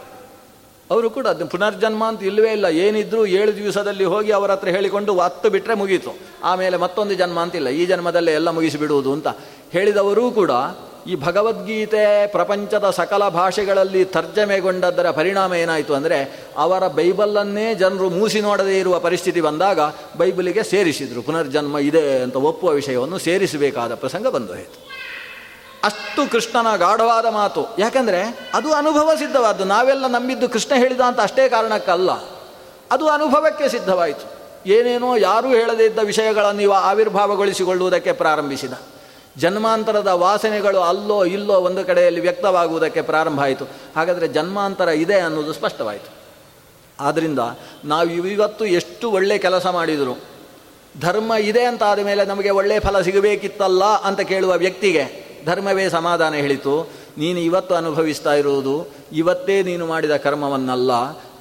[0.91, 2.67] ಅವರು ಕೂಡ ಅದು ಪುನರ್ಜನ್ಮ ಅಂತ ಇಲ್ಲವೇ ಇಲ್ಲ.
[2.85, 6.13] ಏನಿದ್ರು ಏಳು ದಿವಸದಲ್ಲಿ ಹೋಗಿ ಅವರ ಹತ್ರ ಹೇಳಿಕೊಂಡು ಹತ್ತು ಬಿಟ್ಟರೆ ಮುಗೀತು.
[6.51, 9.29] ಆಮೇಲೆ ಮತ್ತೊಂದು ಜನ್ಮ ಅಂತಿಲ್ಲ ಈ ಜನ್ಮದಲ್ಲೇ ಎಲ್ಲ ಮುಗಿಸಿಬಿಡುವುದು ಅಂತ
[9.73, 10.51] ಹೇಳಿದವರೂ ಕೂಡ
[11.07, 18.99] ಈ ಭಗವದ್ಗೀತೆ ಪ್ರಪಂಚದ ಸಕಲ ಭಾಷೆಗಳಲ್ಲಿ ತರ್ಜಮೆಗೊಂಡದ್ದರ ಪರಿಣಾಮ ಏನಾಯಿತು ಅಂದರೆ ಅವರ ಬೈಬಲನ್ನೇ ಜನರು ಮೂಸಿ ನೋಡದೇ ಇರುವ
[18.99, 19.81] ಪರಿಸ್ಥಿತಿ ಬಂದಾಗ
[20.17, 21.23] ಬೈಬಲಿಗೆ ಸೇರಿಸಿದರು.
[21.23, 24.91] ಪುನರ್ಜನ್ಮ ಇದೆ ಅಂತ ಒಪ್ಪುವ ವಿಷಯವನ್ನು ಸೇರಿಸಬೇಕಾದ ಪ್ರಸಂಗ ಬಂದು ಹೋಯಿತು.
[25.85, 27.67] ಅಷ್ಟು ಕೃಷ್ಣನ ಗಾಢವಾದ ಮಾತು.
[27.79, 29.65] ಯಾಕಂದರೆ ಅದು ಅನುಭವ ಸಿದ್ಧವಾದ್ದು.
[29.65, 32.11] ನಾವೆಲ್ಲ ನಂಬಿದ್ದು ಕೃಷ್ಣ ಹೇಳಿದ ಅಂತ ಅಷ್ಟೇ ಕಾರಣಕ್ಕಲ್ಲ.
[32.91, 34.41] ಅದು ಅನುಭವಕ್ಕೆ ಸಿದ್ಧವಾಯಿತು.
[34.67, 38.73] ಏನೇನೋ ಯಾರೂ ಹೇಳದೇ ಇದ್ದ ವಿಷಯಗಳನ್ನು ಇವ ಆವಿರ್ಭಾವಗೊಳಿಸಿಕೊಳ್ಳುವುದಕ್ಕೆ ಪ್ರಾರಂಭಿಸಿದ.
[39.41, 43.65] ಜನ್ಮಾಂತರದ ವಾಸನೆಗಳು ಅಲ್ಲೋ ಇಲ್ಲೋ ಒಂದು ಕಡೆಯಲ್ಲಿ ವ್ಯಕ್ತವಾಗುವುದಕ್ಕೆ ಪ್ರಾರಂಭ ಆಯಿತು.
[43.97, 46.15] ಹಾಗಾದರೆ ಜನ್ಮಾಂತರ ಇದೆ ಅನ್ನೋದು ಸ್ಪಷ್ಟವಾಯಿತು.
[47.01, 47.39] ಆದ್ದರಿಂದ
[47.85, 50.19] ನಾವು ಇವತ್ತು ಎಷ್ಟು ಒಳ್ಳೆ ಕೆಲಸ ಮಾಡಿದರು.
[51.01, 56.91] ಧರ್ಮ ಇದೆ ಅಂತ ಆದ ಮೇಲೆ ನಮಗೆ ಒಳ್ಳೆಯ ಫಲ ಸಿಗಬೇಕಿತ್ತಲ್ಲ ಅಂತ ಕೇಳುವ ವ್ಯಕ್ತಿಗೆ ಧರ್ಮವೇ ಸಮಾಧಾನ ಹೇಳಿತು.
[57.19, 60.91] ನೀನು ಇವತ್ತು ಅನುಭವಿಸ್ತಾ ಇರುವುದು ಇವತ್ತೇ ನೀನು ಮಾಡಿದ ಕರ್ಮವನ್ನಲ್ಲ.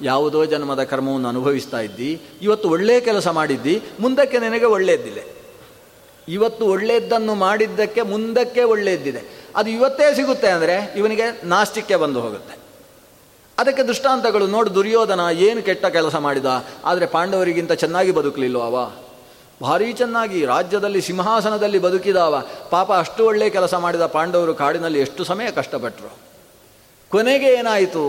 [0.02, 2.20] ಯಾವುದೋ ಜನ್ಮದ ಕರ್ಮವನ್ನು ಅನುಭವಿಸ್ತಾ ಇದ್ದಿ.
[2.42, 3.82] ಇವತ್ತು ಒಳ್ಳೆಯ ಕೆಲಸ ಮಾಡಿದ್ದಿ.
[4.00, 5.18] ಮುಂದಕ್ಕೆ ನಿನಗೆ ಒಳ್ಳೆಯದ್ದಿಲ್ಲ
[6.28, 9.22] ಇವತ್ತು ಒಳ್ಳೆಯದನ್ನು ಮಾಡಿದ್ದಕ್ಕೆ ಮುಂದಕ್ಕೆ ಒಳ್ಳೆಯದ್ದಿದೆ
[9.56, 12.58] ಅದು ಇವತ್ತೇ ಸಿಗುತ್ತೆ ಅಂದರೆ ಇವನಿಗೆ ನಾಸ್ತಿಕ್ಯ ಬಂದು ಹೋಗುತ್ತೆ.
[13.58, 16.64] ಅದಕ್ಕೆ ದೃಷ್ಟಾಂತಗಳು ನೋಡು, ದುರ್ಯೋಧನ ಏನು ಕೆಟ್ಟ ಕೆಲಸ ಮಾಡಿದ?
[16.84, 18.90] ಆದರೆ ಪಾಂಡವರಿಗಿಂತ ಚೆನ್ನಾಗಿ ಬದುಕಲಿಲ್ಲ ಅವ?
[19.62, 22.40] ಭಾರೀ ಚೆನ್ನಾಗಿ ರಾಜ್ಯದಲ್ಲಿ ಸಿಂಹಾಸನದಲ್ಲಿ ಬದುಕಿದಾವ.
[22.70, 26.18] ಪಾಪ ಅಷ್ಟು ಒಳ್ಳೆಯ ಕೆಲಸ ಮಾಡಿದ ಪಾಂಡವರು ಕಾಡಿನಲ್ಲಿ ಎಷ್ಟು ಸಮಯ ಕಷ್ಟಪಟ್ಟರು
[27.10, 28.04] ಕೊನೆಗೆ ಏನಾಯಿತು?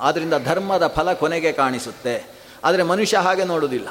[0.00, 2.24] ಆದ್ದರಿಂದ ಧರ್ಮದ ಫಲ ಕೊನೆಗೆ ಕಾಣಿಸುತ್ತೆ.
[2.64, 3.88] ಆದರೆ ಮನುಷ್ಯ ಹಾಗೆ ನೋಡುವುದಿಲ್ಲ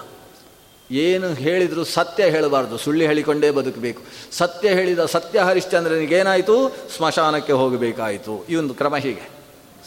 [0.93, 2.77] ಏನು ಹೇಳಿದರೂ ಸತ್ಯ ಹೇಳಬಾರ್ದು.
[2.77, 4.01] ಸುಳ್ಳು ಹೇಳಿಕೊಂಡೇ ಬದುಕಬೇಕು.
[4.31, 8.45] ಸತ್ಯ ಹೇಳಿದ ಸತ್ಯ ಹರಿಶ್ಚಂದ್ರನಿಗೇನಾಯಿತು ಸ್ಮಶಾನಕ್ಕೆ ಹೋಗಬೇಕಾಯಿತು.
[8.49, 9.29] ಈ ಒಂದು ಕ್ರಮ ಹೀಗೆ.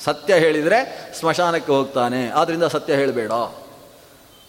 [0.04, 2.30] ಸತ್ಯ ಹೇಳಿದರೆ ಸ್ಮಶಾನಕ್ಕೆ ಹೋಗ್ತಾನೆ.
[2.30, 3.32] ಆದ್ದರಿಂದ ಸತ್ಯ ಹೇಳಬೇಡ.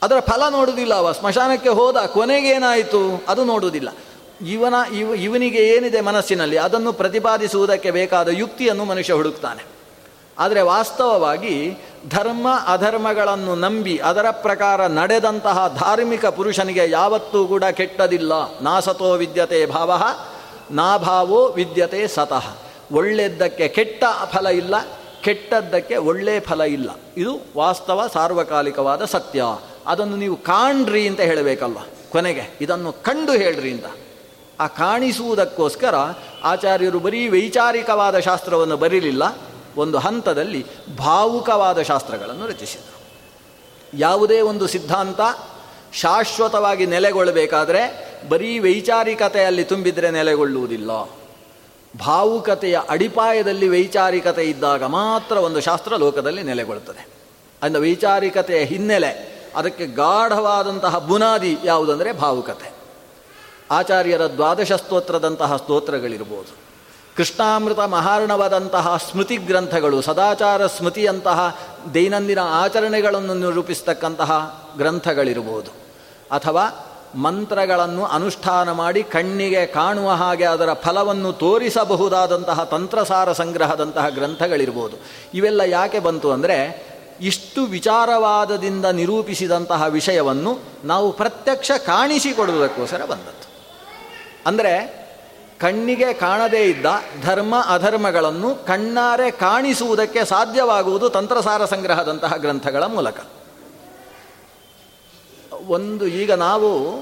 [0.04, 1.12] ಅದರ ಫಲ ನೋಡುವುದಿಲ್ಲ ಅವ.
[1.12, 3.90] ಸ್ಮಶಾನಕ್ಕೆ ಹೋದ ಕೊನೆಗೇನಾಯಿತು ಅದು ನೋಡುವುದಿಲ್ಲ.
[4.48, 6.58] ಇವನ, ಇವ, ಇವನಿಗೆ ಏನಿದೆ ಮನಸ್ಸಿನಲ್ಲಿ?
[6.58, 9.77] ಅದನ್ನು ಪ್ರತಿಪಾದಿಸುವುದಕ್ಕೆ ಬೇಕಾದ ಯುಕ್ತಿಯನ್ನು ಮನುಷ್ಯ ಹುಡುಕ್ತಾನೆ.
[10.40, 11.78] ಆದರೆ ವಾಸ್ತವವಾಗಿ
[12.10, 18.60] ಧರ್ಮ ಅಧರ್ಮಗಳನ್ನು ನಂಬಿ ಅದರ ಪ್ರಕಾರ ನಡೆದಂತಹ ಧಾರ್ಮಿಕ ಪುರುಷನಿಗೆ ಯಾವತ್ತೂ ಕೂಡ ಕೆಟ್ಟದಿಲ್ಲ.
[18.62, 20.04] ನಾಸತೋ ವಿದ್ಯತೆ ಭಾವ
[20.72, 22.46] ನಾಭಾವೋ ವಿದ್ಯತೆ ಸತಃ.
[22.92, 24.76] ಒಳ್ಳೆದ್ದಕ್ಕೆ ಕೆಟ್ಟ ಫಲ ಇಲ್ಲ,
[25.22, 26.90] ಕೆಟ್ಟದ್ದಕ್ಕೆ ಒಳ್ಳೆ ಫಲ ಇಲ್ಲ.
[27.18, 29.44] ಇದು ವಾಸ್ತವ ಸಾರ್ವಕಾಲಿಕವಾದ ಸತ್ಯ.
[29.88, 31.78] ಅದನ್ನು ನೀವು ಕಾಣ್ರಿ ಅಂತ ಹೇಳಬೇಕಲ್ವ?
[32.10, 33.86] ಕೊನೆಗೆ ಇದನ್ನು ಕಂಡು ಹೇಳ್ರಿ ಅಂತ.
[34.60, 35.96] ಆ ಕಾಣಿಸುವುದಕ್ಕೋಸ್ಕರ
[36.44, 39.38] ಆಚಾರ್ಯರು ಬರೀ ವೈಚಾರಿಕವಾದ ಶಾಸ್ತ್ರವನ್ನು ಬರೀಲಿಲ್ಲ.
[39.78, 40.66] ಒಂದು ಹಂತದಲ್ಲಿ
[40.98, 42.98] ಭಾವುಕವಾದ ಶಾಸ್ತ್ರಗಳನ್ನು ರಚಿಸಿದರು.
[43.94, 45.20] ಯಾವುದೇ ಒಂದು ಸಿದ್ಧಾಂತ
[45.94, 50.92] ಶಾಶ್ವತವಾಗಿ ನೆಲೆಗೊಳ್ಳಬೇಕಾದರೆ ಬರೀ ವೈಚಾರಿಕತೆಯಲ್ಲಿ ತುಂಬಿದರೆ ನೆಲೆಗೊಳ್ಳುವುದಿಲ್ಲ.
[52.06, 57.08] ಭಾವುಕತೆಯ ಅಡಿಪಾಯದಲ್ಲಿ ವೈಚಾರಿಕತೆ ಇದ್ದಾಗ ಮಾತ್ರ ಒಂದು ಶಾಸ್ತ್ರ ಲೋಕದಲ್ಲಿ ನೆಲೆಗೊಳ್ಳುತ್ತದೆ
[57.64, 62.72] ಅಂದ ವೈಚಾರಿಕತೆಯ ಹಿನ್ನೆಲೆ, ಅದಕ್ಕೆ ಗಾಢವಾದಂತಹ ಬುನಾದಿ ಯಾವುದಂದರೆ ಭಾವುಕತೆ.
[63.72, 66.67] ಆಚಾರ್ಯರ ದ್ವಾದಶ ಸ್ತೋತ್ರದಂತಹ ಸ್ತೋತ್ರಗಳಿರ್ಬೋದು.
[67.18, 71.58] ಕೃಷ್ಣಾಮೃತ ಮಹಾರ್ಣವಾದಂತಹ ಸ್ಮೃತಿ ಗ್ರಂಥಗಳು ಸದಾಚಾರ ಸ್ಮೃತಿಯಂತಹ
[71.94, 75.72] ದೈನಂದಿನ ಆಚರಣೆಗಳನ್ನು ನಿರೂಪಿಸ್ತಕ್ಕಂತಹ ಗ್ರಂಥಗಳಿರ್ಬೋದು
[76.32, 76.84] ಅಥವಾ
[77.16, 84.98] ಮಂತ್ರಗಳನ್ನು ಅನುಷ್ಠಾನ ಮಾಡಿ ಕಣ್ಣಿಗೆ ಕಾಣುವ ಹಾಗೆ ಅದರ ಫಲವನ್ನು ತೋರಿಸಬಹುದಾದಂತಹ ತಂತ್ರಸಾರ ಸಂಗ್ರಹದಂತಹ ಗ್ರಂಥಗಳಿರ್ಬೋದು
[85.34, 86.88] ಇವೆಲ್ಲ ಯಾಕೆ ಬಂತು ಅಂದರೆ,
[87.22, 93.48] ಇಷ್ಟು ವಿಚಾರವಾದದಿಂದ ನಿರೂಪಿಸಿದಂತಹ ವಿಷಯವನ್ನು ನಾವು ಪ್ರತ್ಯಕ್ಷ ಕಾಣಿಸಿಕೊಡುವುದಕ್ಕೋಸ್ಕರ ಬಂದದ್ದು.
[94.48, 94.97] ಅಂದರೆ
[95.60, 96.86] ಕಣ್ಣಿಗೆ ಕಾಣದೇ ಇದ್ದ
[97.22, 103.16] ಧರ್ಮ ಅಧರ್ಮಗಳನ್ನು ಕಣ್ಣಾರೆ ಕಾಣಿಸುವುದಕ್ಕೆ ಸಾಧ್ಯವಾಗುವುದು ತಂತ್ರಸಾರ ಸಂಗ್ರಹದಂತಹ ಗ್ರಂಥಗಳ ಮೂಲಕ.
[105.68, 107.02] ಒಂದು ಈಗ ನಾವು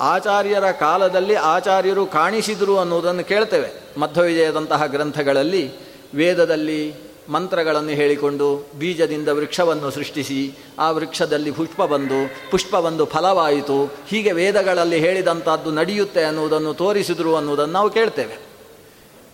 [0.00, 4.00] ಆಚಾರ್ಯರ ಕಾಲದಲ್ಲಿ ಆಚಾರ್ಯರು ಕಾಣಿಸಿದರು ಅನ್ನುವುದನ್ನು ಕೇಳ್ತೇವೆ.
[4.00, 5.72] ಮಧ್ಯವಿಜಯದಂತಹ ಗ್ರಂಥಗಳಲ್ಲಿ,
[6.14, 13.84] ವೇದದಲ್ಲಿ ಮಂತ್ರಗಳನ್ನು ಹೇಳಿಕೊಂಡು ಬೀಜದಿಂದ ವೃಕ್ಷವನ್ನು ಸೃಷ್ಟಿಸಿ ಆ ವೃಕ್ಷದಲ್ಲಿ ಪುಷ್ಪ ಬಂದು ಪುಷ್ಪ ಬಂದು ಫಲವಾಯಿತು.
[14.08, 18.52] ಹೀಗೆ ವೇದಗಳಲ್ಲಿ ಹೇಳಿದಂಥದ್ದು ನಡೆಯುತ್ತೆ ಅನ್ನುವುದನ್ನು ತೋರಿಸಿದರು ಅನ್ನುವುದನ್ನು ನಾವು ಕೇಳ್ತೇವೆ.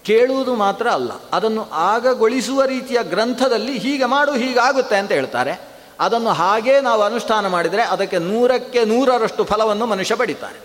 [0.04, 5.68] ಕೇಳುವುದು ಮಾತ್ರ ಅಲ್ಲ, ಅದನ್ನು ಆಗಗೊಳಿಸುವ ರೀತಿಯ ಗ್ರಂಥದಲ್ಲಿ ಹೀಗೆ ಮಾಡು, ಹೀಗಾಗುತ್ತೆ ಅಂತ ಹೇಳ್ತಾರೆ.
[6.00, 10.60] ಅದನ್ನು ಹಾಗೇ ನಾವು ಅನುಷ್ಠಾನ ಮಾಡಿದರೆ ಅದಕ್ಕೆ ನೂರಕ್ಕೆ ನೂರರಷ್ಟು ಫಲವನ್ನು ಮನುಷ್ಯ ಪಡಿತಾನೆ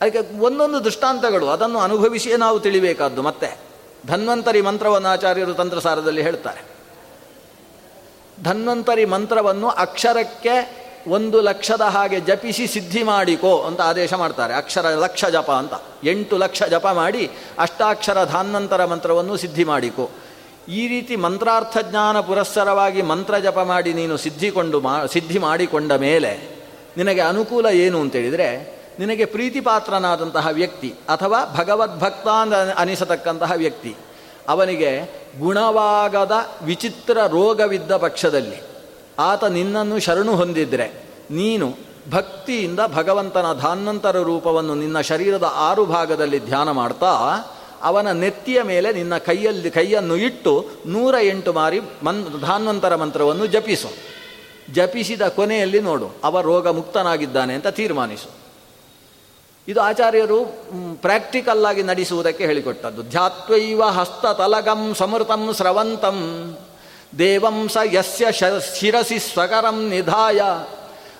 [0.00, 3.67] ಅದಕ್ಕೆ ಒಂದೊಂದು ದೃಷ್ಟಾಂತಗಳು, ಅದನ್ನು ಅನುಭವಿಸಿಯೇ ನಾವು ತಿಳಿಬೇಕಾದ್ದು ಮತ್ತೆ.
[4.06, 6.64] ಧನ್ವಂತರಿ ಮಂತ್ರವನ್ನು ಆಚಾರ್ಯರು ತಂತ್ರಸಾರದಲ್ಲಿ ಹೇಳ್ತಾರೆ.
[8.44, 14.54] ಧನ್ವಂತರಿ ಮಂತ್ರವನ್ನು ಅಕ್ಷರಕ್ಕೆ ಒಂದು ಲಕ್ಷದ ಹಾಗೆ ಜಪಿಸಿ ಸಿದ್ಧಿ ಮಾಡಿಕೋ ಅಂತ ಆದೇಶ ಮಾಡ್ತಾರೆ.
[14.54, 15.72] ಅಕ್ಷರ ಲಕ್ಷ ಜಪ ಅಂತ.
[16.04, 20.10] ಎಂಟು ಲಕ್ಷ ಜಪ ಮಾಡಿ ಅಷ್ಟಾಕ್ಷರ ಧಾನ್ವಂತರ ಮಂತ್ರವನ್ನು ಸಿದ್ಧಿ ಮಾಡಿಕೋ.
[20.68, 26.58] ಈ ರೀತಿ ಮಂತ್ರಾರ್ಥ ಜ್ಞಾನ ಪುರಸ್ಸರವಾಗಿ ಮಂತ್ರ ಜಪ ಮಾಡಿ ನೀನು ಸಿದ್ಧಿಕೊಂಡು ಮಾ, ಸಿದ್ಧಿ ಮಾಡಿಕೊಂಡ ಮೇಲೆ
[26.96, 32.28] ನಿನಗೆ ಅನುಕೂಲ ಏನು ಅಂತೇಳಿದರೆ ನಿನಗೆ ಪ್ರೀತಿಪಾತ್ರನಾದಂತಹ ವ್ಯಕ್ತಿ ಅಥವಾ ಭಗವದ್ಭಕ್ತ
[32.76, 33.96] ಅನಿಸತಕ್ಕಂತಹ ವ್ಯಕ್ತಿ,
[34.48, 34.90] ಅವನಿಗೆ
[35.38, 36.32] ಗುಣವಾಗದ
[36.62, 38.58] ವಿಚಿತ್ರ ರೋಗವಿದ್ದ ಪಕ್ಷದಲ್ಲಿ
[39.18, 40.86] ಆತ ನಿನ್ನನ್ನು ಶರಣು ಹೊಂದಿದ್ರೆ
[41.30, 41.68] ನೀನು
[42.10, 47.12] ಭಕ್ತಿಯಿಂದ ಭಗವಂತನ ಧಾನ್ವಂತರ ರೂಪವನ್ನು ನಿನ್ನ ಶರೀರದ ಆರು ಭಾಗದಲ್ಲಿ ಧ್ಯಾನ ಮಾಡ್ತಾ
[47.82, 50.52] ಅವನ ನೆತ್ತಿಯ ಮೇಲೆ ನಿನ್ನ ಕೈಯಲ್ಲಿ ಕೈಯನ್ನು ಇಟ್ಟು
[50.86, 53.88] ನೂರ ಎಂಟು ಮಾರಿ ಮನ್ ಧಾನ್ವಂತರ ಮಂತ್ರವನ್ನು ಜಪಿಸು.
[54.72, 58.47] ಜಪಿಸಿದ ಕೊನೆಯಲ್ಲಿ ನೋಡು ಅವ ರೋಗ ಮುಕ್ತನಾಗಿದ್ದಾನೆ ಅಂತ ತೀರ್ಮಾನಿಸು.
[59.68, 60.38] ಇದು ಆಚಾರ್ಯರು
[61.02, 63.02] ಪ್ರಾಕ್ಟಿಕಲ್ ಆಗಿ ನಡೆಸುವುದಕ್ಕೆ ಹೇಳಿಕೊಟ್ಟದ್ದು.
[63.02, 66.18] ಧ್ಯಾತ್ವೈವ ಹಸ್ತ ತಲಗಂ ಸಮೃತಂ ಸ್ರವಂತಂ.
[67.18, 68.26] ದೇವಂ ಸ ಯಸ್ಯ
[68.78, 70.40] ಶಿರಸಿ ಸ್ವಕರಂ ನಿಧಾಯ.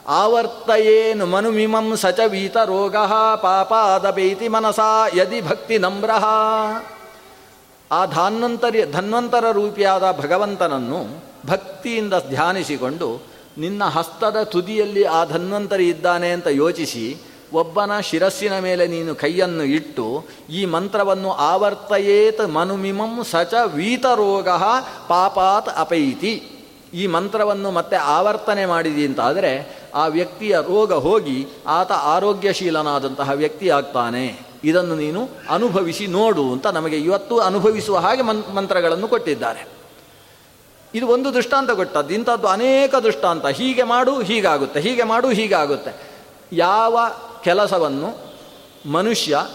[0.06, 2.20] ಆವರ್ತಯೇನು ಮನುಮಿಮಂ ಸಚ
[2.64, 2.96] ರೋಗ
[3.42, 6.10] ಪಾಪಾದಪೈತಿ ಮನಸಾ ಯದಿ ಭಕ್ತಿ ನಮ್ರ.
[7.92, 11.00] ಆ ಧಾನ್ವಂತರಿ ಧನ್ವಂತರ ರೂಪಿಯಾದ ಭಗವಂತನನ್ನು
[11.46, 13.08] ಭಕ್ತಿಯಿಂದ ಧ್ಯಾನಿಸಿಕೊಂಡು
[13.58, 17.06] ನಿನ್ನ ಹಸ್ತದ ತುದಿಯಲ್ಲಿ ಆ ಧನ್ವಂತರಿ ಇದ್ದಾನೆ ಅಂತ ಯೋಚಿಸಿ
[17.52, 24.48] ಒಬ್ಬನ ಶಿರಸ್ಸಿನ ಮೇಲೆ ನೀನು ಕೈಯನ್ನು ಇಟ್ಟು ಈ ಮಂತ್ರವನ್ನು ಆವರ್ತಯೇತ್ ಮನುಮಿಮಂ ಸಚ ವೀತರೋಗ
[25.08, 26.42] ಪಾಪಾತ್ ಅಪೈತಿ.
[26.94, 34.40] ಈ ಮಂತ್ರವನ್ನು ಮತ್ತೆ ಆವರ್ತನೆ ಮಾಡಿದಿ ಅಂತಾದರೆ ಆ ವ್ಯಕ್ತಿಯ ರೋಗ ಹೋಗಿ ಆತ ಆರೋಗ್ಯಶೀಲನಾದಂತಹ ವ್ಯಕ್ತಿ ಆಗ್ತಾನೆ.
[34.64, 38.22] ಇದನ್ನು ನೀನು ಅನುಭವಿಸಿ ನೋಡು ಅಂತ ನಮಗೆ ಇವತ್ತು ಅನುಭವಿಸುವ ಹಾಗೆ
[38.52, 39.68] ಮಂತ್ರಗಳನ್ನು ಕೊಟ್ಟಿದ್ದಾರೆ.
[40.94, 42.14] ಇದು ಒಂದು ದೃಷ್ಟಾಂತ ಕೊಟ್ಟದ್ದು.
[42.14, 43.46] ಇಂಥದ್ದು ಅನೇಕ ದೃಷ್ಟಾಂತ.
[43.46, 44.80] ಹೀಗೆ ಮಾಡು, ಹೀಗಾಗುತ್ತೆ.
[44.80, 46.10] ಹೀಗೆ ಮಾಡು, ಹೀಗಾಗುತ್ತೆ.
[46.52, 46.98] ಯಾವ
[47.44, 48.34] ಕೆಲಸವನ್ನು
[48.90, 49.46] ಮನುಷ್ಯ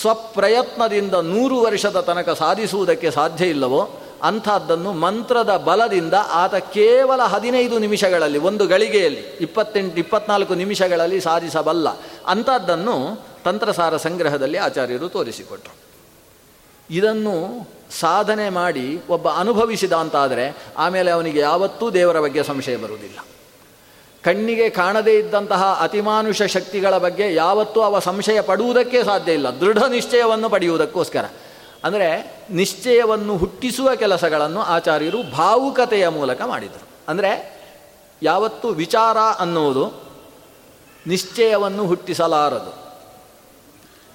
[0.00, 3.90] ಸ್ವಪ್ರಯತ್ನದಿಂದ ನೂರು ವರ್ಷದ ತನಕ ಸಾಧಿಸುವುದಕ್ಕೆ ಸಾಧ್ಯ ಇಲ್ಲವೋ
[4.22, 11.88] ಅಂಥದ್ದನ್ನು ಮಂತ್ರದ ಬಲದಿಂದ ಆತ ಕೇವಲ ಹದಿನೈದು ನಿಮಿಷಗಳಲ್ಲಿ, ಒಂದು ಗಳಿಗೆಯಲ್ಲಿ, ಇಪ್ಪತ್ತೆಂಟು, ಇಪ್ಪತ್ನಾಲ್ಕು ನಿಮಿಷಗಳಲ್ಲಿ ಸಾಧಿಸಬಲ್ಲ.
[12.26, 15.74] ಅಂಥದ್ದನ್ನು ತಂತ್ರಸಾರ ಸಂಗ್ರಹದಲ್ಲಿ ಆಚಾರ್ಯರು ತೋರಿಸಿಕೊಟ್ರು.
[16.90, 17.68] ಇದನ್ನು
[18.00, 23.18] ಸಾಧನೆ ಮಾಡಿ ಒಬ್ಬ ಅನುಭವಿಸಿದ ಅಂತಾದರೆ ಆಮೇಲೆ ಅವನಿಗೆ ಯಾವತ್ತೂ ದೇವರ ಬಗ್ಗೆ ಸಂಶಯ ಬರುವುದಿಲ್ಲ.
[24.26, 29.48] ಕಣ್ಣಿಗೆ ಕಾಣದೇ ಇದ್ದಂತಹ ಅತಿಮಾನುಷ ಶಕ್ತಿಗಳ ಬಗ್ಗೆ ಯಾವತ್ತೂ ಅವ ಸಂಶಯ ಪಡುವುದಕ್ಕೆ ಸಾಧ್ಯ ಇಲ್ಲ.
[29.60, 31.24] ದೃಢ ನಿಶ್ಚಯವನ್ನು ಪಡೆಯುವುದಕ್ಕೋಸ್ಕರ.
[31.84, 36.88] ಅಂದರೆ ನಿಶ್ಚಯವನ್ನು ಹುಟ್ಟಿಸುವ ಕೆಲಸಗಳನ್ನು ಆಚಾರ್ಯರು ಭಾವುಕತೆಯ ಮೂಲಕ ಮಾಡಿದರು.
[37.08, 37.60] ಅಂದರೆ
[38.22, 40.04] ಯಾವತ್ತು ವಿಚಾರ ಅನ್ನುವುದು
[41.06, 42.94] ನಿಶ್ಚಯವನ್ನು ಹುಟ್ಟಿಸಲಾರದು.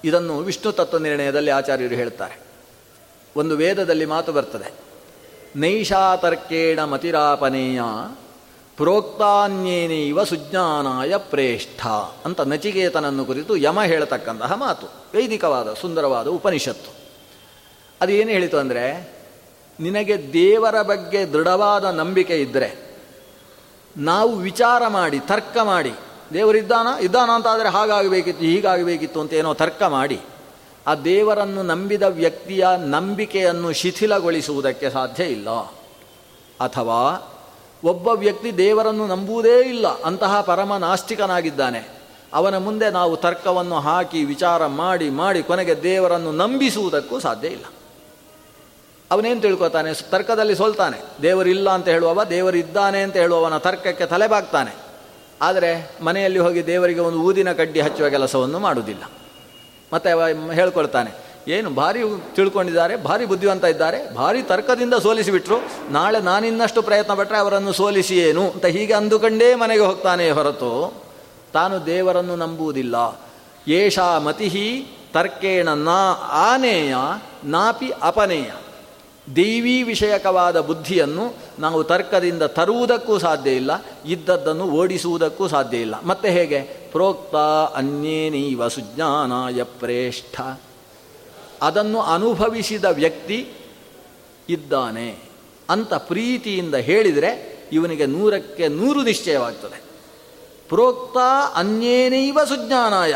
[0.04, 2.38] ಇದನ್ನು ವಿಷ್ಣು ತತ್ವ ನಿರ್ಣಯದಲ್ಲಿ ಆಚಾರ್ಯರು ಹೇಳ್ತಾರೆ.
[3.36, 4.72] ಒಂದು ವೇದದಲ್ಲಿ ಮಾತು ಬರ್ತದೆ.
[5.56, 7.82] ನೈಷಾತರ್ಕೇಣ ಮತಿರಾಪನೇಯ
[8.76, 11.86] ಪ್ರೋಕ್ತಾನ್ಯೇನೈವ ಸುಜ್ಞಾನಾಯ ಪ್ರೇಷ್ಠ
[12.24, 14.86] ಅಂತ ನಚಿಕೇತನನ್ನು ಕುರಿತು ಯಮ ಹೇಳತಕ್ಕಂತಹ ಮಾತು.
[14.86, 16.94] ವೈದಿಕವಾದ, ಸುಂದರವಾದ ಉಪನಿಷತ್ತು.
[18.00, 19.14] ಅದು ಏನು ಹೇಳಿತು ಅಂದರೆ,
[19.80, 22.96] ನಿನಗೆ ದೇವರ ಬಗ್ಗೆ ದೃಢವಾದ ನಂಬಿಕೆ ಇದ್ದರೆ
[23.96, 25.92] ನಾವು ವಿಚಾರ ಮಾಡಿ, ತರ್ಕ ಮಾಡಿ
[26.34, 27.30] ದೇವರಿದ್ದಾನ ಇದ್ದಾನ?
[27.30, 30.20] ಅಂತ ಆದರೆ ಹಾಗಾಗಬೇಕಿತ್ತು, ಹೀಗಾಗಬೇಕಿತ್ತು ಅಂತ ಏನೋ ತರ್ಕ ಮಾಡಿ,
[30.86, 35.50] ಆ ದೇವರನ್ನು ನಂಬಿದ ವ್ಯಕ್ತಿಯ ನಂಬಿಕೆಯನ್ನು ಶಿಥಿಲಗೊಳಿಸುವುದಕ್ಕೆ ಸಾಧ್ಯ ಇಲ್ಲ.
[36.60, 37.28] ಅಥವಾ
[37.84, 40.02] ಒಬ್ಬ ವ್ಯಕ್ತಿ ದೇವರನ್ನು ನಂಬುವುದೇ ಇಲ್ಲ.
[40.02, 42.02] ಅಂತಹ ಪರಮ ನಾಸ್ತಿಕನಾಗಿದ್ದಾನೆ.
[42.32, 47.64] ಅವನ ಮುಂದೆ ನಾವು ತರ್ಕವನ್ನು ಹಾಕಿ ವಿಚಾರ ಮಾಡಿ ಮಾಡಿ ಕೊನೆಗೆ ದೇವರನ್ನು ನಂಬಿಸುವುದಕ್ಕೂ ಸಾಧ್ಯ ಇಲ್ಲ.
[49.10, 50.10] ಅವನೇನು ತಿಳ್ಕೊತಾನೆ?
[50.10, 51.22] ತರ್ಕದಲ್ಲಿ ಸೋಲ್ತಾನೆ.
[51.22, 54.76] ದೇವರಿಲ್ಲ ಅಂತ ಹೇಳುವವ ದೇವರಿದ್ದಾನೆ ಅಂತ ಹೇಳುವವನ ತರ್ಕಕ್ಕೆ ತಲೆಬಾಗ್ತಾನೆ.
[55.42, 59.02] ಆದರೆ ಮನೆಯಲ್ಲಿ ಹೋಗಿ ದೇವರಿಗೆ ಒಂದು ಊದಿನ ಕಡ್ಡಿ ಹಚ್ಚುವ ಕೆಲಸವನ್ನು ಮಾಡುವುದಿಲ್ಲ.
[59.92, 60.10] ಮತ್ತೆ
[60.54, 61.98] ಹೇಳ್ಕೊಳ್ತಾನೆ ಏನು ಭಾರಿ
[62.34, 65.56] ತಿಳ್ಕೊಂಡಿದ್ದಾರೆ, ಭಾರಿ ಬುದ್ಧಿವಂತ ಇದ್ದಾರೆ, ಭಾರಿ ತರ್ಕದಿಂದ ಸೋಲಿಸಿಬಿಟ್ರು.
[65.92, 71.02] ನಾಳೆ ನಾನಿನ್ನಷ್ಟು ಪ್ರಯತ್ನ ಪಟ್ಟರೆ ಅವರನ್ನು ಸೋಲಿಸಿ ಏನು ಅಂತ ಹೀಗೆ ಅಂದುಕೊಂಡೇ ಮನೆಗೆ ಹೋಗ್ತಾನೆ ಹೊರತು.
[71.52, 73.20] ತಾನು ದೇವರನ್ನು ನಂಬುವುದಿಲ್ಲ.
[73.68, 76.94] ಏಷಾ ಮತಿಹಿ ತರ್ಕೇಣ ನಾ ಆನೇಯ
[77.44, 78.50] ನಾಪಿ ಅಪನೇಯ.
[79.36, 83.70] ದೈವೀ ವಿಷಯಕವಾದ ಬುದ್ಧಿಯನ್ನು ನಾವು ತರ್ಕದಿಂದ ತರುವುದಕ್ಕೂ ಸಾಧ್ಯ ಇಲ್ಲ,
[84.04, 86.02] ಇದ್ದದ್ದನ್ನು ಓಡಿಸುವುದಕ್ಕೂ ಸಾಧ್ಯ ಇಲ್ಲ.
[86.04, 86.60] ಮತ್ತೆ ಹೇಗೆ?
[86.92, 87.36] ಪ್ರೋಕ್ತ
[87.76, 90.40] ಅನ್ಯೇನೀವ ಸುಜ್ಞಾನಾಯ ಪ್ರೇಷ್ಠ.
[91.62, 93.52] ಅದನ್ನು ಅನುಭವಿಸಿದ ವ್ಯಕ್ತಿ
[94.48, 95.16] ಇದ್ದಾನೆ
[95.70, 99.82] ಅಂತ ಪ್ರೀತಿಯಿಂದ ಹೇಳಿದರೆ ಇವನಿಗೆ ನೂರಕ್ಕೆ ನೂರು ನಿಶ್ಚಯವಾಗ್ತದೆ.
[100.68, 101.16] ಪ್ರೋಕ್ತ
[101.54, 103.14] ಅನ್ಯೇನೈವ ಸುಜ್ಞಾನಾಯ.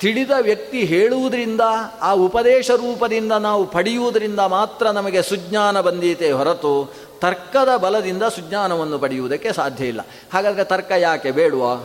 [0.00, 1.60] ತಿಳಿದ ವ್ಯಕ್ತಿ ಹೇಳುವುದರಿಂದ,
[2.00, 9.86] ಆ ಉಪದೇಶ ರೂಪದಿಂದ ನಾವು ಪಡೆಯುವುದರಿಂದ ಮಾತ್ರ ನಮಗೆ ಸುಜ್ಞಾನ ಬಂದೀತೆ ಹೊರತು ತರ್ಕದ ಬಲದಿಂದ ಸುಜ್ಞಾನವನ್ನು ಪಡೆಯುವುದಕ್ಕೆ ಸಾಧ್ಯ
[9.86, 10.00] ಇಲ್ಲ.
[10.32, 11.30] ಹಾಗಾದರೆ ತರ್ಕ ಯಾಕೆ?
[11.30, 11.76] ಬೇಡುವ?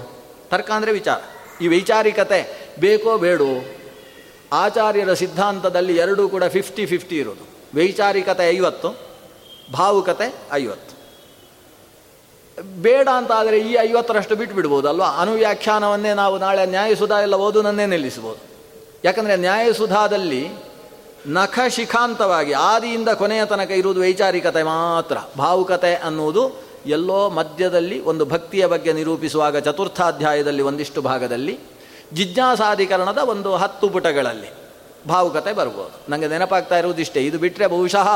[0.49, 1.17] ತರ್ಕ ಅಂದರೆ ವಿಚಾರ.
[1.63, 3.80] ಈ ವೈಚಾರಿಕತೆ ಬೇಕೋ ಬೇಡೋ?
[4.51, 7.45] ಆಚಾರ್ಯರ ಸಿದ್ಧಾಂತದಲ್ಲಿ ಎರಡೂ ಕೂಡ ಫಿಫ್ಟಿ ಫಿಫ್ಟಿ ಇರೋದು
[7.75, 8.89] ವೈಚಾರಿಕತೆ ಐವತ್ತು,
[9.73, 10.91] ಭಾವುಕತೆ ಐವತ್ತು.
[12.81, 18.41] ಬೇಡ ಅಂತ ಆದರೆ ಈ ಐವತ್ತರಷ್ಟು ಬಿಟ್ಟು ಬಿಡ್ಬೋದು ಅಲ್ವಾ ಅನುವ್ಯಾಖ್ಯಾನವನ್ನೇ ನಾವು ನಾಳೆ ನ್ಯಾಯಸುಧಾ ಎಲ್ಲ ಓದುನನ್ನೇ ನಿಲ್ಲಿಸ್ಬೋದು
[19.03, 20.43] ಯಾಕಂದರೆ ನ್ಯಾಯಸುಧಾದಲ್ಲಿ
[21.27, 25.17] ನಖ ಶಿಖಾಂತವಾಗಿ ಆದಿಯಿಂದ ಕೊನೆಯ ತನಕ ಇರುವುದು ವೈಚಾರಿಕತೆ ಮಾತ್ರ.
[25.37, 26.43] ಭಾವುಕತೆ ಅನ್ನುವುದು
[26.85, 31.59] ಎಲ್ಲೋ ಮಧ್ಯದಲ್ಲಿ ಒಂದು ಭಕ್ತಿಯ ಬಗ್ಗೆ ನಿರೂಪಿಸುವಾಗ ಚತುರ್ಥಾಧ್ಯಾಯದಲ್ಲಿ ಒಂದಿಷ್ಟು ಭಾಗದಲ್ಲಿ
[32.13, 34.53] ಜಿಜ್ಞಾಸಾಧಿಕರಣದ ಒಂದು ಹತ್ತು ಪುಟಗಳಲ್ಲಿ
[35.07, 35.99] ಭಾವುಕತೆ ಬರ್ಬೋದು.
[36.09, 38.07] ನನಗೆ ನೆನಪಾಗ್ತಾ ಇರುವುದಿಷ್ಟೇ ಇದು ಬಿಟ್ಟರೆ ಬಹುಶಃ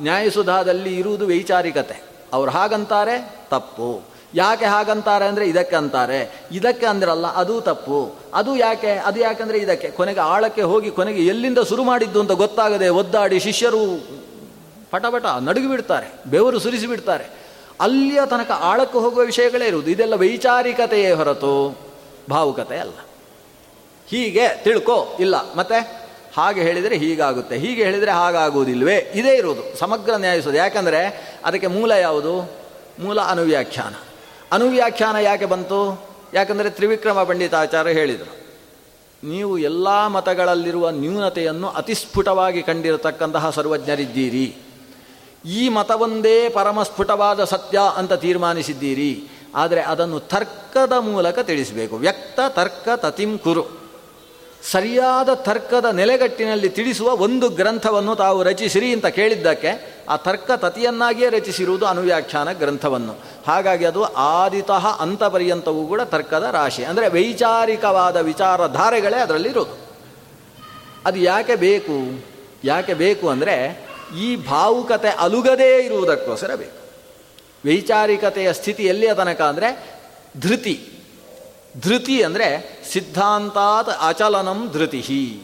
[0.00, 2.02] ನ್ಯಾಯಸುಧಾದಲ್ಲಿ ಇರುವುದು ವೈಚಾರಿಕತೆ.
[2.32, 4.02] ಅವ್ರು ಹಾಗಂತಾರೆ, ತಪ್ಪು.
[4.34, 6.46] ಯಾಕೆ ಹಾಗಂತಾರೆ ಅಂದರೆ ಇದಕ್ಕೆ ಅಂತಾರೆ.
[6.52, 8.14] ಇದಕ್ಕೆ ಅಂದ್ರಲ್ಲ, ಅದು ತಪ್ಪು.
[8.34, 9.90] ಅದು ಯಾಕೆ, ಅದು ಯಾಕಂದರೆ ಇದಕ್ಕೆ.
[9.90, 14.08] ಕೊನೆಗೆ ಆಳಕ್ಕೆ ಹೋಗಿ, ಕೊನೆಗೆ ಎಲ್ಲಿಂದ ಶುರು ಮಾಡಿದ್ದು ಅಂತ ಗೊತ್ತಾಗದೆ ಒದ್ದಾಡಿ ಶಿಷ್ಯರು
[14.90, 17.24] ಪಟಪಟ ನಡುಗಿ ಬಿಡ್ತಾರೆ ಬೆವರು ಸುರಿಸಿಬಿಡ್ತಾರೆ.
[17.80, 19.90] ಅಲ್ಲಿಯ ತನಕ ಆಳಕ್ಕೆ ಹೋಗುವ ವಿಷಯಗಳೇ ಇರುವುದು.
[19.90, 21.78] ಇದೆಲ್ಲ ವೈಚಾರಿಕತೆಯೇ ಹೊರತು
[22.30, 23.07] ಭಾವುಕತೆ ಅಲ್ಲ.
[24.10, 25.78] ಹೀಗೆ ತಿಳ್ಕೋ, ಇಲ್ಲ, ಮತ್ತೆ?
[26.36, 27.58] ಹಾಗೆ ಹೇಳಿದರೆ ಹೀಗಾಗುತ್ತೆ.
[27.58, 31.00] ಹೀಗೆ ಹೇಳಿದರೆ ಹಾಗಾಗುವುದಿಲ್ವೇ ಇದೇ ಇರುವುದು, ಸಮಗ್ರ ನ್ಯಾಯಿಸೋದು ಯಾಕಂದರೆ
[31.44, 32.34] ಅದಕ್ಕೆ ಮೂಲ ಯಾವುದು?
[33.00, 33.94] ಮೂಲ ಅನುವ್ಯಾಖ್ಯಾನ.
[34.52, 35.80] ಅನುವ್ಯಾಖ್ಯಾನ ಯಾಕೆ ಬಂತು?
[36.34, 38.32] ಯಾಕಂದರೆ ತ್ರಿವಿಕ್ರಮ ಪಂಡಿತಾಚಾರ್ಯ ಹೇಳಿದರು,
[39.22, 44.46] ನೀವು ಎಲ್ಲ ಮತಗಳಲ್ಲಿರುವ ನ್ಯೂನತೆಯನ್ನು ಅತಿಸ್ಫುಟವಾಗಿ ಕಂಡಿರತಕ್ಕಂತಹ ಸರ್ವಜ್ಞರಿದ್ದೀರಿ.
[45.44, 49.10] ಈ ಮತವೊಂದೇ ಪರಮಸ್ಫುಟವಾದ ಸತ್ಯ ಅಂತ ತೀರ್ಮಾನಿಸಿದ್ದೀರಿ.
[49.54, 51.96] ಆದರೆ ಅದನ್ನು ತರ್ಕದ ಮೂಲಕ ತಿಳಿಸಬೇಕು.
[51.96, 53.87] ವ್ಯಕ್ತ ತರ್ಕ ತತಿಂ ಕುರು.
[54.72, 59.70] ಸರಿಯಾದ ತರ್ಕದ ನೆಲೆಗಟ್ಟಿನಲ್ಲಿ ತಿಳಿಸುವ ಒಂದು ಗ್ರಂಥವನ್ನು ತಾವು ರಚಿಸಿರಿ ಅಂತ ಕೇಳಿದ್ದಕ್ಕೆ
[60.08, 63.14] ಆ ತರ್ಕ ತತಿಯನ್ನಾಗಿಯೇ ರಚಿಸಿರುವುದು ಅನುವ್ಯಾಖ್ಯಾನ ಗ್ರಂಥವನ್ನು.
[63.46, 66.84] ಹಾಗಾಗಿ ಅದು ಆದಿತಃ ಅಂತ ಪರ್ಯಂತವೂ ಕೂಡ ತರ್ಕದ ರಾಶಿ.
[66.84, 69.76] ಅಂದರೆ ವೈಚಾರಿಕವಾದ ವಿಚಾರಧಾರೆಗಳೇ ಅದರಲ್ಲಿರೋದು
[71.06, 72.24] ಅದು ಯಾಕೆ ಬೇಕು?
[72.64, 73.86] ಯಾಕೆ ಬೇಕು ಅಂದರೆ
[74.18, 76.78] ಈ ಭಾವುಕತೆ ಅಲುಗದೇ ಇರುವುದಕ್ಕೋಸ್ಕರ ಬೇಕು.
[77.66, 79.68] ವೈಚಾರಿಕತೆಯ ಸ್ಥಿತಿ ಎಲ್ಲಿಯ ತನಕ ಅಂದರೆ
[80.40, 80.97] ಧೃತಿ.
[81.80, 85.40] ಧೃತಿ ಅಂದರೆ ಸಿದ್ಧಾಂತಾತ್ ಅಚಲನಂ ಧೃತಿ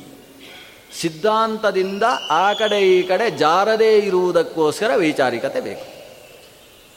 [1.00, 5.86] ಸಿದ್ಧಾಂತದಿಂದ ಆ ಕಡೆ ಈ ಕಡೆ ಜಾರದೇ ಇರುವುದಕ್ಕೋಸ್ಕರ ವೈಚಾರಿಕತೆ ಬೇಕು.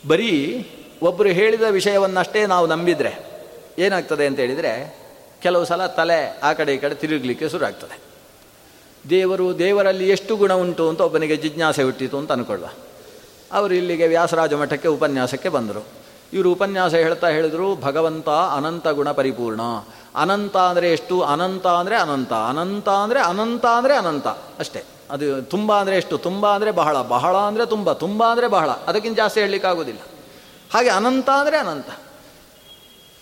[0.07, 0.67] ಬರೀ
[1.01, 3.43] ಒಬ್ಬರು ಹೇಳಿದ ವಿಷಯವನ್ನಷ್ಟೇ ನಾವು ನಂಬಿದರೆ
[3.79, 4.97] ಏನಾಗ್ತದೆ ಅಂತ ಹೇಳಿದರೆ
[5.41, 7.99] ಕೆಲವು ಸಲ ತಲೆ ಆ ಕಡೆ ಈ ಕಡೆ ತಿರುಗಲಿಕ್ಕೆ ಶುರು ಆಗ್ತದೆ
[9.09, 12.69] ದೇವರು ದೇವರಲ್ಲಿ ಎಷ್ಟು ಗುಣ ಉಂಟು ಅಂತ ಒಬ್ಬನಿಗೆ ಜಿಜ್ಞಾಸೆ ಹುಟ್ಟಿತು ಅಂತ ಅಂದ್ಕೊಳ್ಳುವ
[13.51, 15.96] ಅವರು ಇಲ್ಲಿಗೆ ವ್ಯಾಸರಾಜ ಮಠಕ್ಕೆ ಉಪನ್ಯಾಸಕ್ಕೆ ಬಂದರು.
[16.33, 19.61] ಇವರು ಉಪನ್ಯಾಸ ಹೇಳ್ತಾ ಹೇಳಿದ್ರು, ಭಗವಂತ ಅನಂತ ಗುಣ ಪರಿಪೂರ್ಣ.
[20.15, 21.21] ಅನಂತ ಅಂದರೆ ಎಷ್ಟು?
[21.21, 22.33] ಅನಂತ ಅಂದರೆ ಅನಂತ.
[22.33, 24.27] ಅನಂತ ಅಂದರೆ ಅನಂತ ಅಂದರೆ ಅನಂತ.
[24.27, 24.83] ಅಷ್ಟೇ.
[25.11, 26.17] ಅದು ತುಂಬ ಅಂದರೆ ಎಷ್ಟು?
[26.17, 27.01] ತುಂಬ ಅಂದರೆ ಬಹಳ.
[27.01, 27.93] ಬಹಳ ಅಂದರೆ ತುಂಬ.
[27.93, 28.69] ತುಂಬ ಅಂದರೆ ಬಹಳ.
[28.69, 29.99] ಅದಕ್ಕಿಂತ ಜಾಸ್ತಿ ಹೇಳಲಿಕ್ಕಾಗೋದಿಲ್ಲ
[30.73, 31.89] ಹಾಗೆ ಅನಂತ ಅಂದರೆ ಅನಂತ.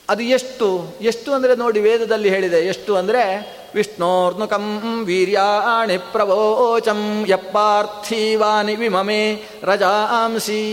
[0.10, 0.96] ಅದು ಎಷ್ಟು?
[1.02, 2.58] ಎಷ್ಟು ಅಂದರೆ ನೋಡಿ ವೇದದಲ್ಲಿ ಹೇಳಿದೆ.
[2.58, 10.64] ಎಷ್ಟು ಅಂದರೆ, ವಿಷ್ಣೋರ್ನುಕಂ ವೀರ್ಯಾಣಿ ಪ್ರವೋಚಂ ಯಪ್ಪಾರ್ಥೀವಾನಿ ವಿಮಮೇ ರಜಾಂಸಿ.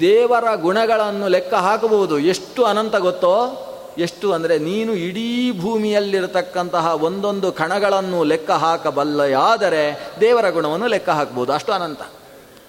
[0.00, 2.18] ದೇವರ ಗುಣಗಳನ್ನು ಲೆಕ್ಕ ಹಾಕಬಹುದು.
[2.18, 3.66] ಎಷ್ಟು ಅನಂತ ಗೊತ್ತೋ?
[3.98, 12.00] ಎಷ್ಟು ಅಂದರೆ ನೀನು ಇಡೀ ಭೂಮಿಯಲ್ಲಿರತಕ್ಕಂತಹ ಒಂದೊಂದು ಕಣಗಳನ್ನು ಲೆಕ್ಕ ಹಾಕಬಲ್ಲೆಯಾದರೆ ದೇವರ ಗುಣವನ್ನು ಲೆಕ್ಕ ಹಾಕ್ಬೋದು ಅಷ್ಟು ಅನಂತ.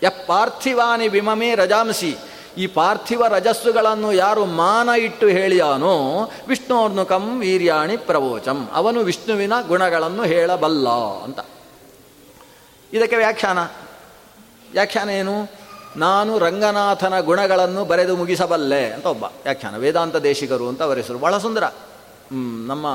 [0.03, 2.15] ಯ ಪಾರ್ಥಿವಾನಿ ವಿಮಮೇ ರಜಾಂಸಿ.
[2.57, 6.29] ಈ ಪಾರ್ಥಿವ ರಜಸ್ಸುಗಳನ್ನು ಯಾರು ಮಾನ ಇಟ್ಟು ಹೇಳಿಯಾನೋ?
[6.47, 8.69] ವಿಷ್ಣುರ್ನುಕಂ ವೀರ್ಯಾಣಿ ಪ್ರವೋಚಂ.
[8.73, 10.89] ಅವನು ವಿಷ್ಣುವಿನ ಗುಣಗಳನ್ನು ಹೇಳಬಲ್ಲ
[11.23, 11.39] ಅಂತ.
[12.93, 13.59] ಇದಕ್ಕೆ ವ್ಯಾಖ್ಯಾನ.
[14.71, 15.60] ವ್ಯಾಖ್ಯಾನ ಏನು?
[15.95, 19.77] ನಾನು ರಂಗನಾಥನ ಗುಣಗಳನ್ನು ಬರೆದು ಮುಗಿಸಬಲ್ಲೆ ಅಂತ ಒಬ್ಬ ವ್ಯಾಖ್ಯಾನ.
[19.77, 21.17] ವೇದಾಂತ ದೇಶಿಕರು ಅಂತ ಅವರ ಹೆಸರು.
[21.17, 21.63] ಬಹಳ ಸುಂದರ.
[22.67, 22.85] ನಮ್ಮ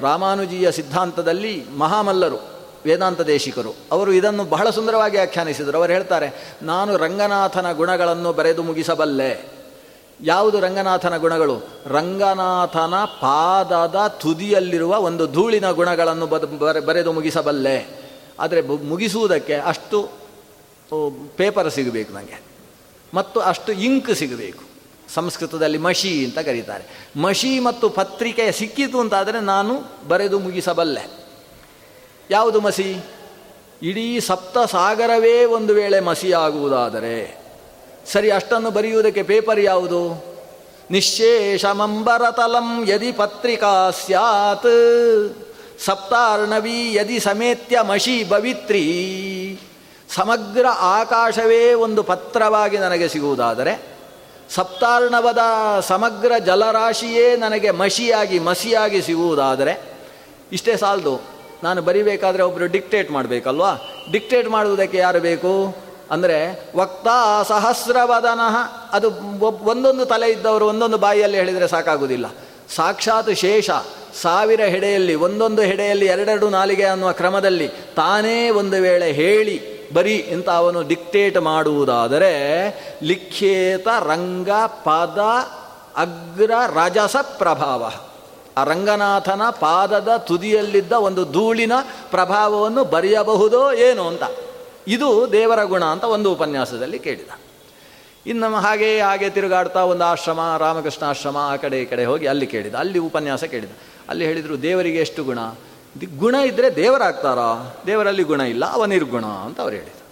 [0.00, 2.36] ರಾಮಾನುಜೀಯ ಸಿದ್ಧಾಂತದಲ್ಲಿ ಮಹಾಮಲ್ಲರು,
[2.84, 3.74] ವೇದಾಂತ ದೇಶಿಕರು.
[3.92, 5.78] ಅವರು ಇದನ್ನು ಬಹಳ ಸುಂದರವಾಗಿ ವ್ಯಾಖ್ಯಾನಿಸಿದರು.
[5.78, 9.52] ಅವರು ಹೇಳ್ತಾರೆ, ನಾನು ರಂಗನಾಥನ ಗುಣಗಳನ್ನು ಬರೆದು ಮುಗಿಸಬಲ್ಲೆ.
[10.20, 11.56] ಯಾವುದು ರಂಗನಾಥನ ಗುಣಗಳು?
[11.86, 16.26] ರಂಗನಾಥನ ಪಾದದ ತುದಿಯಲ್ಲಿರುವ ಒಂದು ಧೂಳಿನ ಗುಣಗಳನ್ನು
[16.86, 18.04] ಬರೆದು ಮುಗಿಸಬಲ್ಲೆ.
[18.40, 20.23] ಆದರೆ ಮುಗಿಸುವುದಕ್ಕೆ ಅಷ್ಟು
[21.36, 22.42] ಪೇಪರ್ ಸಿಗಬೇಕು ನನಗೆ
[23.14, 24.62] ಮತ್ತು ಅಷ್ಟು ಇಂಕ್ ಸಿಗಬೇಕು.
[25.14, 26.84] ಸಂಸ್ಕೃತದಲ್ಲಿ ಮಷಿ ಅಂತ ಕರೀತಾರೆ.
[27.16, 29.74] ಮಷಿ ಮತ್ತು ಪತ್ರಿಕೆ ಸಿಕ್ಕಿತು ಅಂತಾದರೆ ನಾನು
[30.08, 31.26] ಬರೆದು ಮುಗಿಸಬಲ್ಲೆ.
[32.30, 32.96] ಯಾವುದು ಮಸಿ?
[33.82, 37.44] ಇಡೀ ಸಪ್ತ ಸಾಗರವೇ ಒಂದು ವೇಳೆ ಮಸಿಯಾಗುವುದಾದರೆ
[38.12, 40.34] ಸರಿ ಅಷ್ಟನ್ನು ಬರೆಯುವುದಕ್ಕೆ ಪೇಪರ್ ಯಾವುದು?
[40.90, 44.66] ನಿಶೇಷಮಂಬರತಲಂ ಯದಿ ಪತ್ರಿಕಾ ಸ್ಯಾತ್,
[45.78, 48.84] ಸಪ್ತಾರ್ಣವಿ ಯದಿ ಸಮೇತ್ಯ ಮಷಿ ಭವಿತ್ರಿ.
[50.10, 53.82] ಸಮಗ್ರ ಆಕಾಶವೇ ಒಂದು ಪತ್ರವಾಗಿ ನನಗೆ ಸಿಗುವುದಾದರೆ,
[54.50, 55.38] ಸಪ್ತಾರ್ಣವದ
[55.80, 59.82] ಸಮಗ್ರ ಜಲರಾಶಿಯೇ ನನಗೆ ಮಸಿಯಾಗಿ ಮಸಿಯಾಗಿ ಸಿಗುವುದಾದರೆ,
[60.52, 61.20] ಇಷ್ಟೇ ಸಾಲದು.
[61.62, 63.74] ನಾನು ಬರಿಬೇಕಾದ್ರೆ ಒಬ್ಬರು ಡಿಕ್ಟೇಟ್ ಮಾಡಬೇಕಲ್ವಾ?
[64.12, 65.76] ಡಿಕ್ಟೇಟ್ ಮಾಡುವುದಕ್ಕೆ ಯಾರು ಬೇಕು?
[66.10, 68.40] ಅಂದರೆ, ವಕ್ತಾ ಸಹಸ್ರವದನ.
[68.92, 69.10] ಅದು
[69.64, 72.26] ಒಂದೊಂದು ತಲೆ ಇದ್ದವರು ಒಂದೊಂದು ಬಾಯಿಯಲ್ಲಿ ಹೇಳಿದರೆ ಸಾಕಾಗುವುದಿಲ್ಲ.
[72.76, 73.70] ಸಾಕ್ಷಾತ್ ಶೇಷ,
[74.22, 80.82] ಸಾವಿರ ಹೆಡೆಯಲ್ಲಿ, ಒಂದೊಂದು ಹೆಡೆಯಲ್ಲಿ ಎರಡೆರಡು ನಾಲಿಗೆ ಅನ್ನುವ ಕ್ರಮದಲ್ಲಿ ತಾನೇ ಒಂದು ವೇಳೆ ಹೇಳಿ ಬರೀ ಇಂಥ ಅವನು
[80.82, 82.32] ಡಿಕ್ಟೇಟ್ ಮಾಡುವುದಾದರೆ
[83.02, 85.18] ಲಿಖೇತ ರಂಗ ಪದ
[85.96, 87.92] ಅಗ್ರ ರಜಸ ಪ್ರಭಾವ.
[88.56, 91.72] ಆ ರಂಗನಾಥನ ಪಾದದ ತುದಿಯಲ್ಲಿದ್ದ ಒಂದು ಧೂಳಿನ
[92.10, 94.22] ಪ್ರಭಾವವನ್ನು ಬರೆಯಬಹುದೋ ಏನು ಅಂತ.
[94.86, 97.28] ಇದು ದೇವರ ಗುಣ ಅಂತ ಒಂದು ಉಪನ್ಯಾಸದಲ್ಲಿ ಕೇಳಿದ.
[98.26, 102.74] ಇನ್ನು ಹಾಗೆ ಹಾಗೆ ತಿರುಗಾಡ್ತಾ ಒಂದು ಆಶ್ರಮ, ರಾಮಕೃಷ್ಣ ಆಶ್ರಮ ಆ ಕಡೆ ಈ ಕಡೆ ಹೋಗಿ ಅಲ್ಲಿ ಕೇಳಿದ.
[102.74, 103.70] ಅಲ್ಲಿ ಉಪನ್ಯಾಸ ಕೇಳಿದ.
[104.08, 105.38] ಅಲ್ಲಿ ಹೇಳಿದರು ದೇವರಿಗೆ ಎಷ್ಟು ಗುಣ?
[106.18, 107.74] ಗುಣ ಇದ್ದರೆ ದೇವರಾಗ್ತಾರಾ?
[107.86, 110.04] ದೇವರಲ್ಲಿ ಗುಣ ಇಲ್ಲ ಅವ ನಿರ್ಗುಣ ಅಂತ ಅವರು ಹೇಳಿದರು.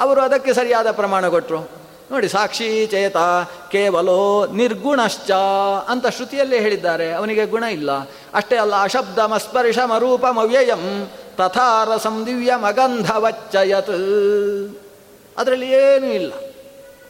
[0.00, 3.16] ಅವರು ಅದಕ್ಕೆ ಸರಿಯಾದ ಪ್ರಮಾಣ ಕೊಟ್ಟರು ನೋಡಿ, ಸಾಕ್ಷಿ ಚೇತ
[3.70, 5.30] ಕೇವಲೋ ನಿರ್ಗುಣಶ್ಚ
[5.88, 7.12] ಅಂತ ಶ್ರುತಿಯಲ್ಲೇ ಹೇಳಿದ್ದಾರೆ.
[7.12, 7.92] ಅವನಿಗೆ ಗುಣ ಇಲ್ಲ.
[8.34, 9.78] ಅಷ್ಟೇ ಅಲ್ಲ, ಅಶಬ್ದ ಮಸ್ಪರ್ಶ
[10.32, 13.90] ಮವ್ಯಯಂ ತಥಾರಸಂ ದಿವ್ಯ ಮಗಂಧವಚ್ಚಯತ್.
[15.38, 16.32] ಅದರಲ್ಲಿ ಏನೂ ಇಲ್ಲ.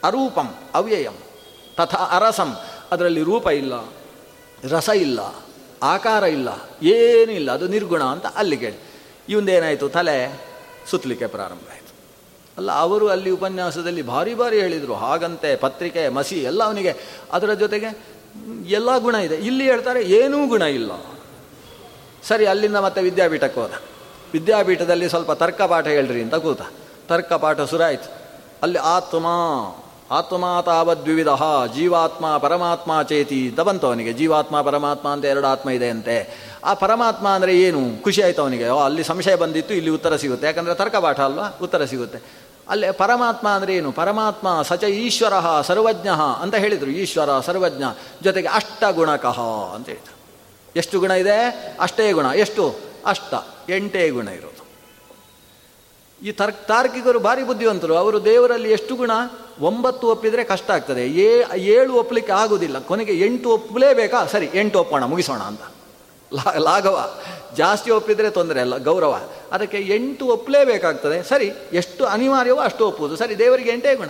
[0.04, 1.16] ಅರೂಪಂ, ಅವ್ಯಯಂ,
[1.76, 2.56] ತಥಾ ಅರಸಂ,
[2.92, 3.72] ಅದರಲ್ಲಿ ರೂಪ ಇಲ್ಲ,
[4.70, 5.20] ರಸ ಇಲ್ಲ.
[5.84, 6.48] ಆಕಾರ ಇಲ್ಲ,
[6.82, 8.76] ಏನೂ ಇಲ್ಲ, ಅದು ನಿರ್ಗುಣ ಅಂತ ಅಲ್ಲಿ ಕೇಳಿ.
[9.28, 9.88] ಇವಂದೇನಾಯಿತು?
[9.88, 10.42] ತಲೆ
[10.90, 11.94] ಸುತ್ತಲಿಕ್ಕೆ ಪ್ರಾರಂಭ ಆಯಿತು.
[12.58, 14.94] ಅಲ್ಲ, ಅವರು ಅಲ್ಲಿ ಉಪನ್ಯಾಸದಲ್ಲಿ ಭಾರಿ ಭಾರಿ ಹೇಳಿದರು.
[14.94, 16.94] ಹಾಗಂತೆ, ಪತ್ರಿಕೆ, ಮಸಿ, ಎಲ್ಲ ಅವನಿಗೆ.
[17.32, 17.98] ಅದರ ಜೊತೆಗೆ,
[18.66, 19.34] ಎಲ್ಲ ಗುಣ ಇದೆ.
[19.34, 20.92] ಇಲ್ಲಿ ಹೇಳ್ತಾರೆ, ಏನೂ ಗುಣ ಇಲ್ಲ.
[22.22, 23.70] ಸರಿ, ಅಲ್ಲಿಂದ ಮತ್ತೆ ವಿದ್ಯಾಪೀಠಕ್ಕೆ ಹೋದ.
[24.32, 26.60] ವಿದ್ಯಾಪೀಠದಲ್ಲಿ ಸ್ವಲ್ಪ ತರ್ಕ ಪಾಠ ಹೇಳ್ರಿ ಅಂತ ಕೂತ.
[27.08, 28.12] ತರ್ಕ ಪಾಠ ಆಯಿತು.
[28.62, 29.26] ಅಲ್ಲಿ ಆತ್ಮ
[30.10, 34.12] ಆತ್ಮ ಜೀವಾತ್ಮ ಪರಮಾತ್ಮ ಚೇತಿ ಬಂತು ಅವನಿಗೆ.
[34.12, 36.44] ಜೀವಾತ್ಮ ಪರಮಾತ್ಮ ಅಂತ ಎರಡು ಆತ್ಮ ಇದೆ ಅಂತೆ.
[36.64, 38.02] ಆ ಪರಮಾತ್ಮ ಅಂದರೆ ಏನು?
[38.02, 38.64] ಖುಷಿ ಆಯಿತು ಅವನಿಗೆ.
[38.84, 40.46] ಅಲ್ಲಿ ಸಂಶಯ ಬಂದಿತ್ತು, ಇಲ್ಲಿ ಉತ್ತರ ಸಿಗುತ್ತೆ.
[40.46, 41.58] ಯಾಕಂದರೆ ತರ್ಕ ಪಾಠ ಅಲ್ವಾ?
[41.62, 42.18] ಉತ್ತರ ಸಿಗುತ್ತೆ.
[42.68, 43.92] ಅಲ್ಲಿ ಪರಮಾತ್ಮ ಅಂದರೆ ಏನು?
[43.92, 46.08] ಪರಮಾತ್ಮ ಸಚ ಈಶ್ವರ ಸರ್ವಜ್ಞ
[46.40, 46.90] ಅಂತ ಹೇಳಿದರು.
[46.90, 47.82] ಈಶ್ವರ, ಸರ್ವಜ್ಞ
[48.22, 49.40] ಜೊತೆಗೆ ಅಷ್ಟ ಗುಣಕಃ
[49.74, 50.14] ಅಂತ ಹೇಳಿದರು.
[50.76, 51.40] ಎಷ್ಟು ಗುಣ ಇದೆ?
[51.80, 52.26] ಅಷ್ಟೇ ಗುಣ.
[52.26, 52.74] ಎಷ್ಟು?
[53.06, 53.34] ಅಷ್ಟ.
[53.70, 54.63] ಎಂಟೇ ಗುಣ ಇರೋದು.
[56.24, 57.96] ಈ ತರ್ಕ ತಾರ್ಕಿಕರು ಭಾರಿ ಬುದ್ಧಿವಂತರು.
[57.96, 59.10] ಅವರು ದೇವರಲ್ಲಿ ಎಷ್ಟು ಗುಣ?
[59.60, 61.06] ಒಂಬತ್ತು ಒಪ್ಪಿದರೆ ಕಷ್ಟ ಆಗ್ತದೆ.
[61.06, 62.78] ಏ, ಏಳು ಒಪ್ಪಲಿಕ್ಕೆ ಆಗೋದಿಲ್ಲ.
[62.78, 64.26] ಕೊನೆಗೆ ಎಂಟು ಒಪ್ಪಲೇಬೇಕಾ?
[64.26, 65.60] ಸರಿ, ಎಂಟು ಒಪ್ಪೋಣ, ಮುಗಿಸೋಣ ಅಂತ.
[66.58, 67.18] ಲಾಘವ.
[67.56, 69.20] ಜಾಸ್ತಿ ಒಪ್ಪಿದರೆ ತೊಂದರೆ ಅಲ್ಲ, ಗೌರವ.
[69.52, 71.22] ಅದಕ್ಕೆ ಎಂಟು ಒಪ್ಪಲೇಬೇಕಾಗ್ತದೆ.
[71.22, 73.16] ಸರಿ, ಎಷ್ಟು ಅನಿವಾರ್ಯವೋ ಅಷ್ಟು ಒಪ್ಪುವುದು.
[73.16, 74.06] ಸರಿ, ದೇವರಿಗೆ ಎಂಟೇ ಗುಣ.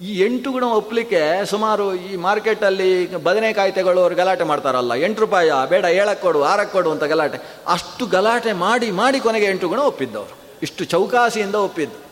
[0.00, 4.94] ಈ ಎಂಟು ಗುಣ ಒಪ್ಪಲಿಕ್ಕೆ ಸುಮಾರು ಈ ಮಾರ್ಕೆಟಲ್ಲಿ ಬದನೆಕಾಯಿ ತಗೊಳ್ಳೋರು ಗಲಾಟೆ ಮಾಡ್ತಾರಲ್ಲ.
[4.94, 7.38] ಎಂಟು ರೂಪಾಯಿ, ಬೇಡ, ಏಳಕ್ಕೆ ಕೊಡು, ಆರಕ್ಕೆ ಕೊಡು ಅಂತ ಗಲಾಟೆ.
[7.68, 10.45] ಅಷ್ಟು ಗಲಾಟೆ ಮಾಡಿ ಮಾಡಿ ಕೊನೆಗೆ ಎಂಟು ಗುಣ ಒಪ್ಪಿದ್ದವರು.
[10.62, 12.06] ಇಷ್ಟು ಚೌಕಾಸಿಯಿಂದ ಒಪ್ಪಿದ್ದು.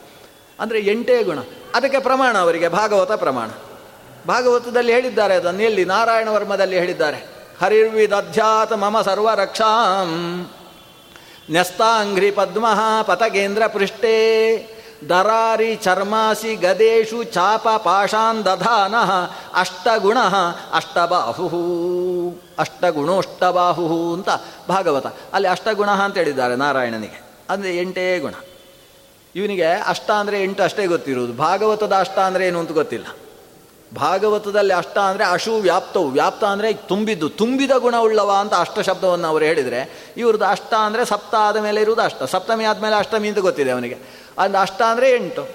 [0.61, 1.39] ಅಂದರೆ ಎಂಟೇ ಗುಣ.
[1.75, 3.49] ಅದಕ್ಕೆ ಪ್ರಮಾಣ ಅವರಿಗೆ, ಭಾಗವತ ಪ್ರಮಾಣ.
[4.29, 5.63] ಭಾಗವತದಲ್ಲಿ ಹೇಳಿದ್ದಾರೆ ಅದನ್ನು.
[5.63, 5.85] ಎಲ್ಲಿ?
[5.85, 7.35] ನಾರಾಯಣ ವರ್ಮದಲ್ಲಿ ಹೇಳಿದ್ದಾರೆ.
[7.63, 10.51] ಹರಿರ್ವಿದಧ್ಯಾತ ಮಮ ಸರ್ವರಕ್ಷಾಂ.
[11.51, 12.67] ನ್ಯಸ್ತಾಂಘ್ರಿ ಪದ್ಮ
[13.03, 14.71] ಪತಗೇಂದ್ರ ಪೃಷ್ಠೇ.
[15.09, 18.95] ದರಾರಿ ಚರ್ಮಾಸಿ ಗದೇಶು ಚಾಪ ಪಾಷಾನ್ ದಧಾನ
[19.55, 20.19] ಅಷ್ಟಗುಣ
[20.73, 21.49] ಅಷ್ಟಬಾಹು
[22.59, 24.29] ಅಷ್ಟಗುಣೋಷ್ಟಬಾಹು ಅಂತ
[24.69, 25.07] ಭಾಗವತ.
[25.07, 27.24] ಅಲ್ಲಿ ಅಷ್ಟಗುಣ ಅಂತ ಹೇಳಿದ್ದಾರೆ ನಾರಾಯಣನಿಗೆ.
[27.51, 28.35] ಅಂದರೆ ಎಂಟೇ ಗುಣ.
[29.35, 31.33] ಇವನಿಗೆ ಅಷ್ಟ ಅಂದರೆ ಎಂಟು ಅಷ್ಟೇ ಗೊತ್ತಿರುವುದು.
[31.33, 33.07] ಭಾಗವತದ ಅಷ್ಟ ಅಂದರೆ ಏನು ಅಂತ ಗೊತ್ತಿಲ್ಲ.
[33.95, 36.09] ಭಾಗವತದಲ್ಲಿ ಅಷ್ಟ ಅಂದರೆ ಅಶು ವ್ಯಾಪ್ತವು.
[36.09, 37.29] ವ್ಯಾಪ್ತ ಅಂದರೆ ತುಂಬಿದ್ದು.
[37.29, 42.23] ತುಂಬಿದ ಗುಣವುಳ್ಳವ ಅಂತ ಅಷ್ಟ ಶಬ್ದವನ್ನು ಅವರು ಹೇಳಿದರೆ, ಇವ್ರದ್ದು ಅಷ್ಟ ಅಂದರೆ ಸಪ್ತ ಆದ ಮೇಲೆ ಇರುವುದು ಅಷ್ಟ.
[42.23, 43.95] ಸಪ್ತಮಿ ಆದಮೇಲೆ ಅಷ್ಟಮಿ ಅಂತ ಗೊತ್ತಿದೆ ಅವನಿಗೆ.
[44.39, 45.49] ಅಂದ್ರೆ ಅಷ್ಟ ಅಂದರೆ ಎಂಟು.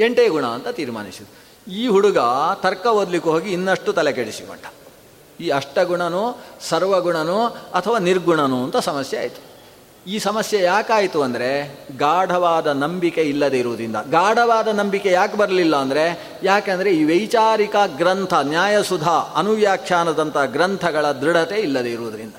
[0.00, 2.18] ಎಂಟೇ ಗುಣ ಅಂತ ತೀರ್ಮಾನಿಸಿದ್ರು ಈ ಹುಡುಗ
[2.54, 4.60] ತರ್ಕ ಓದಲಿಕ್ಕೆ ಹೋಗಿ ಇನ್ನಷ್ಟು ತಲೆ ಕೆಡಿಸಿಕೊಂಡ.
[5.40, 9.47] ಈ ಅಷ್ಟಗುಣನೋ ಸರ್ವಗುಣನೋ ಅಥವಾ ನಿರ್ಗುಣನೋ ಅಂತ ಸಮಸ್ಯೆ ಆಯಿತು.
[10.06, 13.96] ಈ ಸಮಸ್ಯೆ ಯಾಕಾಯಿತು ಅಂದರೆ ಗಾಢವಾದ ನಂಬಿಕೆ ಇಲ್ಲದೆ ಇರುವುದರಿಂದ.
[14.10, 22.34] ಗಾಢವಾದ ನಂಬಿಕೆ ಯಾಕೆ ಬರಲಿಲ್ಲ ಅಂದರೆ ಯಾಕೆಂದರೆ ಈ ವೈಚಾರಿಕ ಗ್ರಂಥ, ನ್ಯಾಯಸುಧಾ, ಅನುವ್ಯಾಖ್ಯಾನದಂಥ ಗ್ರಂಥಗಳ ದೃಢತೆ ಇಲ್ಲದೆ ಇರುವುದರಿಂದ.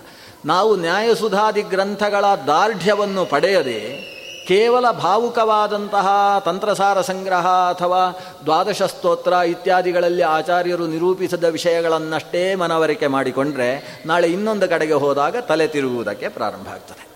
[0.45, 4.10] ನಾವು ನ್ಯಾಯಸುಧಾದಿ ಗ್ರಂಥಗಳ ದಾರ್ಢ್ಯವನ್ನು ಪಡೆಯದೆ
[4.47, 6.07] ಕೇವಲ ಭಾವುಕವಾದಂತಹ
[6.45, 15.38] ತಂತ್ರಸಾರ ಸಂಗ್ರಹ ಅಥವಾ ದ್ವಾದಶ ಸ್ತೋತ್ರ ಇತ್ಯಾದಿಗಳಲ್ಲಿ ಆಚಾರ್ಯರು ನಿರೂಪಿಸಿದ ವಿಷಯಗಳನ್ನಷ್ಟೇ ಮನವರಿಕೆ ಮಾಡಿಕೊಂಡ್ರೆ ನಾಳೆ ಇನ್ನೊಂದು ಕಡೆಗೆ ಹೋದಾಗ
[15.38, 17.09] ತಲೆ ತಿರುಗುವುದಕ್ಕೆ ಪ್ರಾರಂಭ ಆಗ್ತದೆ.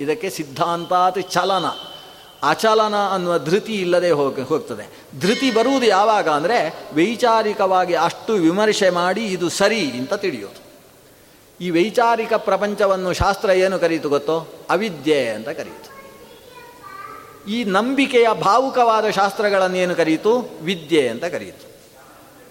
[0.00, 1.64] ಇದಕ್ಕೆ ಸಿದ್ಧಾಂತಾತ್ ಚಲನ.
[2.42, 4.98] ಅಚಲನ ಅನ್ನುವ ಧೃತಿ ಇಲ್ಲದೆ ಹೋಗಿ, ಹೋಗ್ತದೆ.
[5.20, 10.70] ಧೃತಿ ಬರುವುದು ಯಾವಾಗ ಅಂದರೆ ವೈಚಾರಿಕವಾಗಿ ಅಷ್ಟು ವಿಮರ್ಶೆ ಮಾಡಿ ಇದು ಸರಿ ಅಂತ ತಿಳಿಯೋದು.
[11.60, 14.48] ಈ ವೈಚಾರಿಕ ಪ್ರಪಂಚವನ್ನು ಶಾಸ್ತ್ರ ಏನು ಕರೀತು ಗೊತ್ತೋ?
[14.70, 15.90] ಅವಿದ್ಯೆ ಅಂತ ಕರೀತು.
[17.50, 20.58] ಈ ನಂಬಿಕೆಯ ಭಾವುಕವಾದ ಶಾಸ್ತ್ರಗಳನ್ನೇನು ಕರೀತು?
[20.62, 21.70] ವಿದ್ಯೆ ಅಂತ ಕರೀತು.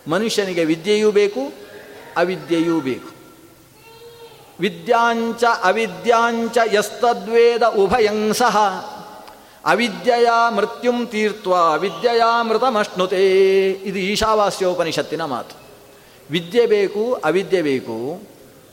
[0.10, 1.41] ಮನುಷ್ಯನಿಗೆ ವಿದ್ಯೆಯೂ ಬೇಕು,
[2.18, 3.18] ಅವಿದ್ಯೆಯೂ ಬೇಕು.
[4.60, 8.57] ವಿದ್ಯಾಂಚ ಅವಿದ್ಯಾಂಚ ಯಸ್ತದ್ವೇದ ಉಭಯಂಸಃ
[9.66, 13.72] ಅವಿದ್ಯೆಯ ಮೃತ್ಯುಂ ತೀರ್ತ್ವ, ವಿದ್ಯೆಯ ಮೃತಮಶ್ನುತೆ.
[13.72, 15.55] ಇದು ಈಶಾವಾಸ್ಯೋಪನಿಷತ್ತಿನ ಮಾತು.
[16.32, 18.22] ವಿದ್ಯೆ ಬೇಕು, ಅವಿದ್ಯೆ ಬೇಕು.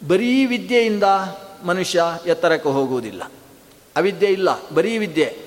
[0.08, 1.02] ಬರೀ ವಿದ್ಯೆಯಿಂದ
[1.64, 3.22] ಮನುಷ್ಯ ಎತ್ತರಕ್ಕೆ ಹೋಗುವುದಿಲ್ಲ.
[3.96, 5.38] ಅವಿದ್ಯೆ ಇಲ್ಲ, ಬರೀ ವಿದ್ಯೆ.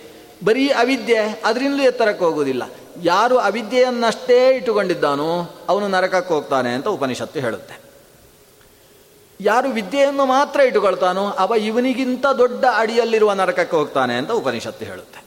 [0.46, 2.64] ಬರೀ ಅವಿದ್ಯೆ, ಅದರಿಂದಲೂ ಎತ್ತರಕ್ಕೆ ಹೋಗುವುದಿಲ್ಲ.
[3.04, 7.79] ಯಾರು ಅವಿದ್ಯೆಯನ್ನಷ್ಟೇ ಇಟ್ಟುಕೊಂಡಿದ್ದಾನೋ, ಅವನು ನರಕಕ್ಕೆ ಹೋಗ್ತಾನೆ ಅಂತ ಉಪನಿಷತ್ತು ಹೇಳುತ್ತೆ.
[9.42, 15.24] ಯಾರು ವಿದ್ಯೆಯನ್ನು ಮಾತ್ರ ಇಟ್ಟುಕೊಳ್ತಾನೋ ಅವ ಇವನಿಗಿಂತ ದೊಡ್ಡ ಅಡಿಯಲ್ಲಿರುವ ನರಕಕ್ಕೆ ಹೋಗ್ತಾನೆ ಅಂತ ಉಪನಿಷತ್ತು ಹೇಳುತ್ತೆ.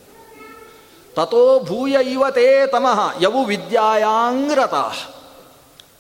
[1.15, 4.75] ತಥೋ ಭೂಯ ಇವತೇ ತಮಃ, ಯವು ವಿದ್ಯಾಯಾಂಗ್ರತ.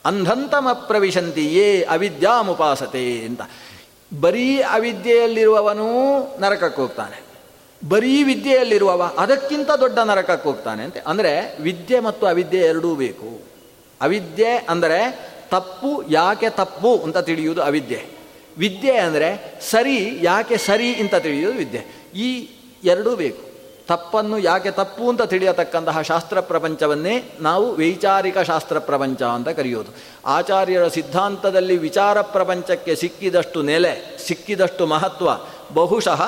[0.04, 3.40] ಅಂಧಂತಮ ಪ್ರವಿಶಂತಿ, ಯೇ ಅವಿದ್ಯಾಮುಪಾಸತೆ ಅಂತ.
[4.20, 5.88] ಬರೀ ಅವಿದ್ಯೆಯಲ್ಲಿರುವವನು
[6.40, 7.22] ನರಕಕ್ಕೆ ಹೋಗ್ತಾನೆ.
[7.88, 10.96] ಬರೀ ವಿದ್ಯೆಯಲ್ಲಿರುವವ, ಅದಕ್ಕಿಂತ ದೊಡ್ಡ ನರಕಕ್ಕೆ ಹೋಗ್ತಾನೆ ಅಂತ.
[11.06, 13.42] ಅಂದರೆ ವಿದ್ಯೆ ಮತ್ತು ಅವಿದ್ಯೆ ಎರಡೂ ಬೇಕು.
[14.00, 18.04] ಅವಿದ್ಯೆ ಅಂದರೆ ತಪ್ಪು ಯಾಕೆ ತಪ್ಪು ಅಂತ ತಿಳಿಯುವುದು ಅವಿದ್ಯೆ.
[18.58, 21.82] ವಿದ್ಯೆ ಅಂದರೆ ಸರಿ ಯಾಕೆ ಸರಿ ಅಂತ ತಿಳಿಯುವುದು ವಿದ್ಯೆ.
[22.14, 22.48] ಈ
[22.84, 23.42] ಎರಡೂ ಬೇಕು.
[23.86, 29.94] ತಪ್ಪನ್ನು ಯಾಕೆ ತಪ್ಪು ಅಂತ ತಿಳಿಯತಕ್ಕಂತಹ ಶಾಸ್ತ್ರ ಪ್ರಪಂಚವನ್ನೇ ನಾವು ವೈಚಾರಿಕ ಶಾಸ್ತ್ರ ಪ್ರಪಂಚ ಅಂತ ಕರೆಯೋದು.
[30.26, 35.28] ಆಚಾರ್ಯರ ಸಿದ್ಧಾಂತದಲ್ಲಿ ವಿಚಾರ ಪ್ರಪಂಚಕ್ಕೆ ಸಿಕ್ಕಿದಷ್ಟು ನೆಲೆ, ಸಿಕ್ಕಿದಷ್ಟು ಮಹತ್ವ
[35.74, 36.20] ಬಹುಶಃ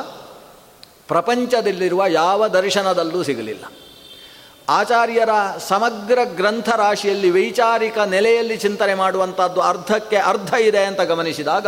[1.09, 3.65] ಪ್ರಪಂಚದಲ್ಲಿರುವ ಯಾವ ದರ್ಶನದಲ್ಲೂ ಸಿಗಲಿಲ್ಲ.
[4.69, 5.29] ಆಚಾರ್ಯರ
[5.69, 11.67] ಸಮಗ್ರ ಗ್ರಂಥ ರಾಶಿಯಲ್ಲಿ ವೈಚಾರಿಕ ನೆಲೆಯಲ್ಲಿ ಚಿಂತನೆ ಮಾಡುವಂಥದ್ದು ಅರ್ಧಕ್ಕೆ ಅರ್ಧ ಇದೆ ಅಂತ ಗಮನಿಸಿದಾಗ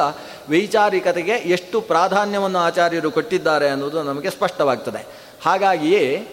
[0.51, 5.07] ವೈಚಾರಿಕತೆಗೆ ಎಷ್ಟು ಪ್ರಾಧಾನ್ಯವನ್ನು ಆಚಾರ್ಯರು ಕೊಟ್ಟಿದ್ದಾರೆ ಅನ್ನೋದು ನಮಗೆ ಸ್ಪಷ್ಟವಾಗ್ತದೆ.
[5.45, 6.29] ಹಾಗಾಗಿಯೇ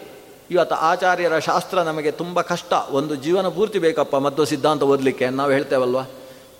[0.51, 2.73] ಇವತ್ತು ಆಚಾರ್ಯರ ಶಾಸ್ತ್ರ ನಮಗೆ ತುಂಬ ಕಷ್ಟ.
[2.91, 6.01] ಒಂದು ಜೀವನ ಪೂರ್ತಿ ಬೇಕಪ್ಪ ಮದ್ದು ಸಿದ್ಧಾಂತ ಓದಲಿಕ್ಕೆ ನಾವು ಹೇಳ್ತೇವಲ್ವ?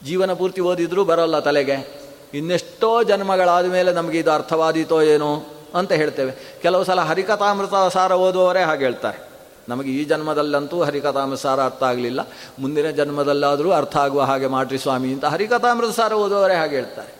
[0.04, 2.02] ಜೀವನ ಪೂರ್ತಿ ಓದಿದರೂ ಬರೋಲ್ಲ ತಲೆಗೆ.
[2.34, 5.44] ಇನ್ನೆಷ್ಟೋ ಜನ್ಮಗಳಾದ ಮೇಲೆ ನಮಗೆ ಇದು ಅರ್ಥವಾದೀತೋ ಏನೋ
[5.76, 6.60] ಅಂತ ಹೇಳ್ತೇವೆ.
[6.62, 9.33] ಕೆಲವು ಸಲ ಹರಿಕಥಾಮೃತ ಸಾರ ಓದುವವರೇ ಹಾಗೆ ಹೇಳ್ತಾರೆ.
[9.70, 12.22] ನಮಗೆ ಈ ಜನ್ಮದಲ್ಲಂತೂ ಹರಿಕಥಾಮೃತ ಸಾರ ಅರ್ಥ ಆಗಲಿಲ್ಲ.
[12.60, 17.14] ಮುಂದಿನ ಜನ್ಮದಲ್ಲಾದರೂ ಅರ್ಥ ಆಗುವ ಹಾಗೆ ಮಾಡ್ರಿ ಸ್ವಾಮಿ ಅಂತ ಹರಿಕಥಾಮೃತ ಸಾರ ಓದುವವರೇ ಹಾಗೆ ಹೇಳ್ತಾರೆ.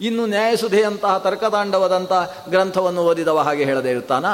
[0.00, 2.12] ಇನ್ನು ನ್ಯಾಯಸುಧೆಯಂತಹ ತರ್ಕತಾಂಡವದಂಥ
[2.50, 4.32] ಗ್ರಂಥವನ್ನು ಓದಿದವ ಹಾಗೆ ಹೇಳದೇ ಇರ್ತಾನಾ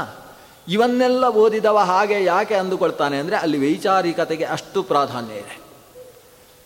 [0.68, 5.54] ಇವನ್ನೆಲ್ಲ ಓದಿದವ ಹಾಗೆ ಯಾಕೆ ಅಂದುಕೊಳ್ತಾನೆ ಅಂದರೆ ಅಲ್ಲಿ ವೈಚಾರಿಕತೆಗೆ ಅಷ್ಟು ಪ್ರಾಧಾನ್ಯ ಇದೆ.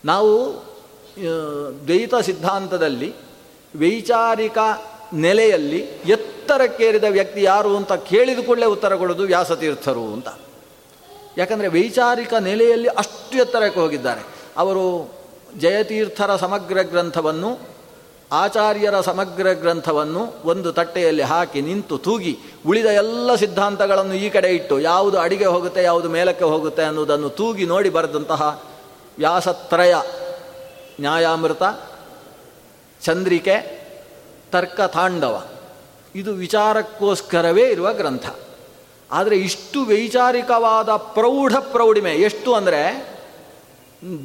[0.03, 0.31] ನಾವು
[1.87, 3.09] ದ್ವೈತ ಸಿದ್ಧಾಂತದಲ್ಲಿ
[3.73, 4.57] ವೈಚಾರಿಕ
[5.13, 10.29] ನೆಲೆಯಲ್ಲಿ ಎತ್ತರಕ್ಕೇರಿದ ವ್ಯಕ್ತಿ ಯಾರು ಅಂತ ಕೇಳಿದ ಕೂಡಲೇ ಉತ್ತರ ಕೊಡೋದು ವ್ಯಾಸತೀರ್ಥರು ಅಂತ.
[11.37, 14.21] ಯಾಕಂದರೆ ವೈಚಾರಿಕ ನೆಲೆಯಲ್ಲಿ ಅಷ್ಟು ಎತ್ತರಕ್ಕೆ ಹೋಗಿದ್ದಾರೆ.
[14.57, 15.13] ಅವರು
[15.59, 17.59] ಜಯತೀರ್ಥರ ಸಮಗ್ರ ಗ್ರಂಥವನ್ನು,
[18.31, 25.17] ಆಚಾರ್ಯರ ಸಮಗ್ರ ಗ್ರಂಥವನ್ನು ಒಂದು ತಟ್ಟೆಯಲ್ಲಿ ಹಾಕಿ ನಿಂತು ತೂಗಿ ಉಳಿದ ಎಲ್ಲ ಸಿದ್ಧಾಂತಗಳನ್ನು ಈ ಕಡೆ ಇಟ್ಟು ಯಾವುದು
[25.19, 28.63] ಅಡಿಗೆ ಹೋಗುತ್ತೆ, ಯಾವುದು ಮೇಲಕ್ಕೆ ಹೋಗುತ್ತೆ ಅನ್ನೋದನ್ನು ತೂಗಿ ನೋಡಿ ಬರೆದಂತಹ
[29.17, 29.95] ವ್ಯಾಸತ್ರಯ,
[30.99, 31.63] ನ್ಯಾಯಾಮೃತ,
[33.01, 33.55] ಚಂದ್ರಿಕೆ
[34.51, 35.43] ತರ್ಕ ತಾಂಡವ
[36.15, 38.25] ಇದು ವಿಚಾರಕ್ಕೋಸ್ಕರವೇ ಇರುವ ಗ್ರಂಥ.
[39.09, 42.81] ಆದರೆ ಇಷ್ಟು ವೈಚಾರಿಕವಾದ ಪ್ರೌಢ ಪ್ರೌಢಿಮೆ, ಎಷ್ಟು ಅಂದರೆ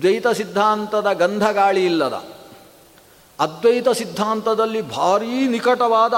[0.03, 2.17] ದ್ವೈತ ಸಿದ್ಧಾಂತದ ಗಂಧಗಾಳಿ ಇಲ್ಲದ,
[3.39, 6.15] ಅದ್ವೈತ ಸಿದ್ಧಾಂತದಲ್ಲಿ ಭಾರೀ ನಿಕಟವಾದ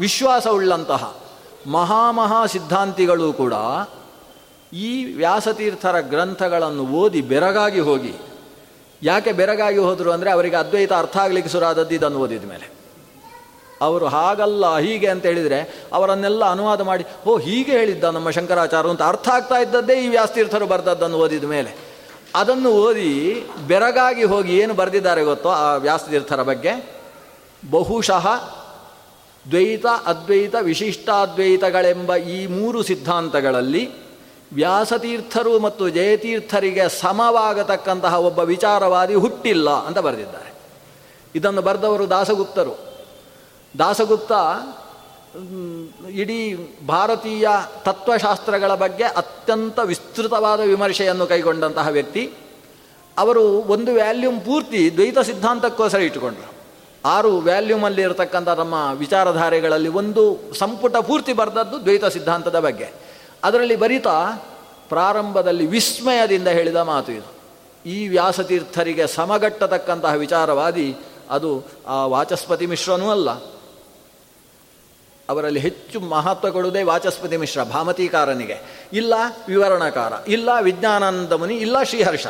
[0.00, 1.14] ವಿಶ್ವಾಸವುಳ್ಳಂತಹ
[1.66, 3.54] ಮಹಾಮಹಾ ಸಿದ್ಧಾಂತಿಗಳು ಕೂಡ
[4.72, 8.14] ಈ ವ್ಯಾಸತೀರ್ಥರ ಗ್ರಂಥಗಳನ್ನು ಓದಿ ಬೆರಗಾಗಿ ಹೋಗಿ,
[9.02, 12.81] ಯಾಕೆ ಬೆರಗಾಗಿ ಹೋದರು ಅಂದರೆ ಅವರಿಗೆ ಅದ್ವೈತ ಅರ್ಥ ಆಗಲಿಕ್ಕೆ ಸುರಾದದ್ದು ಇದನ್ನು ಓದಿದ ಮೇಲೆ
[13.82, 19.28] ಅವರು ಹಾಗಲ್ಲ, ಹೀಗೆ ಅಂತ ಹೇಳಿದರೆ ಅವರನ್ನೆಲ್ಲ ಅನುವಾದ ಮಾಡಿ, ಓ, ಹೀಗೆ ಹೇಳಿದ್ದ ನಮ್ಮ ಶಂಕರಾಚಾರ್ಯ ಅಂತ ಅರ್ಥ
[19.28, 21.92] ಆಗ್ತಾ ಇದ್ದದ್ದೇ ಈ ವ್ಯಾಸತೀರ್ಥರು ಬರೆದದ್ದನ್ನು ಓದಿದ ಮೇಲೆ.
[22.34, 27.02] ಅದನ್ನು ಓದಿ ಬೆರಗಾಗಿ ಹೋಗಿ ಏನು ಬರೆದಿದ್ದಾರೆ ಗೊತ್ತೋ ಆ ವ್ಯಾಸತೀರ್ಥರ ಬಗ್ಗೆ?
[27.70, 28.26] ಬಹುಶಃ
[29.50, 33.90] ದ್ವೈತ ಅದ್ವೈತ ವಿಶಿಷ್ಟಾದ್ವೈತಗಳೆಂಬ ಈ ಮೂರು ಸಿದ್ಧಾಂತಗಳಲ್ಲಿ
[34.52, 40.52] ವ್ಯಾಸತೀರ್ಥರು ಮತ್ತು ಜಯತೀರ್ಥರಿಗೆ ಸಮವಾಗತಕ್ಕಂತಹ ಒಬ್ಬ ವಿಚಾರವಾದಿ ಹುಟ್ಟಿಲ್ಲ ಅಂತ ಬರೆದಿದ್ದಾರೆ.
[41.34, 42.91] ಇದನ್ನು ಬರೆದವರು ದಾಸಗುಪ್ತರು.
[43.78, 44.32] ದಾಸಗುಪ್ತ
[46.10, 46.54] ಇಡೀ
[46.86, 47.48] ಭಾರತೀಯ
[47.84, 52.32] ತತ್ವಶಾಸ್ತ್ರಗಳ ಬಗ್ಗೆ ಅತ್ಯಂತ ವಿಸ್ತೃತವಾದ ವಿಮರ್ಶೆಯನ್ನು ಕೈಗೊಂಡಂತಹ ವ್ಯಕ್ತಿ.
[53.18, 56.52] ಅವರು ಒಂದು ವ್ಯಾಲ್ಯೂಮ್ ಪೂರ್ತಿ ದ್ವೈತ ಸಿದ್ಧಾಂತಕ್ಕೋಸ್ಕರ ಇಟ್ಟುಕೊಂಡರು.
[57.04, 62.92] ಆರು ವ್ಯಾಲ್ಯೂಮಲ್ಲಿ ಇರತಕ್ಕಂಥ ನಮ್ಮ ವಿಚಾರಧಾರೆಗಳಲ್ಲಿ ಒಂದು ಸಂಪುಟ ಪೂರ್ತಿ ಬರೆದದ್ದು ದ್ವೈತ ಸಿದ್ಧಾಂತದ ಬಗ್ಗೆ.
[63.44, 64.46] ಅದರಲ್ಲಿ ಬರಿತಾ
[64.88, 67.42] ಪ್ರಾರಂಭದಲ್ಲಿ ವಿಸ್ಮಯದಿಂದ ಹೇಳಿದ ಮಾತು ಇದು.
[67.88, 70.96] ಈ ವ್ಯಾಸತೀರ್ಥರಿಗೆ ಸಮಗಟ್ಟತಕ್ಕಂತಹ ವಿಚಾರವಾದಿ
[71.30, 73.30] ಅದು ಆ ವಾಚಸ್ಪತಿ ಮಿಶ್ರನೂ ಅಲ್ಲ
[75.32, 78.56] ಅವರಲ್ಲಿ ಹೆಚ್ಚು ಮಹತ್ವ ಕೊಡುವುದೇ ವಾಚಸ್ಪತಿ ಮಿಶ್ರ, ಭಾಮತೀಕಾರನಿಗೆ.
[78.92, 79.14] ಇಲ್ಲ
[79.48, 82.26] ವಿವರಣಕಾರ, ಇಲ್ಲ ವಿಜ್ಞಾನಾನಂದ ಮುನಿ, ಇಲ್ಲ ಶ್ರೀಹರ್ಷ.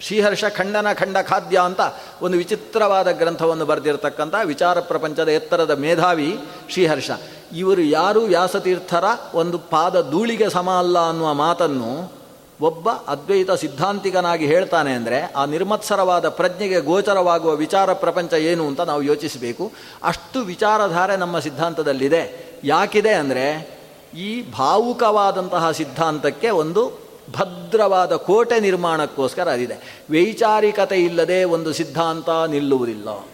[0.00, 1.80] ಶ್ರೀಹರ್ಷ ಖಂಡನ ಖಂಡ ಖಾದ್ಯ ಅಂತ
[2.22, 6.38] ಒಂದು ವಿಚಿತ್ರವಾದ ಗ್ರಂಥವನ್ನು ಬರೆದಿರತಕ್ಕಂಥ ವಿಚಾರ ಪ್ರಪಂಚದ ಎತ್ತರದ ಮೇಧಾವಿ
[6.70, 7.10] ಶ್ರೀಹರ್ಷ.
[7.52, 12.17] ಇವರು ಯಾರು ವ್ಯಾಸತೀರ್ಥರ ಒಂದು ಪಾದ ಧೂಳಿಗೆ ಸಮ ಅಲ್ಲ ಅನ್ನುವ ಮಾತನ್ನು
[12.60, 19.72] ಒಬ್ಬ ಅದ್ವೈತ ಸಿದ್ಧಾಂತಿಕನಾಗಿ ಹೇಳ್ತಾನೆ ಅಂದರೆ ಆ ನಿರ್ಮತ್ಸರವಾದ ಪ್ರಜ್ಞೆಗೆ ಗೋಚರವಾಗುವ ವಿಚಾರ ಪ್ರಪಂಚ ಏನು ಅಂತ ನಾವು ಯೋಚಿಸಬೇಕು.
[20.02, 22.22] ಅಷ್ಟು ವಿಚಾರಧಾರೆ ನಮ್ಮ ಸಿದ್ಧಾಂತದಲ್ಲಿದೆ.
[22.64, 23.78] ಯಾಕಿದೆ ಅಂದರೆ
[24.16, 30.04] ಈ ಭಾವುಕವಾದಂತಹ ಸಿದ್ಧಾಂತಕ್ಕೆ ಒಂದು ಭದ್ರವಾದ ಕೋಟೆ ನಿರ್ಮಾಣಕ್ಕೋಸ್ಕರ ಅದಿದೆ.
[30.10, 33.26] ವೈಚಾರಿಕತೆ ಇಲ್ಲದೆ ಒಂದು ಸಿದ್ಧಾಂತ ನಿಲ್ಲುವುದಿಲ್ಲ.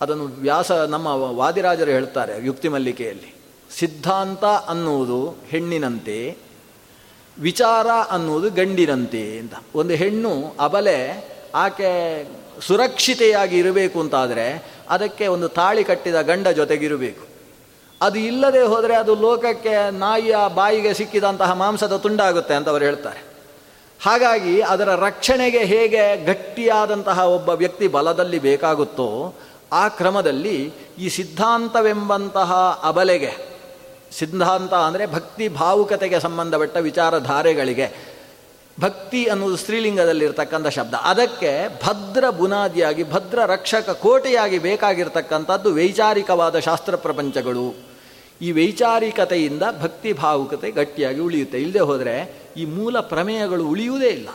[0.00, 3.34] ಅದನ್ನು ವ್ಯಾಸ, ನಮ್ಮ ವಾದಿರಾಜರು ಹೇಳ್ತಾರೆ ಯುಕ್ತಿ ಮಲ್ಲಿಕೆಯಲ್ಲಿ.
[3.78, 6.49] ಸಿದ್ಧಾಂತ ಅನ್ನುವುದು ಹೆಣ್ಣಿನಂತೆ
[7.40, 9.54] ವಿಚಾರ ಅನ್ನೋದು ಗಂಡಿನಂತೆ ಅಂತ.
[9.74, 12.24] ಒಂದು ಹೆಣ್ಣು ಅಬಲೆ ಆಕೆ
[12.66, 17.26] ಸುರಕ್ಷಿತೆಯಾಗಿ ಇರಬೇಕು ಅಂತಾದರೆ ಅದಕ್ಕೆ ಒಂದು ತಾಳಿ ಕಟ್ಟಿದ ಗಂಡ ಜೊತೆಗಿರಬೇಕು.
[18.02, 23.30] ಅದು ಇಲ್ಲದೆ ಹೋದರೆ ಅದು ಲೋಕಕ್ಕೆ ನಾಯಿಯ ಬಾಯಿಗೆ ಸಿಕ್ಕಿದಂತಹ ಮಾಂಸದ ತುಂಡಾಗುತ್ತೆ ಅಂತ ಅವರು ಹೇಳ್ತಾರೆ.
[24.04, 29.34] ಹಾಗಾಗಿ ಅದರ ರಕ್ಷಣೆಗೆ ಹೇಗೆ ಗಟ್ಟಿಯಾದಂತಹ ಒಬ್ಬ ವ್ಯಕ್ತಿ ಬಲದಲ್ಲಿ ಬೇಕಾಗುತ್ತೋ
[29.72, 33.49] ಆ ಕ್ರಮದಲ್ಲಿ ಈ ಸಿದ್ಧಾಂತವೆಂಬಂತಹ ಅಬಲೆಗೆ
[34.12, 38.10] ಸಿದ್ಧಾಂತ ಅಂದರೆ ಭಕ್ತಿ ಭಾವುಕತೆಗೆ ಸಂಬಂಧಪಟ್ಟ ವಿಚಾರಧಾರೆಗಳಿಗೆ.
[38.80, 40.94] ಭಕ್ತಿ ಅನ್ನೋದು ಸ್ತ್ರೀಲಿಂಗದಲ್ಲಿರ್ತಕ್ಕಂಥ ಶಬ್ದ.
[40.94, 47.74] ಅದಕ್ಕೆ ಭದ್ರ ಬುನಾದಿಯಾಗಿ, ಭದ್ರ ರಕ್ಷಕ ಕೋಟೆಯಾಗಿ ಬೇಕಾಗಿರ್ತಕ್ಕಂಥದ್ದು ವೈಚಾರಿಕವಾದ ಶಾಸ್ತ್ರ ಪ್ರಪಂಚಗಳು.
[48.42, 51.58] ಈ ವೈಚಾರಿಕತೆಯಿಂದ ಭಕ್ತಿ ಭಾವುಕತೆ ಗಟ್ಟಿಯಾಗಿ ಉಳಿಯುತ್ತೆ.
[51.58, 54.28] ಇಲ್ಲದೆ ಹೋದರೆ ಈ ಮೂಲ ಪ್ರಮೇಯಗಳು ಉಳಿಯುವುದೇ ಇಲ್ಲ.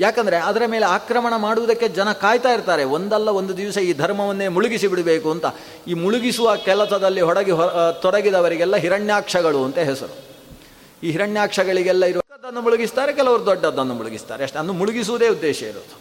[0.00, 2.82] ಯಾಕಂದರೆ ಅದರ ಮೇಲೆ ಆಕ್ರಮಣ ಮಾಡುವುದಕ್ಕೆ ಜನ ಕಾಯ್ತಾ ಇರ್ತಾರೆ.
[2.96, 5.46] ಒಂದಲ್ಲ ಒಂದು ದಿವಸ ಈ ಧರ್ಮವನ್ನೇ ಮುಳುಗಿಸಿ ಬಿಡಬೇಕು ಅಂತ.
[5.90, 7.52] ಈ ಮುಳುಗಿಸುವ ಕೆಲಸದಲ್ಲಿ ಹೊಡಗಿ
[8.02, 10.14] ತೊಡಗಿದವರಿಗೆಲ್ಲ ಹಿರಣ್ಯಾಕ್ಷಗಳು ಅಂತ ಹೆಸರು.
[11.02, 14.42] ಈ ಹಿರಣ್ಯಾಕ್ಷಗಳಿಗೆಲ್ಲ ಇರುವುದನ್ನು ಮುಳುಗಿಸ್ತಾರೆ, ಕೆಲವರು ದೊಡ್ಡದ್ದನ್ನು ಮುಳುಗಿಸ್ತಾರೆ.
[14.44, 15.96] ಅಷ್ಟೇ ಅದನ್ನು ಮುಳುಗಿಸುವುದೇ ಉದ್ದೇಶ ಇರೋದು.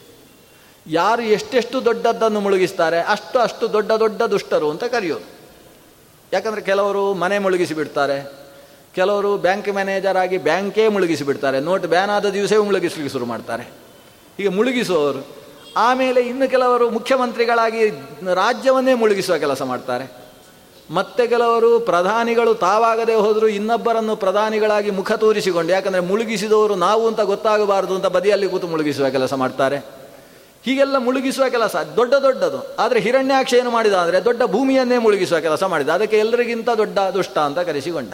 [0.86, 5.28] ಯಾರು ಎಷ್ಟೆಷ್ಟು ದೊಡ್ಡದ್ದನ್ನು ಮುಳುಗಿಸ್ತಾರೆ, ಅಷ್ಟು ಅಷ್ಟು ದೊಡ್ಡ ದೊಡ್ಡ ದುಷ್ಟರು ಅಂತ ಕರೆಯೋದು.
[6.34, 8.18] ಯಾಕಂದರೆ ಕೆಲವರು ಮನೆ ಮುಳುಗಿಸಿ ಬಿಡ್ತಾರೆ,
[8.96, 11.58] ಕೆಲವರು ಬ್ಯಾಂಕ್ ಮ್ಯಾನೇಜರ್ ಆಗಿ ಬ್ಯಾಂಕೇ ಮುಳುಗಿಸಿ ಬಿಡ್ತಾರೆ.
[11.60, 13.66] ನೋಟ್ ಬ್ಯಾನ್ ಆದ ದಿವಸವೇ ಮುಳುಗಿಸ್ಲಿಕ್ಕೆ ಶುರು ಮಾಡ್ತಾರೆ.
[14.38, 15.38] ಹೀಗೆ ಮುಳುಗಿಸುವವರು
[15.78, 17.90] ಆಮೇಲೆ ಇನ್ನು ಕೆಲವರು ಮುಖ್ಯಮಂತ್ರಿಗಳಾಗಿ
[18.34, 20.28] ರಾಜ್ಯವನ್ನೇ ಮುಳುಗಿಸುವ ಕೆಲಸ ಮಾಡ್ತಾರೆ.
[20.92, 28.06] ಮತ್ತೆ ಕೆಲವರು ಪ್ರಧಾನಿಗಳು ತಾವಾಗದೆ ಹೋದರೂ ಇನ್ನೊಬ್ಬರನ್ನು ಪ್ರಧಾನಿಗಳಾಗಿ ಮುಖ ತೋರಿಸಿಕೊಂಡು, ಯಾಕಂದರೆ ಮುಳುಗಿಸಿದವರು ನಾವು ಅಂತ ಗೊತ್ತಾಗಬಾರದು ಅಂತ
[28.06, 29.78] ಬದಿಯಲ್ಲಿ ಕೂತು ಮುಳುಗಿಸುವ ಕೆಲಸ ಮಾಡ್ತಾರೆ.
[30.64, 32.76] ಹೀಗೆಲ್ಲ ಮುಳುಗಿಸುವ ಕೆಲಸ ದೊಡ್ಡ ದೊಡ್ಡದು.
[32.76, 35.90] ಆದರೆ ಹಿರಣ್ಯಾಕ್ಷ ಏನು ಮಾಡಿದ ಅಂದರೆ ದೊಡ್ಡ ಭೂಮಿಯನ್ನೇ ಮುಳುಗಿಸುವ ಕೆಲಸ ಮಾಡಿದ.
[35.90, 38.14] ಅದಕ್ಕೆ ಎಲ್ಲರಿಗಿಂತ ದೊಡ್ಡ ದುಷ್ಟ ಅಂತ ಕರೆಸಿಕೊಂಡ.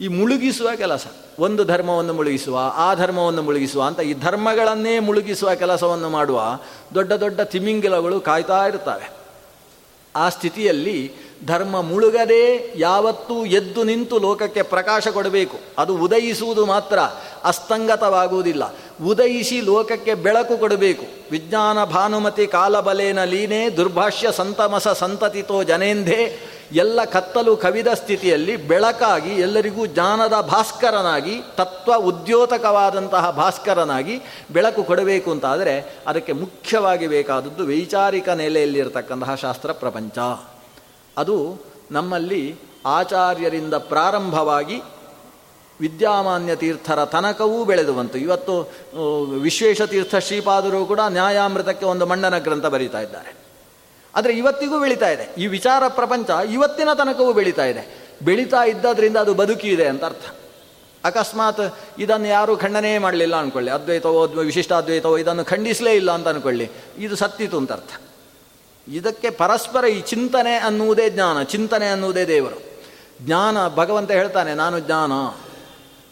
[0.00, 1.06] ಈ ಮುಳುಗಿಸುವ ಕೆಲಸ.
[1.38, 6.60] ಒಂದು ಧರ್ಮವನ್ನು ಮುಳುಗಿಸುವ, ಆ ಧರ್ಮವನ್ನು ಮುಳುಗಿಸುವ ಅಂತ ಈ ಧರ್ಮಗಳನ್ನೇ ಮುಳುಗಿಸುವ ಕೆಲಸವನ್ನು ಮಾಡುವ
[6.94, 9.10] ದೊಡ್ಡ ದೊಡ್ಡ ತಿಮಿಂಗಿಲಗಳು ಕಾಯ್ತಾ ಇರ್ತವೆ
[10.16, 11.12] ಆ ಸ್ಥಿತಿಯಲ್ಲಿ
[11.46, 15.58] ಧರ್ಮ ಮುಳುಗದೆ ಯಾವತ್ತೂ ಎದ್ದು ನಿಂತು ಲೋಕಕ್ಕೆ ಪ್ರಕಾಶ ಕೊಡಬೇಕು.
[15.78, 16.98] ಅದು ಉದಯಿಸುವುದು ಮಾತ್ರ,
[17.44, 18.74] ಅಸ್ತಂಗತವಾಗುವುದಿಲ್ಲ.
[19.06, 21.04] ಉದಯಿಸಿ ಲೋಕಕ್ಕೆ ಬೆಳಕು ಕೊಡಬೇಕು.
[21.30, 30.40] ವಿಜ್ಞಾನ ಭಾನುಮತಿ ಕಾಲಬಲೇನ ಲೀನೆ ದುರ್ಭಾಷ್ಯ ಸಂತಮಸ ಸಂತತಿತೋ ಜನೇಂದೇ ಎಲ್ಲ ಕತ್ತಲು ಕವಿದ ಸ್ಥಿತಿಯಲ್ಲಿ ಬೆಳಕಾಗಿ ಎಲ್ಲರಿಗೂ ಜ್ಞಾನದ
[30.40, 34.20] ಭಾಸ್ಕರನಾಗಿ, ತತ್ವ ಉದ್ಯೋತಕವಾದಂತಹ ಭಾಸ್ಕರನಾಗಿ
[34.52, 40.18] ಬೆಳಕು ಕೊಡಬೇಕು ಅಂತಾದರೆ ಅದಕ್ಕೆ ಮುಖ್ಯವಾಗಿ ಬೇಕಾದದ್ದು ವೈಚಾರಿಕ ನೆಲೆಯಲ್ಲಿರತಕ್ಕಂತಹ ಶಾಸ್ತ್ರ ಪ್ರಪಂಚ.
[41.16, 42.56] ಅದು ನಮ್ಮಲ್ಲಿ
[42.86, 44.82] ಆಚಾರ್ಯರಿಂದ ಪ್ರಾರಂಭವಾಗಿ
[45.80, 48.72] ವಿದ್ಯಾಮಾನ್ಯ ತೀರ್ಥರ ತನಕವೂ ಬೆಳೆದು ಬಂತು ಇವತ್ತು
[49.40, 53.47] ವಿಶ್ವೇಶ ತೀರ್ಥ ಶ್ರೀಪಾದರು ಕೂಡ ನ್ಯಾಯಾಮೃತಕ್ಕೆ ಒಂದು ಮಂಡನ ಗ್ರಂಥ ಬರೀತಾ ಇದ್ದಾರೆ.
[54.18, 55.24] ಆದರೆ ಇವತ್ತಿಗೂ ಬೆಳೀತಾ ಇದೆ.
[55.38, 57.82] ಈ ವಿಚಾರ ಪ್ರಪಂಚ ಇವತ್ತಿನ ತನಕವೂ ಬೆಳೀತಾ ಇದೆ.
[58.22, 60.26] ಬೆಳೀತಾ ಇದ್ದದ್ರಿಂದ ಅದು ಬದುಕಿದೆ ಅಂತ ಅರ್ಥ.
[61.04, 61.60] ಅಕಸ್ಮಾತ್
[61.98, 67.56] ಇದನ್ನು ಯಾರೂ ಖಂಡನೆ ಮಾಡಲಿಲ್ಲ ಅಂದ್ಕೊಳ್ಳಿ ಅದ್ವೈತವೋ ವಿಶಿಷ್ಟ ಅದ್ವೈತವೋ ಇದನ್ನು ಖಂಡಿಸಲೇ ಇಲ್ಲ ಅಂತ ಅಂದ್ಕೊಳ್ಳಿ ಇದು ಸತ್ತಿತು
[67.56, 67.92] ಅಂತ ಅರ್ಥ.
[68.88, 72.58] ಇದಕ್ಕೆ ಪರಸ್ಪರ ಈ ಚಿಂತನೆ ಅನ್ನುವುದೇ ಜ್ಞಾನ, ಚಿಂತನೆ ಅನ್ನುವುದೇ ದೇವರು.
[73.22, 75.12] ಜ್ಞಾನ ಭಗವಂತ ಹೇಳ್ತಾನೆ, ನಾನು ಜ್ಞಾನ,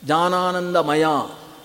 [0.07, 1.05] ಜ್ಞಾನಾನಂದಮಯ.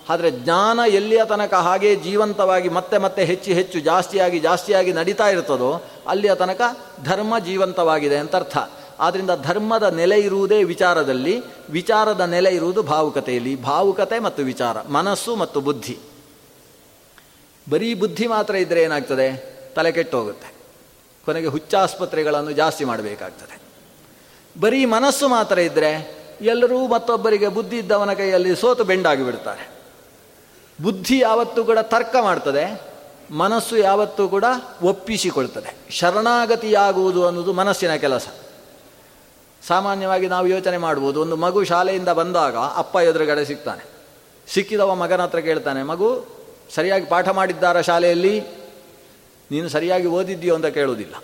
[0.10, 6.36] ಆದರೆ ಜ್ಞಾನ ಎಲ್ಲಿಯ ತನಕ ಹಾಗೆ ಜೀವಂತವಾಗಿ ಮತ್ತೆ ಮತ್ತೆ ಹೆಚ್ಚು ಹೆಚ್ಚು ಜಾಸ್ತಿಯಾಗಿ ಜಾಸ್ತಿಯಾಗಿ ನಡೀತಾ ಇರ್ತದೋ ಅಲ್ಲಿಯ
[6.36, 6.62] ತನಕ
[7.04, 8.58] ಧರ್ಮ ಜೀವಂತವಾಗಿದೆ ಅಂತ ಅರ್ಥ
[9.00, 15.98] ಆದ್ದರಿಂದ ಧರ್ಮದ ನೆಲೆ ಇರುವುದೇ ವಿಚಾರದಲ್ಲಿ, ವಿಚಾರದ ನೆಲೆ ಇರುವುದು ಭಾವುಕತೆಯಲ್ಲಿ, ಭಾವುಕತೆ ಮತ್ತು ವಿಚಾರ, ಮನಸ್ಸು ಮತ್ತು ಬುದ್ಧಿ.
[17.70, 19.52] ಬರೀ ಬುದ್ಧಿ ಮಾತ್ರ ಇದ್ದರೆ ಏನಾಗ್ತದೆ?
[19.76, 20.54] ತಲೆ ಕೆಟ್ಟೋಗುತ್ತೆ.
[21.26, 23.62] ಕೊನೆಗೆ ಹುಚ್ಚಾಸ್ಪತ್ರೆಗಳನ್ನು ಜಾಸ್ತಿ ಮಾಡಬೇಕಾಗ್ತದೆ.
[24.60, 29.81] ಬರೀ ಮನಸ್ಸು ಮಾತ್ರ ಇದ್ದರೆ ಎಲ್ಲರೂ ಮತ್ತೊಬ್ಬರಿಗೆ ಬುದ್ಧಿ ಇದ್ದವನ ಕೈಯಲ್ಲಿ ಸೋತು ಬೆಂಡಾಗಿ ಬಿಡ್ತಾರೆ
[30.82, 32.82] ಬುದ್ಧಿ ಯಾವತ್ತೂ ಕೂಡ ತರ್ಕ ಮಾಡ್ತದೆ,
[33.32, 34.46] ಮನಸ್ಸು ಯಾವತ್ತೂ ಕೂಡ
[34.82, 35.76] ಒಪ್ಪಿಸಿಕೊಳ್ತದೆ.
[35.90, 38.28] ಶರಣಾಗತಿಯಾಗುವುದು ಅನ್ನೋದು ಮನಸ್ಸಿನ ಕೆಲಸ.
[39.68, 43.84] ಸಾಮಾನ್ಯವಾಗಿ ನಾವು ಯೋಚನೆ ಮಾಡ್ಬೋದು, ಒಂದು ಮಗು ಶಾಲೆಯಿಂದ ಬಂದಾಗ ಅಪ್ಪ ಎದುರುಗಡೆ ಸಿಗ್ತಾನೆ.
[44.48, 46.10] ಸಿಕ್ಕಿದವ ಮಗನ ಹತ್ರ ಕೇಳ್ತಾನೆ, ಮಗು,
[46.76, 48.42] ಸರಿಯಾಗಿ ಪಾಠ ಮಾಡಿದ್ದಾರ ಶಾಲೆಯಲ್ಲಿ?
[49.52, 51.16] ನೀನು ಸರಿಯಾಗಿ ಓದಿದ್ದೀಯೋ ಅಂತ ಕೇಳುವುದಿಲ್ಲ.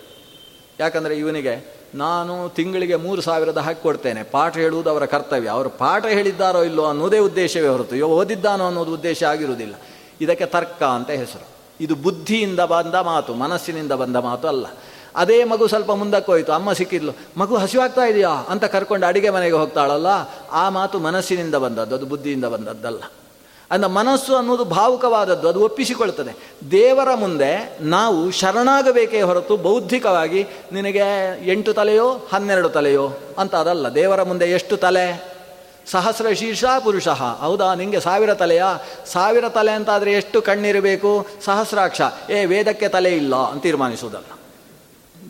[0.79, 4.23] ಯಾಕಂದರೆ ಇವನಿಗೆ ನಾನು ತಿಂಗಳಿಗೆ ಮೂರು ಸಾವಿರದ ಹಾಕಿ ಕೊಡ್ತೇನೆ.
[4.23, 5.49] ಪಾಠ ಹೇಳುವುದು ಅವರ ಕರ್ತವ್ಯ.
[5.49, 7.95] ಅವರು ಪಾಠ ಹೇಳಿದ್ದಾರೋ ಇಲ್ಲೋ ಅನ್ನೋದೇ ಉದ್ದೇಶವೇ ಹೊರತು.
[7.95, 9.75] ಇವ ಓದಿದ್ದಾನೋ ಅನ್ನೋದು ಉದ್ದೇಶ ಆಗಿರುವುದಿಲ್ಲ.
[10.21, 11.47] ಇದಕ್ಕೆ ತರ್ಕ ಅಂತ ಹೆಸರು.
[11.81, 14.65] ಇದು ಬುದ್ಧಿಯಿಂದ ಬಂದ ಮಾತು, ಮನಸ್ಸಿನಿಂದ ಬಂದ ಮಾತು ಅಲ್ಲ.
[15.15, 18.29] ಅದೇ ಮಗು ಸ್ವಲ್ಪ ಮುಂದಕ್ಕೆ ಹೋಯಿತು ಅಮ್ಮ ಸಿಕ್ಕಿದ್ಲು, ಮಗು ಹಸಿವಾಗ್ತಾ ಇದೆಯಾ?
[18.29, 20.07] ಅಂತ ಕರ್ಕೊಂಡು ಅಡಿಗೆ ಮನೆಗೆ ಹೋಗ್ತಾಳಲ್ಲ,
[20.51, 23.01] ಆ ಮಾತು ಮನಸ್ಸಿನಿಂದ ಬಂದದ್ದು, ಅದು ಬುದ್ಧಿಯಿಂದ ಬಂದದ್ದಲ್ಲ.
[23.72, 26.53] ಅಂದ ಮನಸ್ಸು ಅನ್ನೋದು ಭಾವುಕವಾದದ್ದು, ಅದು ಒಪ್ಪಿಸಿಕೊಳ್ತದೆ.
[26.72, 30.99] ದೇವರ ಮುಂದೆ ನಾವು ಶರಣಾಗಬೇಕೇ ಹೊರತು ಬೌದ್ಧಿಕವಾಗಿ ನಿನಗೆ
[31.51, 33.88] ಎಂಟು ತಲೆಯೋ, ಹನ್ನೆರಡು ತಲೆಯೋ ಅಂತ ಅದಲ್ಲ.
[33.89, 35.38] ದೇವರ ಮುಂದೆ ಎಷ್ಟು ತಲೆ?
[35.91, 37.07] ಸಹಸ್ರ ಶೀರ್ಷ ಪುರುಷ.
[37.07, 37.74] ಹೌದಾ?
[37.74, 38.78] ನಿಮಗೆ ಸಾವಿರ ತಲೆಯಾ?
[39.05, 41.28] ಸಾವಿರ ತಲೆ ಅಂತಾದರೆ ಎಷ್ಟು ಕಣ್ಣಿರಬೇಕು?
[41.45, 42.01] ಸಹಸ್ರಾಕ್ಷ.
[42.30, 44.39] ಏ, ವೇದಕ್ಕೆ ತಲೆ ಇಲ್ಲ ಅಂತ ತೀರ್ಮಾನಿಸುವುದಲ್ಲ.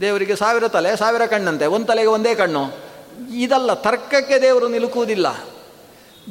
[0.02, 1.66] ದೇವರಿಗೆ ಸಾವಿರ ತಲೆ, ಸಾವಿರ ಕಣ್ಣಂತೆ.
[1.66, 2.64] ಒಂದು ತಲೆಗೆ ಒಂದೇ ಕಣ್ಣು.
[3.36, 5.28] ಇದಲ್ಲ, ತರ್ಕಕ್ಕೆ ದೇವರು ನಿಲುಕುವುದಿಲ್ಲ.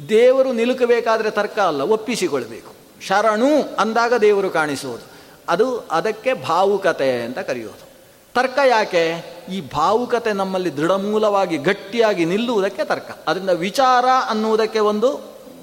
[0.09, 2.73] ದೇವರು ನಿಲುಕಬೇಕಾದ್ರೆ ತರ್ಕ ಅಲ್ಲ, ಒಪ್ಪಿಸಿಕೊಳ್ಬೇಕು.
[3.01, 5.17] ಶರಣು ಅಂದಾಗ ದೇವರು ಕಾಣಿಸುವುದು.
[5.49, 7.87] ಅದು ಅದಕ್ಕೆ ಭಾವುಕತೆ ಅಂತ ಕರೆಯೋದು.
[8.33, 9.23] ತರ್ಕ ಯಾಕೆ?
[9.51, 13.19] ಈ ಭಾವುಕತೆ ನಮ್ಮಲ್ಲಿ ದೃಢಮೂಲವಾಗಿ ಗಟ್ಟಿಯಾಗಿ ನಿಲ್ಲುವುದಕ್ಕೆ ತರ್ಕ.
[13.27, 15.19] ಅದರಿಂದ ವಿಚಾರ ಅನ್ನುವುದಕ್ಕೆ ಒಂದು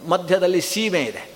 [0.09, 1.35] ಮಧ್ಯದಲ್ಲಿ ಸೀಮೆ ಇದೆ.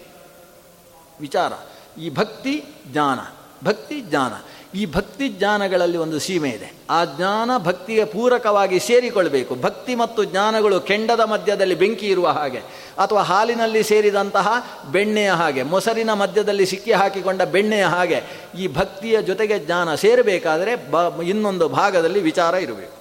[1.20, 1.52] ವಿಚಾರ.
[2.00, 3.18] ಈ ಭಕ್ತಿ ಜ್ಞಾನ.
[3.66, 4.32] ಭಕ್ತಿ ಜ್ಞಾನ.
[4.78, 6.68] ಈ ಭಕ್ತಿ ಜ್ಞಾನಗಳಲ್ಲಿ ಒಂದು ಸೀಮೆ ಇದೆ.
[6.90, 9.52] ಆ ಜ್ಞಾನ ಭಕ್ತಿಗೆ ಪೂರಕವಾಗಿ ಸೇರಿಕೊಳ್ಬೇಕು.
[9.54, 12.60] ಭಕ್ತಿ ಮತ್ತು ಜ್ಞಾನಗಳು ಕೆಂಡದ ಮಧ್ಯದಲ್ಲಿ ಬೆಂಕಿ ಇರುವ ಹಾಗೆ,
[12.98, 14.48] ಅಥವಾ ಹಾಲಿನಲ್ಲಿ ಸೇರಿದಂತಹ
[14.92, 18.20] ಬೆಣ್ಣೆಯ ಹಾಗೆ, ಮೊಸರಿನ ಮಧ್ಯದಲ್ಲಿ ಸಿಕ್ಕಿ ಹಾಕಿಕೊಂಡ ಬೆಣ್ಣೆಯ ಹಾಗೆ
[18.58, 22.96] ಈ ಭಕ್ತಿಯ ಜೊತೆಗೆ ಜ್ಞಾನ ಸೇರಬೇಕಾದರೆ ಬ, ಇನ್ನೊಂದು ಭಾಗದಲ್ಲಿ ವಿಚಾರ ಇರಬೇಕು.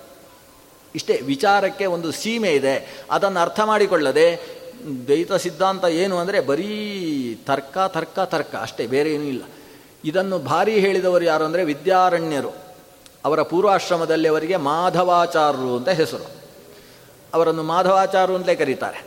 [0.96, 2.76] ಇಷ್ಟೇ ವಿಚಾರಕ್ಕೆ ಒಂದು ಸೀಮೆ ಇದೆ.
[3.12, 4.28] ಅದನ್ನು ಅರ್ಥ ಮಾಡಿಕೊಳ್ಳದೆ,
[5.08, 6.72] ದ್ವೈತ ಸಿದ್ಧಾಂತ ಏನು ಅಂದರೆ ಬರೀ
[7.48, 9.44] ತರ್ಕ ತರ್ಕ ತರ್ಕ, ಅಷ್ಟೇ, ಬೇರೆ ಏನೂ ಇಲ್ಲ.
[10.04, 12.54] ಇದನ್ನು ಭಾರಿ ಹೇಳಿದವರು ಯಾರು ಅಂದರೆ ವಿದ್ಯಾರಣ್ಯರು.
[13.26, 16.32] ಅವರ ಪೂರ್ವಾಶ್ರಮದಲ್ಲಿ ಅವರಿಗೆ ಮಾಧವಾಚಾರ್ಯರು ಅಂತ ಹೆಸರು.
[17.34, 19.06] ಅವರನ್ನು ಮಾಧವಾಚಾರ್ಯರು ಅಂತಲೇ ಕರೀತಾರೆ.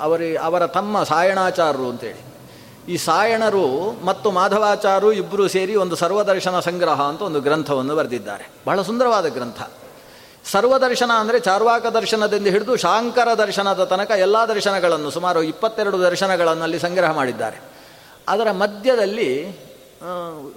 [0.00, 2.32] ಅವರಿ, ಅವರ ತಮ್ಮ ಸಾಯಣಾಚಾರ್ಯರು ಅಂತೇಳಿ.
[2.92, 8.50] ಈ ಸಾಯಣರು ಮತ್ತು ಮಾಧವಾಚಾರ್ಯರು ಇಬ್ಬರು ಸೇರಿ ಒಂದು ಸರ್ವದರ್ಶನ ಸಂಗ್ರಹ ಅಂತ ಒಂದು ಗ್ರಂಥವನ್ನು ಬರೆದಿದ್ದಾರೆ.
[8.66, 9.62] ಬಹಳ ಸುಂದರವಾದ ಗ್ರಂಥ.
[10.44, 17.12] ಸರ್ವದರ್ಶನ ಅಂದರೆ ಚಾರ್ವಾಕ ದರ್ಶನದಿಂದ ಹಿಡಿದು ಶಾಂಕರ ದರ್ಶನದ ತನಕ ಎಲ್ಲ ದರ್ಶನಗಳನ್ನು ಸುಮಾರು ಇಪ್ಪತ್ತೆರಡು ದರ್ಶನಗಳನ್ನು ಅಲ್ಲಿ ಸಂಗ್ರಹ
[17.12, 17.56] ಮಾಡಿದ್ದಾರೆ.
[18.28, 19.58] ಅದರ ಮಧ್ಯದಲ್ಲಿ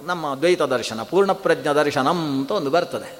[0.06, 3.18] ನಮ್ಮ ದ್ವೈತ ದರ್ಶನ, ಪೂರ್ಣಪ್ರಜ್ಞ ದರ್ಶನಂ ಅಂತ ಒಂದು ಬರ್ತದೆ.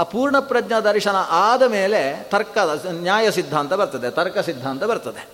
[0.00, 2.58] ಆ ಪೂರ್ಣಪ್ರಜ್ಞ ದರ್ಶನ ಆದ ಮೇಲೆ ತರ್ಕ,
[2.90, 5.28] ನ್ಯಾಯ ಸಿದ್ಧಾಂತ ಬರ್ತದೆ, ತರ್ಕ ಸಿದ್ಧಾಂತ ಬರ್ತದೆ.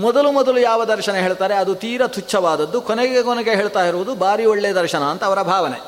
[0.00, 1.54] ಮೊದಲು ಮೊದಲು ಯಾವ ದರ್ಶನ ಹೇಳ್ತಾರೆ?
[1.54, 5.82] ಅದು ತೀರ ತುಚ್ಛವಾದದ್ದು, ಕೊನೆಗೆ ಕೊನೆಗೆ ಹೇಳ್ತಾ ಇರುವುದು ಭಾರಿ ಒಳ್ಳೆಯ ದರ್ಶನ ಅಂತ ಅವರ ಭಾವನೆ.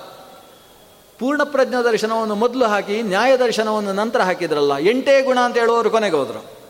[1.19, 6.64] ಪೂರ್ಣಪ್ರಜ್ಞ ದರ್ಶನವನ್ನು ಮೊದಲು ಹಾಕಿ, ನ್ಯಾಯ ದರ್ಶನವನ್ನು ನಂತರ ಹಾಕಿದ್ರಲ್ಲ, ಎಂಟೇ ಗುಣ ಅಂತ ಹೇಳುವವರು ಕೊನೆಗೆ ಹೋದರು.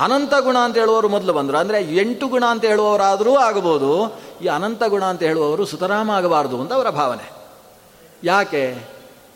[0.00, 1.56] ಅನಂತ ಗುಣ ಅಂತ ಹೇಳುವವರು ಮೊದಲು ಬಂದರು.
[1.56, 6.90] ಅಂದರೆ ಎಂಟು ಗುಣ ಅಂತ ಹೇಳುವವರಾದರೂ ಆಗಬಹುದು, ಈ ಅನಂತ ಗುಣ ಅಂತ ಹೇಳುವವರು ಸುತರಾಮ ಆಗಬಾರ್ದು ಅಂತ ಅವರ
[6.90, 7.32] ಭಾವನೆ.
[8.24, 8.88] ಯಾಕೆ?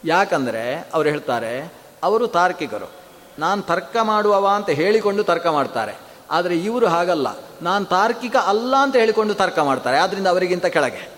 [0.05, 2.91] ಯಾಕಂದರೆ ಅವರು ಹೇಳ್ತಾರೆ, ಅವರು ತಾರ್ಕಿಕರು.
[3.39, 6.01] ನಾನು ತರ್ಕ ಮಾಡುವವ ಅಂತ ಹೇಳಿಕೊಂಡು ತರ್ಕ ಮಾಡ್ತಾರೆ.
[6.31, 7.27] ಆದರೆ ಇವರು ಹಾಗಲ್ಲ.
[7.63, 9.99] ನಾನು ತಾರ್ಕಿಕ ಅಲ್ಲ ಅಂತ ಹೇಳಿಕೊಂಡು ತರ್ಕ ಮಾಡ್ತಾರೆ.
[9.99, 11.15] ಆದ್ದರಿಂದ ಅವರಿಗಿಂತ ಕೆಳಗೆ.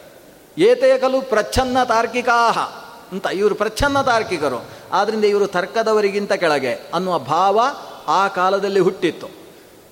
[0.58, 2.58] ಏತೇ ಕಲು ಪ್ರಚ್ಛನ್ನ ತಾರ್ಕಿಕಾಹ
[3.12, 4.64] ಅಂತ ಇವರು ಪ್ರಚ್ಛನ್ನ ತಾರ್ಕಿಕರು.
[4.92, 7.60] ಆದ್ದರಿಂದ ಇವರು ತರ್ಕದವರಿಗಿಂತ ಕೆಳಗೆ ಅನ್ನುವ ಭಾವ
[8.06, 9.28] ಆ ಕಾಲದಲ್ಲಿ ಹುಟ್ಟಿತ್ತು.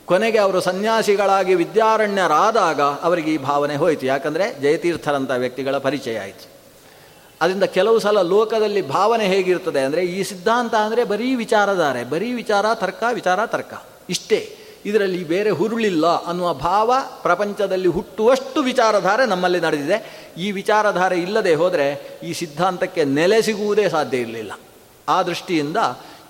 [0.05, 4.07] ಕೊನೆಗೆ ಅವರು ಸನ್ಯಾಸಿಗಳಾಗಿ ವಿದ್ಯಾರಣ್ಯರಾದಾಗ ಅವರಿಗೆ ಈ ಭಾವನೆ ಹೋಯಿತು.
[4.07, 6.55] ಯಾಕಂದರೆ ಜಯತೀರ್ಥರಂಥ ವ್ಯಕ್ತಿಗಳ ಪರಿಚಯ ಆಯಿತು.
[7.41, 13.05] ಅದರಿಂದ ಕೆಲವು ಸಲ ಲೋಕದಲ್ಲಿ ಭಾವನೆ ಹೇಗಿರ್ತದೆ ಅಂದರೆ ಈ ಸಿದ್ಧಾಂತ ಅಂದರೆ ಬರೀ ವಿಚಾರಧಾರೆ, ಬರೀ ವಿಚಾರ, ತರ್ಕ
[13.13, 13.75] ವಿಚಾರ, ತರ್ಕ.
[14.11, 14.57] ಇಷ್ಟೇ.
[14.87, 20.29] ಇದರಲ್ಲಿ ಬೇರೆ ಹುರುಳಿಲ್ಲ ಅನ್ನುವ ಭಾವ ಪ್ರಪಂಚದಲ್ಲಿ ಹುಟ್ಟುವಷ್ಟು ವಿಚಾರಧಾರೆ ನಮ್ಮಲ್ಲಿ ನಡೆದಿದೆ.
[20.39, 24.53] ಈ ವಿಚಾರಧಾರೆ ಇಲ್ಲದೆ ಹೋದರೆ ಈ ಸಿದ್ಧಾಂತಕ್ಕೆ ನೆಲೆ ಸಿಗುವುದೇ ಸಾಧ್ಯ ಇರಲಿಲ್ಲ.
[25.09, 25.77] ಆ ದೃಷ್ಟಿಯಿಂದ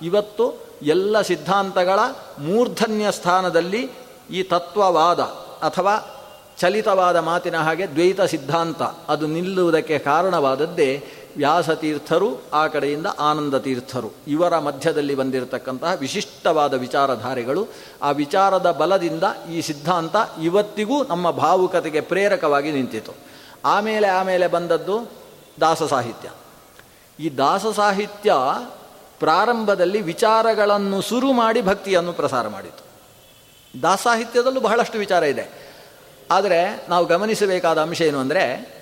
[0.03, 1.99] ಇವತ್ತು ಎಲ್ಲ ಸಿದ್ಧಾಂತಗಳ
[2.39, 3.91] ಮೂರ್ಧನ್ಯ ಸ್ಥಾನದಲ್ಲಿ
[4.31, 5.21] ಈ ತತ್ವವಾದ
[5.63, 6.11] ಅಥವಾ
[6.59, 11.05] ಚಲಿತವಾದ ಮಾತಿನ ಹಾಗೆ ದ್ವೈತ ಸಿದ್ಧಾಂತ, ಅದು ನಿಲ್ಲುವುದಕ್ಕೆ ಕಾರಣವಾದದ್ದೇ
[11.37, 17.67] ವ್ಯಾಸತೀರ್ಥರು, ಆ ಕಡೆಯಿಂದ ಆನಂದ ತೀರ್ಥರು ಇವರ ಮಧ್ಯದಲ್ಲಿ ಬಂದಿರತಕ್ಕಂತಹ ವಿಶಿಷ್ಟವಾದ ವಿಚಾರಧಾರೆಗಳು,
[18.03, 23.13] ಆ ವಿಚಾರದ ಬಲದಿಂದ ಈ ಸಿದ್ಧಾಂತ ಇವತ್ತಿಗೂ ನಮ್ಮ ಭಾವುಕತೆಗೆ ಪ್ರೇರಕವಾಗಿ ನಿಂತಿತು.
[23.65, 25.11] ಆಮೇಲೆ ಆಮೇಲೆ ಬಂದದ್ದು
[25.61, 26.31] ದಾಸ ಸಾಹಿತ್ಯ
[27.21, 28.35] ಈ ದಾಸ ಸಾಹಿತ್ಯ
[29.25, 32.85] ಪ್ರಾರಂಭದಲ್ಲಿ ವಿಚಾರಗಳನ್ನು ಶುರು ಮಾಡಿ ಭಕ್ತಿಯನ್ನು ಪ್ರಸಾರ ಮಾಡಿತು.
[33.83, 35.75] ದಾಸಾಹಿತ್ಯದಲ್ಲೂ ಬಹಳಷ್ಟು ವಿಚಾರ ಇದೆ.
[36.31, 38.75] ಆದರೆ ನಾವು ಗಮನಿಸಬೇಕಾದ ಅಂಶ ಏನು ಅಂದರೆ,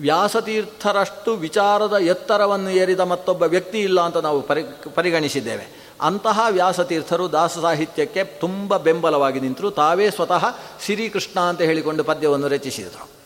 [0.00, 4.62] ವ್ಯಾಸತೀರ್ಥರಷ್ಟು ವಿಚಾರದ ಎತ್ತರವನ್ನು ಏರಿದ ಮತ್ತೊಬ್ಬ ವ್ಯಕ್ತಿ ಇಲ್ಲ ಅಂತ ನಾವು ಪರಿ,
[4.94, 5.96] ಪರಿಗಣಿಸಿದ್ದೇವೆ.
[6.00, 9.70] ಅಂತಹ ವ್ಯಾಸತೀರ್ಥರು ದಾಸ ಸಾಹಿತ್ಯಕ್ಕೆ ತುಂಬ ಬೆಂಬಲವಾಗಿ ನಿಂತರು.
[9.70, 10.44] ತಾವೇ ಸ್ವತಃ
[10.84, 13.19] ಶ್ರೀಕೃಷ್ಣ ಅಂತ ಹೇಳಿಕೊಂಡು ಪದ್ಯವನ್ನು ರಚಿಸಿದರು.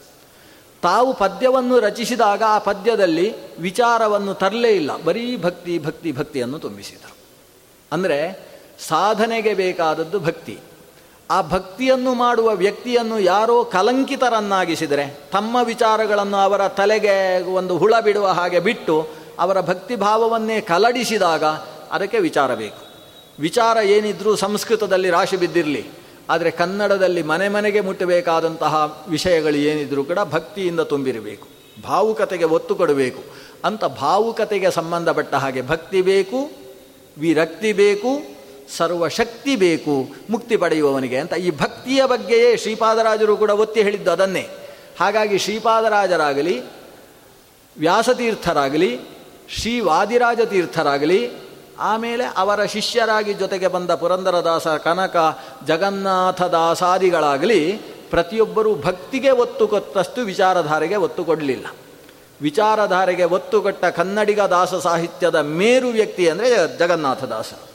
[0.85, 5.03] ತಾವು ಪದ್ಯವನ್ನು ರಚಿಸಿದಾಗ ಆ ಪದ್ಯದಲ್ಲಿ ವಿಚಾರವನ್ನು ತರಲೇ ಇಲ್ಲ.
[5.03, 7.17] ಬರೀ ಭಕ್ತಿ ಭಕ್ತಿ, ಭಕ್ತಿಯನ್ನು ತುಂಬಿಸಿದರು
[7.93, 8.49] ಅಂದರೆ
[8.89, 10.59] ಸಾಧನೆಗೆ ಬೇಕಾದದ್ದು ಭಕ್ತಿ.
[11.31, 19.09] ಆ ಭಕ್ತಿಯನ್ನು ಮಾಡುವ ವ್ಯಕ್ತಿಯನ್ನು ಯಾರೋ ಕಲಂಕಿತರನ್ನಾಗಿಸಿದರೆ, ತಮ್ಮ ವಿಚಾರಗಳನ್ನು ಅವರ ತಲೆಗೆ ಒಂದು ಹುಳ ಬಿಡುವ ಹಾಗೆ ಬಿಟ್ಟು
[19.39, 21.45] ಅವರ ಭಕ್ತಿ ಭಾವವನ್ನೇ ಕಲಡಿಸಿದಾಗ
[21.93, 22.83] ಅದಕ್ಕೆ ವಿಚಾರ ಬೇಕು.
[23.41, 26.04] ವಿಚಾರ ಏನಿದ್ರೂ ಸಂಸ್ಕೃತದಲ್ಲಿ ರಾಶಿ ಬಿದ್ದಿರಲಿ.
[26.31, 31.49] ಆದರೆ ಕನ್ನಡದಲ್ಲಿ ಮನೆ ಮನೆಗೆ ಮುಟ್ಟಬೇಕಾದಂತಹ ವಿಷಯಗಳು ಏನಿದ್ರೂ ಕೂಡ ಭಕ್ತಿಯಿಂದ ತುಂಬಿರಬೇಕು.
[31.83, 33.23] ಭಾವುಕತೆಗೆ ಒತ್ತು ಕೊಡಬೇಕು.
[33.65, 36.51] ಅಂತ ಭಾವುಕತೆಗೆ ಸಂಬಂಧಪಟ್ಟ ಹಾಗೆ ಭಕ್ತಿ ಬೇಕು,
[37.19, 38.09] ವಿರಕ್ತಿ ಬೇಕು,
[38.77, 44.49] ಸರ್ವಶಕ್ತಿ ಬೇಕು, ಮುಕ್ತಿ ಪಡೆಯುವವನಿಗೆ ಅಂತ ಈ ಭಕ್ತಿಯ ಬಗ್ಗೆಯೇ ಶ್ರೀಪಾದರಾಜರು ಕೂಡ ಒತ್ತಿ ಹೇಳಿದ್ದು ಅದನ್ನೇ.
[45.01, 46.63] ಹಾಗಾಗಿ ಶ್ರೀಪಾದರಾಜರಾಗಲಿ,
[47.79, 49.01] ವ್ಯಾಸತೀರ್ಥರಾಗಲಿ
[49.49, 51.44] ಶ್ರೀ ವಾದಿರಾಜ ತೀರ್ಥರಾಗಲಿ
[51.79, 55.17] ಆಮೇಲೆ ಅವರ ಶಿಷ್ಯರಾಗಿ ಜೊತೆಗೆ ಬಂದ ಪುರಂದರದಾಸ ಕನಕ,
[55.67, 57.81] ಜಗನ್ನಾಥದಾಸಾದಿಗಳಾಗಲಿ
[58.11, 61.67] ಪ್ರತಿಯೊಬ್ಬರೂ ಭಕ್ತಿಗೆ ಒತ್ತು ಕೊಟ್ಟಷ್ಟು ವಿಚಾರಧಾರೆಗೆ ಒತ್ತು ಕೊಡಲಿಲ್ಲ.
[62.43, 67.69] ವಿಚಾರಧಾರೆಗೆ ಒತ್ತು ಕೊಟ್ಟ ಕನ್ನಡಿಗ ದಾಸ ಸಾಹಿತ್ಯದ ಮೇರು ವ್ಯಕ್ತಿ ಅಂದರೆ ಜಗನ್ನಾಥದಾಸರು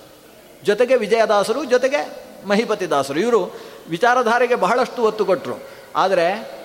[0.66, 3.20] ಜೊತೆಗೆ ವಿಜಯದಾಸರು, ಜೊತೆಗೆ ಮಹಿಪತಿ ದಾಸರು.
[3.20, 3.56] ಇವರು
[3.90, 5.60] ವಿಚಾರಧಾರೆಗೆ ಬಹಳಷ್ಟು ಒತ್ತು ಕೊಟ್ಟರು
[5.96, 6.60] ಆದರೆ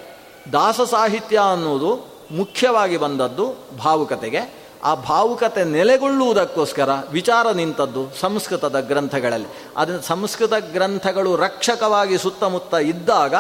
[0.53, 9.47] ದಾಸ ಸಾಹಿತ್ಯ ಅನ್ನೋದು ಮುಖ್ಯವಾಗಿ ಬಂದದ್ದು ಭಾವುಕತೆಗೆ ಆ ಭಾವುಕತೆ ನೆಲೆಗೊಳ್ಳುವುದಕ್ಕೋಸ್ಕರ ವಿಚಾರ ನಿಂತದ್ದು ಸಂಸ್ಕೃತದ ಗ್ರಂಥಗಳಲ್ಲಿ.
[9.77, 13.35] ಅದನ್ನು ಸಂಸ್ಕೃತ ಗ್ರಂಥಗಳು ರಕ್ಷಕವಾಗಿ ಸುತ್ತಮುತ್ತ ಇದ್ದಾಗ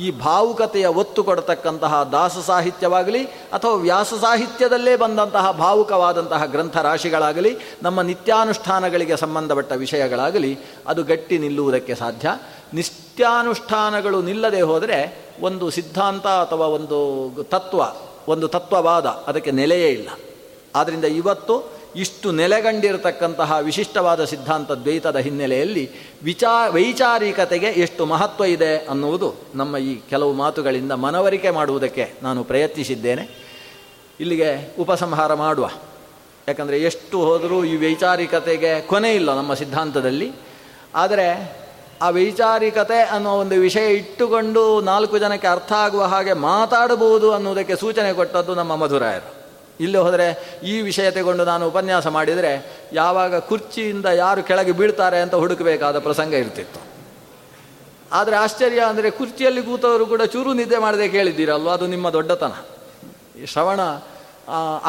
[0.00, 9.16] ಈ ಭಾವುಕತೆಯ ಒತ್ತು ಕೊಡತಕ್ಕಂತಹ ದಾಸ ಸಾಹಿತ್ಯವಾಗಲಿ ಅಥವಾ ವ್ಯಾಸ ಸಾಹಿತ್ಯದಲ್ಲೇ ಬಂದಂತಹ ಭಾವುಕವಾದಂತಹ ಗ್ರಂಥ ರಾಶಿಗಳಾಗಲಿ, ನಮ್ಮ ನಿತ್ಯಾನುಷ್ಠಾನಗಳಿಗೆ
[9.16, 12.38] ಸಂಬಂಧಪಟ್ಟ ವಿಷಯಗಳಾಗಲಿ, ಅದು ಗಟ್ಟಿ ನಿಲ್ಲುವುದಕ್ಕೆ ಸಾಧ್ಯ.
[12.74, 17.82] ನಿತ್ಯಾನುಷ್ಠಾನಗಳು ನಿಲ್ಲದೆ ಹೋದರೆ ಒಂದು ಸಿದ್ಧಾಂತ ಅಥವಾ ಒಂದು ತತ್ವ,
[18.28, 20.08] ಒಂದು ತತ್ವವಾದ ಅದಕ್ಕೆ ನೆಲೆಯೇ ಇಲ್ಲ.
[20.76, 25.90] ಆದ್ದರಿಂದ ಇವತ್ತು ಇಷ್ಟು ನೆಲೆಗಂಡಿರತಕ್ಕಂತಹ ವಿಶಿಷ್ಟವಾದ ಸಿದ್ಧಾಂತ ದ್ವೈತದ ಹಿನ್ನೆಲೆಯಲ್ಲಿ
[26.22, 33.46] ವಿಚಾ ವೈಚಾರಿಕತೆಗೆ ಎಷ್ಟು ಮಹತ್ವ ಇದೆ ಅನ್ನುವುದು ನಮ್ಮ ಈ ಕೆಲವು ಮಾತುಗಳಿಂದ ಮನವರಿಕೆ ಮಾಡುವುದಕ್ಕೆ ನಾನು ಪ್ರಯತ್ನಿಸಿದ್ದೇನೆ.
[34.20, 35.70] ಇಲ್ಲಿಗೆ ಉಪಸಂಹಾರ ಮಾಡುವ.
[36.48, 40.32] ಯಾಕಂದರೆ ಎಷ್ಟು ಹೋದರೂ ಈ ವೈಚಾರಿಕತೆಗೆ ಕೊನೆ ಇಲ್ಲ ನಮ್ಮ ಸಿದ್ಧಾಂತದಲ್ಲಿ.
[40.94, 41.56] ಆದರೆ
[42.02, 48.54] ಆ ವೈಚಾರಿಕತೆ ಅನ್ನೋ ಒಂದು ವಿಷಯ ಇಟ್ಟುಕೊಂಡು ನಾಲ್ಕು ಜನಕ್ಕೆ ಅರ್ಥ ಆಗುವ ಹಾಗೆ ಮಾತಾಡಬಹುದು ಅನ್ನುವುದಕ್ಕೆ ಸೂಚನೆ ಕೊಟ್ಟದ್ದು
[48.54, 49.35] ನಮ್ಮ ಮಧುರಾಯರು.
[49.80, 50.26] ಇಲ್ಲಿ ಹೋದರೆ
[50.62, 52.52] ಈ ವಿಷಯ ತಗೊಂಡು ನಾನು ಉಪನ್ಯಾಸ ಮಾಡಿದರೆ
[52.92, 56.80] ಯಾವಾಗ ಕುರ್ಚಿಯಿಂದ ಯಾರು ಕೆಳಗೆ ಬೀಳ್ತಾರೆ ಅಂತ ಹುಡುಕಬೇಕಾದ ಪ್ರಸಂಗ ಇರ್ತಿತ್ತು.
[58.12, 61.68] ಆದರೆ ಆಶ್ಚರ್ಯ ಅಂದರೆ ಕುರ್ಚಿಯಲ್ಲಿ ಕೂತವರು ಕೂಡ ಚೂರು ನಿದ್ದೆ ಮಾಡದೆ ಕೇಳಿದ್ದೀರಲ್ವ?
[61.68, 62.52] ಅದು ನಿಮ್ಮ ದೊಡ್ಡತನ.
[63.52, 63.80] ಶ್ರವಣ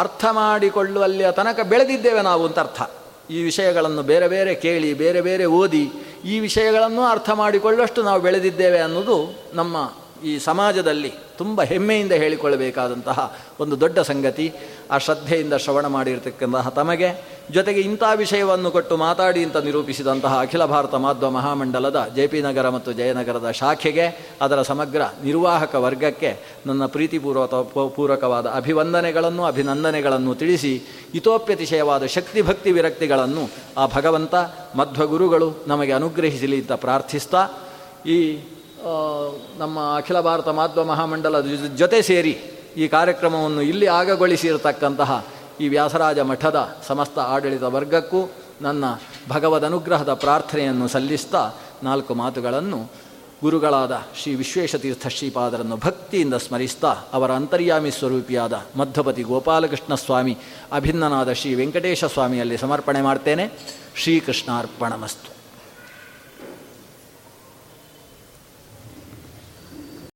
[0.01, 2.81] ಅರ್ಥ ಮಾಡಿಕೊಳ್ಳುವಲ್ಲಿಯ ತನಕ ಬೆಳೆದಿದ್ದೇವೆ ನಾವು ಅಂತ ಅರ್ಥ.
[3.29, 5.85] ಈ ವಿಷಯಗಳನ್ನು ಬೇರೆ ಬೇರೆ ಕೇಳಿ, ಬೇರೆ ಬೇರೆ ಓದಿ,
[6.25, 9.17] ಈ ವಿಷಯಗಳನ್ನು ಅರ್ಥ ಮಾಡಿಕೊಳ್ಳುವಷ್ಟು ನಾವು ಬೆಳೆದಿದ್ದೇವೆ ಅನ್ನೋದು
[9.53, 9.77] ನಮ್ಮ
[10.23, 13.17] ಈ ಸಮಾಜದಲ್ಲಿ ತುಂಬ ಹೆಮ್ಮೆಯಿಂದ ಹೇಳಿಕೊಳ್ಳಬೇಕಾದಂತಹ
[13.59, 14.47] ಒಂದು ದೊಡ್ಡ ಸಂಗತಿ.
[14.91, 17.09] ಆ ಶ್ರದ್ಧೆಯಿಂದ ಶ್ರವಣ ಮಾಡಿರ್ತಕ್ಕಂತಹ ತಮಗೆ,
[17.51, 22.91] ಜೊತೆಗೆ ಇಂಥ ವಿಷಯವನ್ನು ಕೊಟ್ಟು ಮಾತಾಡಿ ಅಂತ ನಿರೂಪಿಸಿದಂತಹ ಅಖಿಲ ಭಾರತ ಮಾಧ್ವ ಮಹಾಮಂಡಲದ ಜೆ ಪಿ ನಗರ ಮತ್ತು
[22.91, 24.07] ಜಯನಗರದ ಶಾಖೆಗೆ,
[24.41, 26.31] ಅದರ ಸಮಗ್ರ ನಿರ್ವಾಹಕ ವರ್ಗಕ್ಕೆ
[26.65, 27.53] ನನ್ನ ಪ್ರೀತಿಪೂರ್ವಕ
[27.95, 30.73] ಪೂರ್ವಕವಾದ ಅಭಿವಂದನೆಗಳನ್ನು, ಅಭಿನಂದನೆಗಳನ್ನು ತಿಳಿಸಿ
[31.13, 33.45] ಇತೋಪ್ಯತಿಶಯವಾದ ಶಕ್ತಿ ಭಕ್ತಿ ವಿರಕ್ತಿಗಳನ್ನು
[33.77, 34.35] ಆ ಭಗವಂತ,
[34.75, 37.43] ಮಧ್ವಗುರುಗಳು ನಮಗೆ ಅನುಗ್ರಹಿಸಲಿ ಅಂತ ಪ್ರಾರ್ಥಿಸ್ತಾ,
[38.05, 38.19] ಈ
[39.57, 41.47] ನಮ್ಮ ಅಖಿಲ ಭಾರತ ಮಾಧ್ವ ಮಹಾಮಂಡಲದ
[41.77, 42.35] ಜೊತೆ ಸೇರಿ
[42.77, 45.25] ಈ ಕಾರ್ಯಕ್ರಮವನ್ನು ಇಲ್ಲಿ ಆಗಗೊಳಿಸಿರತಕ್ಕಂತಹ
[45.59, 48.31] ಈ ವ್ಯಾಸರಾಜ ಮಠದ ಸಮಸ್ತ ಆಡಳಿತ ವರ್ಗಕ್ಕೂ
[48.61, 48.85] ನನ್ನ
[49.29, 51.51] ಭಗವದ್ ಅನುಗ್ರಹದ ಪ್ರಾರ್ಥನೆಯನ್ನು ಸಲ್ಲಿಸ್ತಾ
[51.83, 52.91] ನಾಲ್ಕು ಮಾತುಗಳನ್ನು
[53.41, 60.37] ಗುರುಗಳಾದ ಶ್ರೀ ವಿಶ್ವೇಶತೀರ್ಥ ಶ್ರೀಪಾದರನ್ನು ಭಕ್ತಿಯಿಂದ ಸ್ಮರಿಸ್ತಾ ಅವರ ಅಂತರ್ಯಾಮಿ ಸ್ವರೂಪಿಯಾದ ಮಧ್ವಪತಿ ಗೋಪಾಲಕೃಷ್ಣ ಸ್ವಾಮಿ,
[60.71, 63.51] ಅಭಿನ್ನನಾದ ಶ್ರೀ ವೆಂಕಟೇಶ ಸ್ವಾಮಿಯಲ್ಲಿ ಸಮರ್ಪಣೆ ಮಾಡ್ತೇನೆ.
[63.95, 65.36] ಶ್ರೀಕೃಷ್ಣಾರ್ಪಣಮಸ್ತು.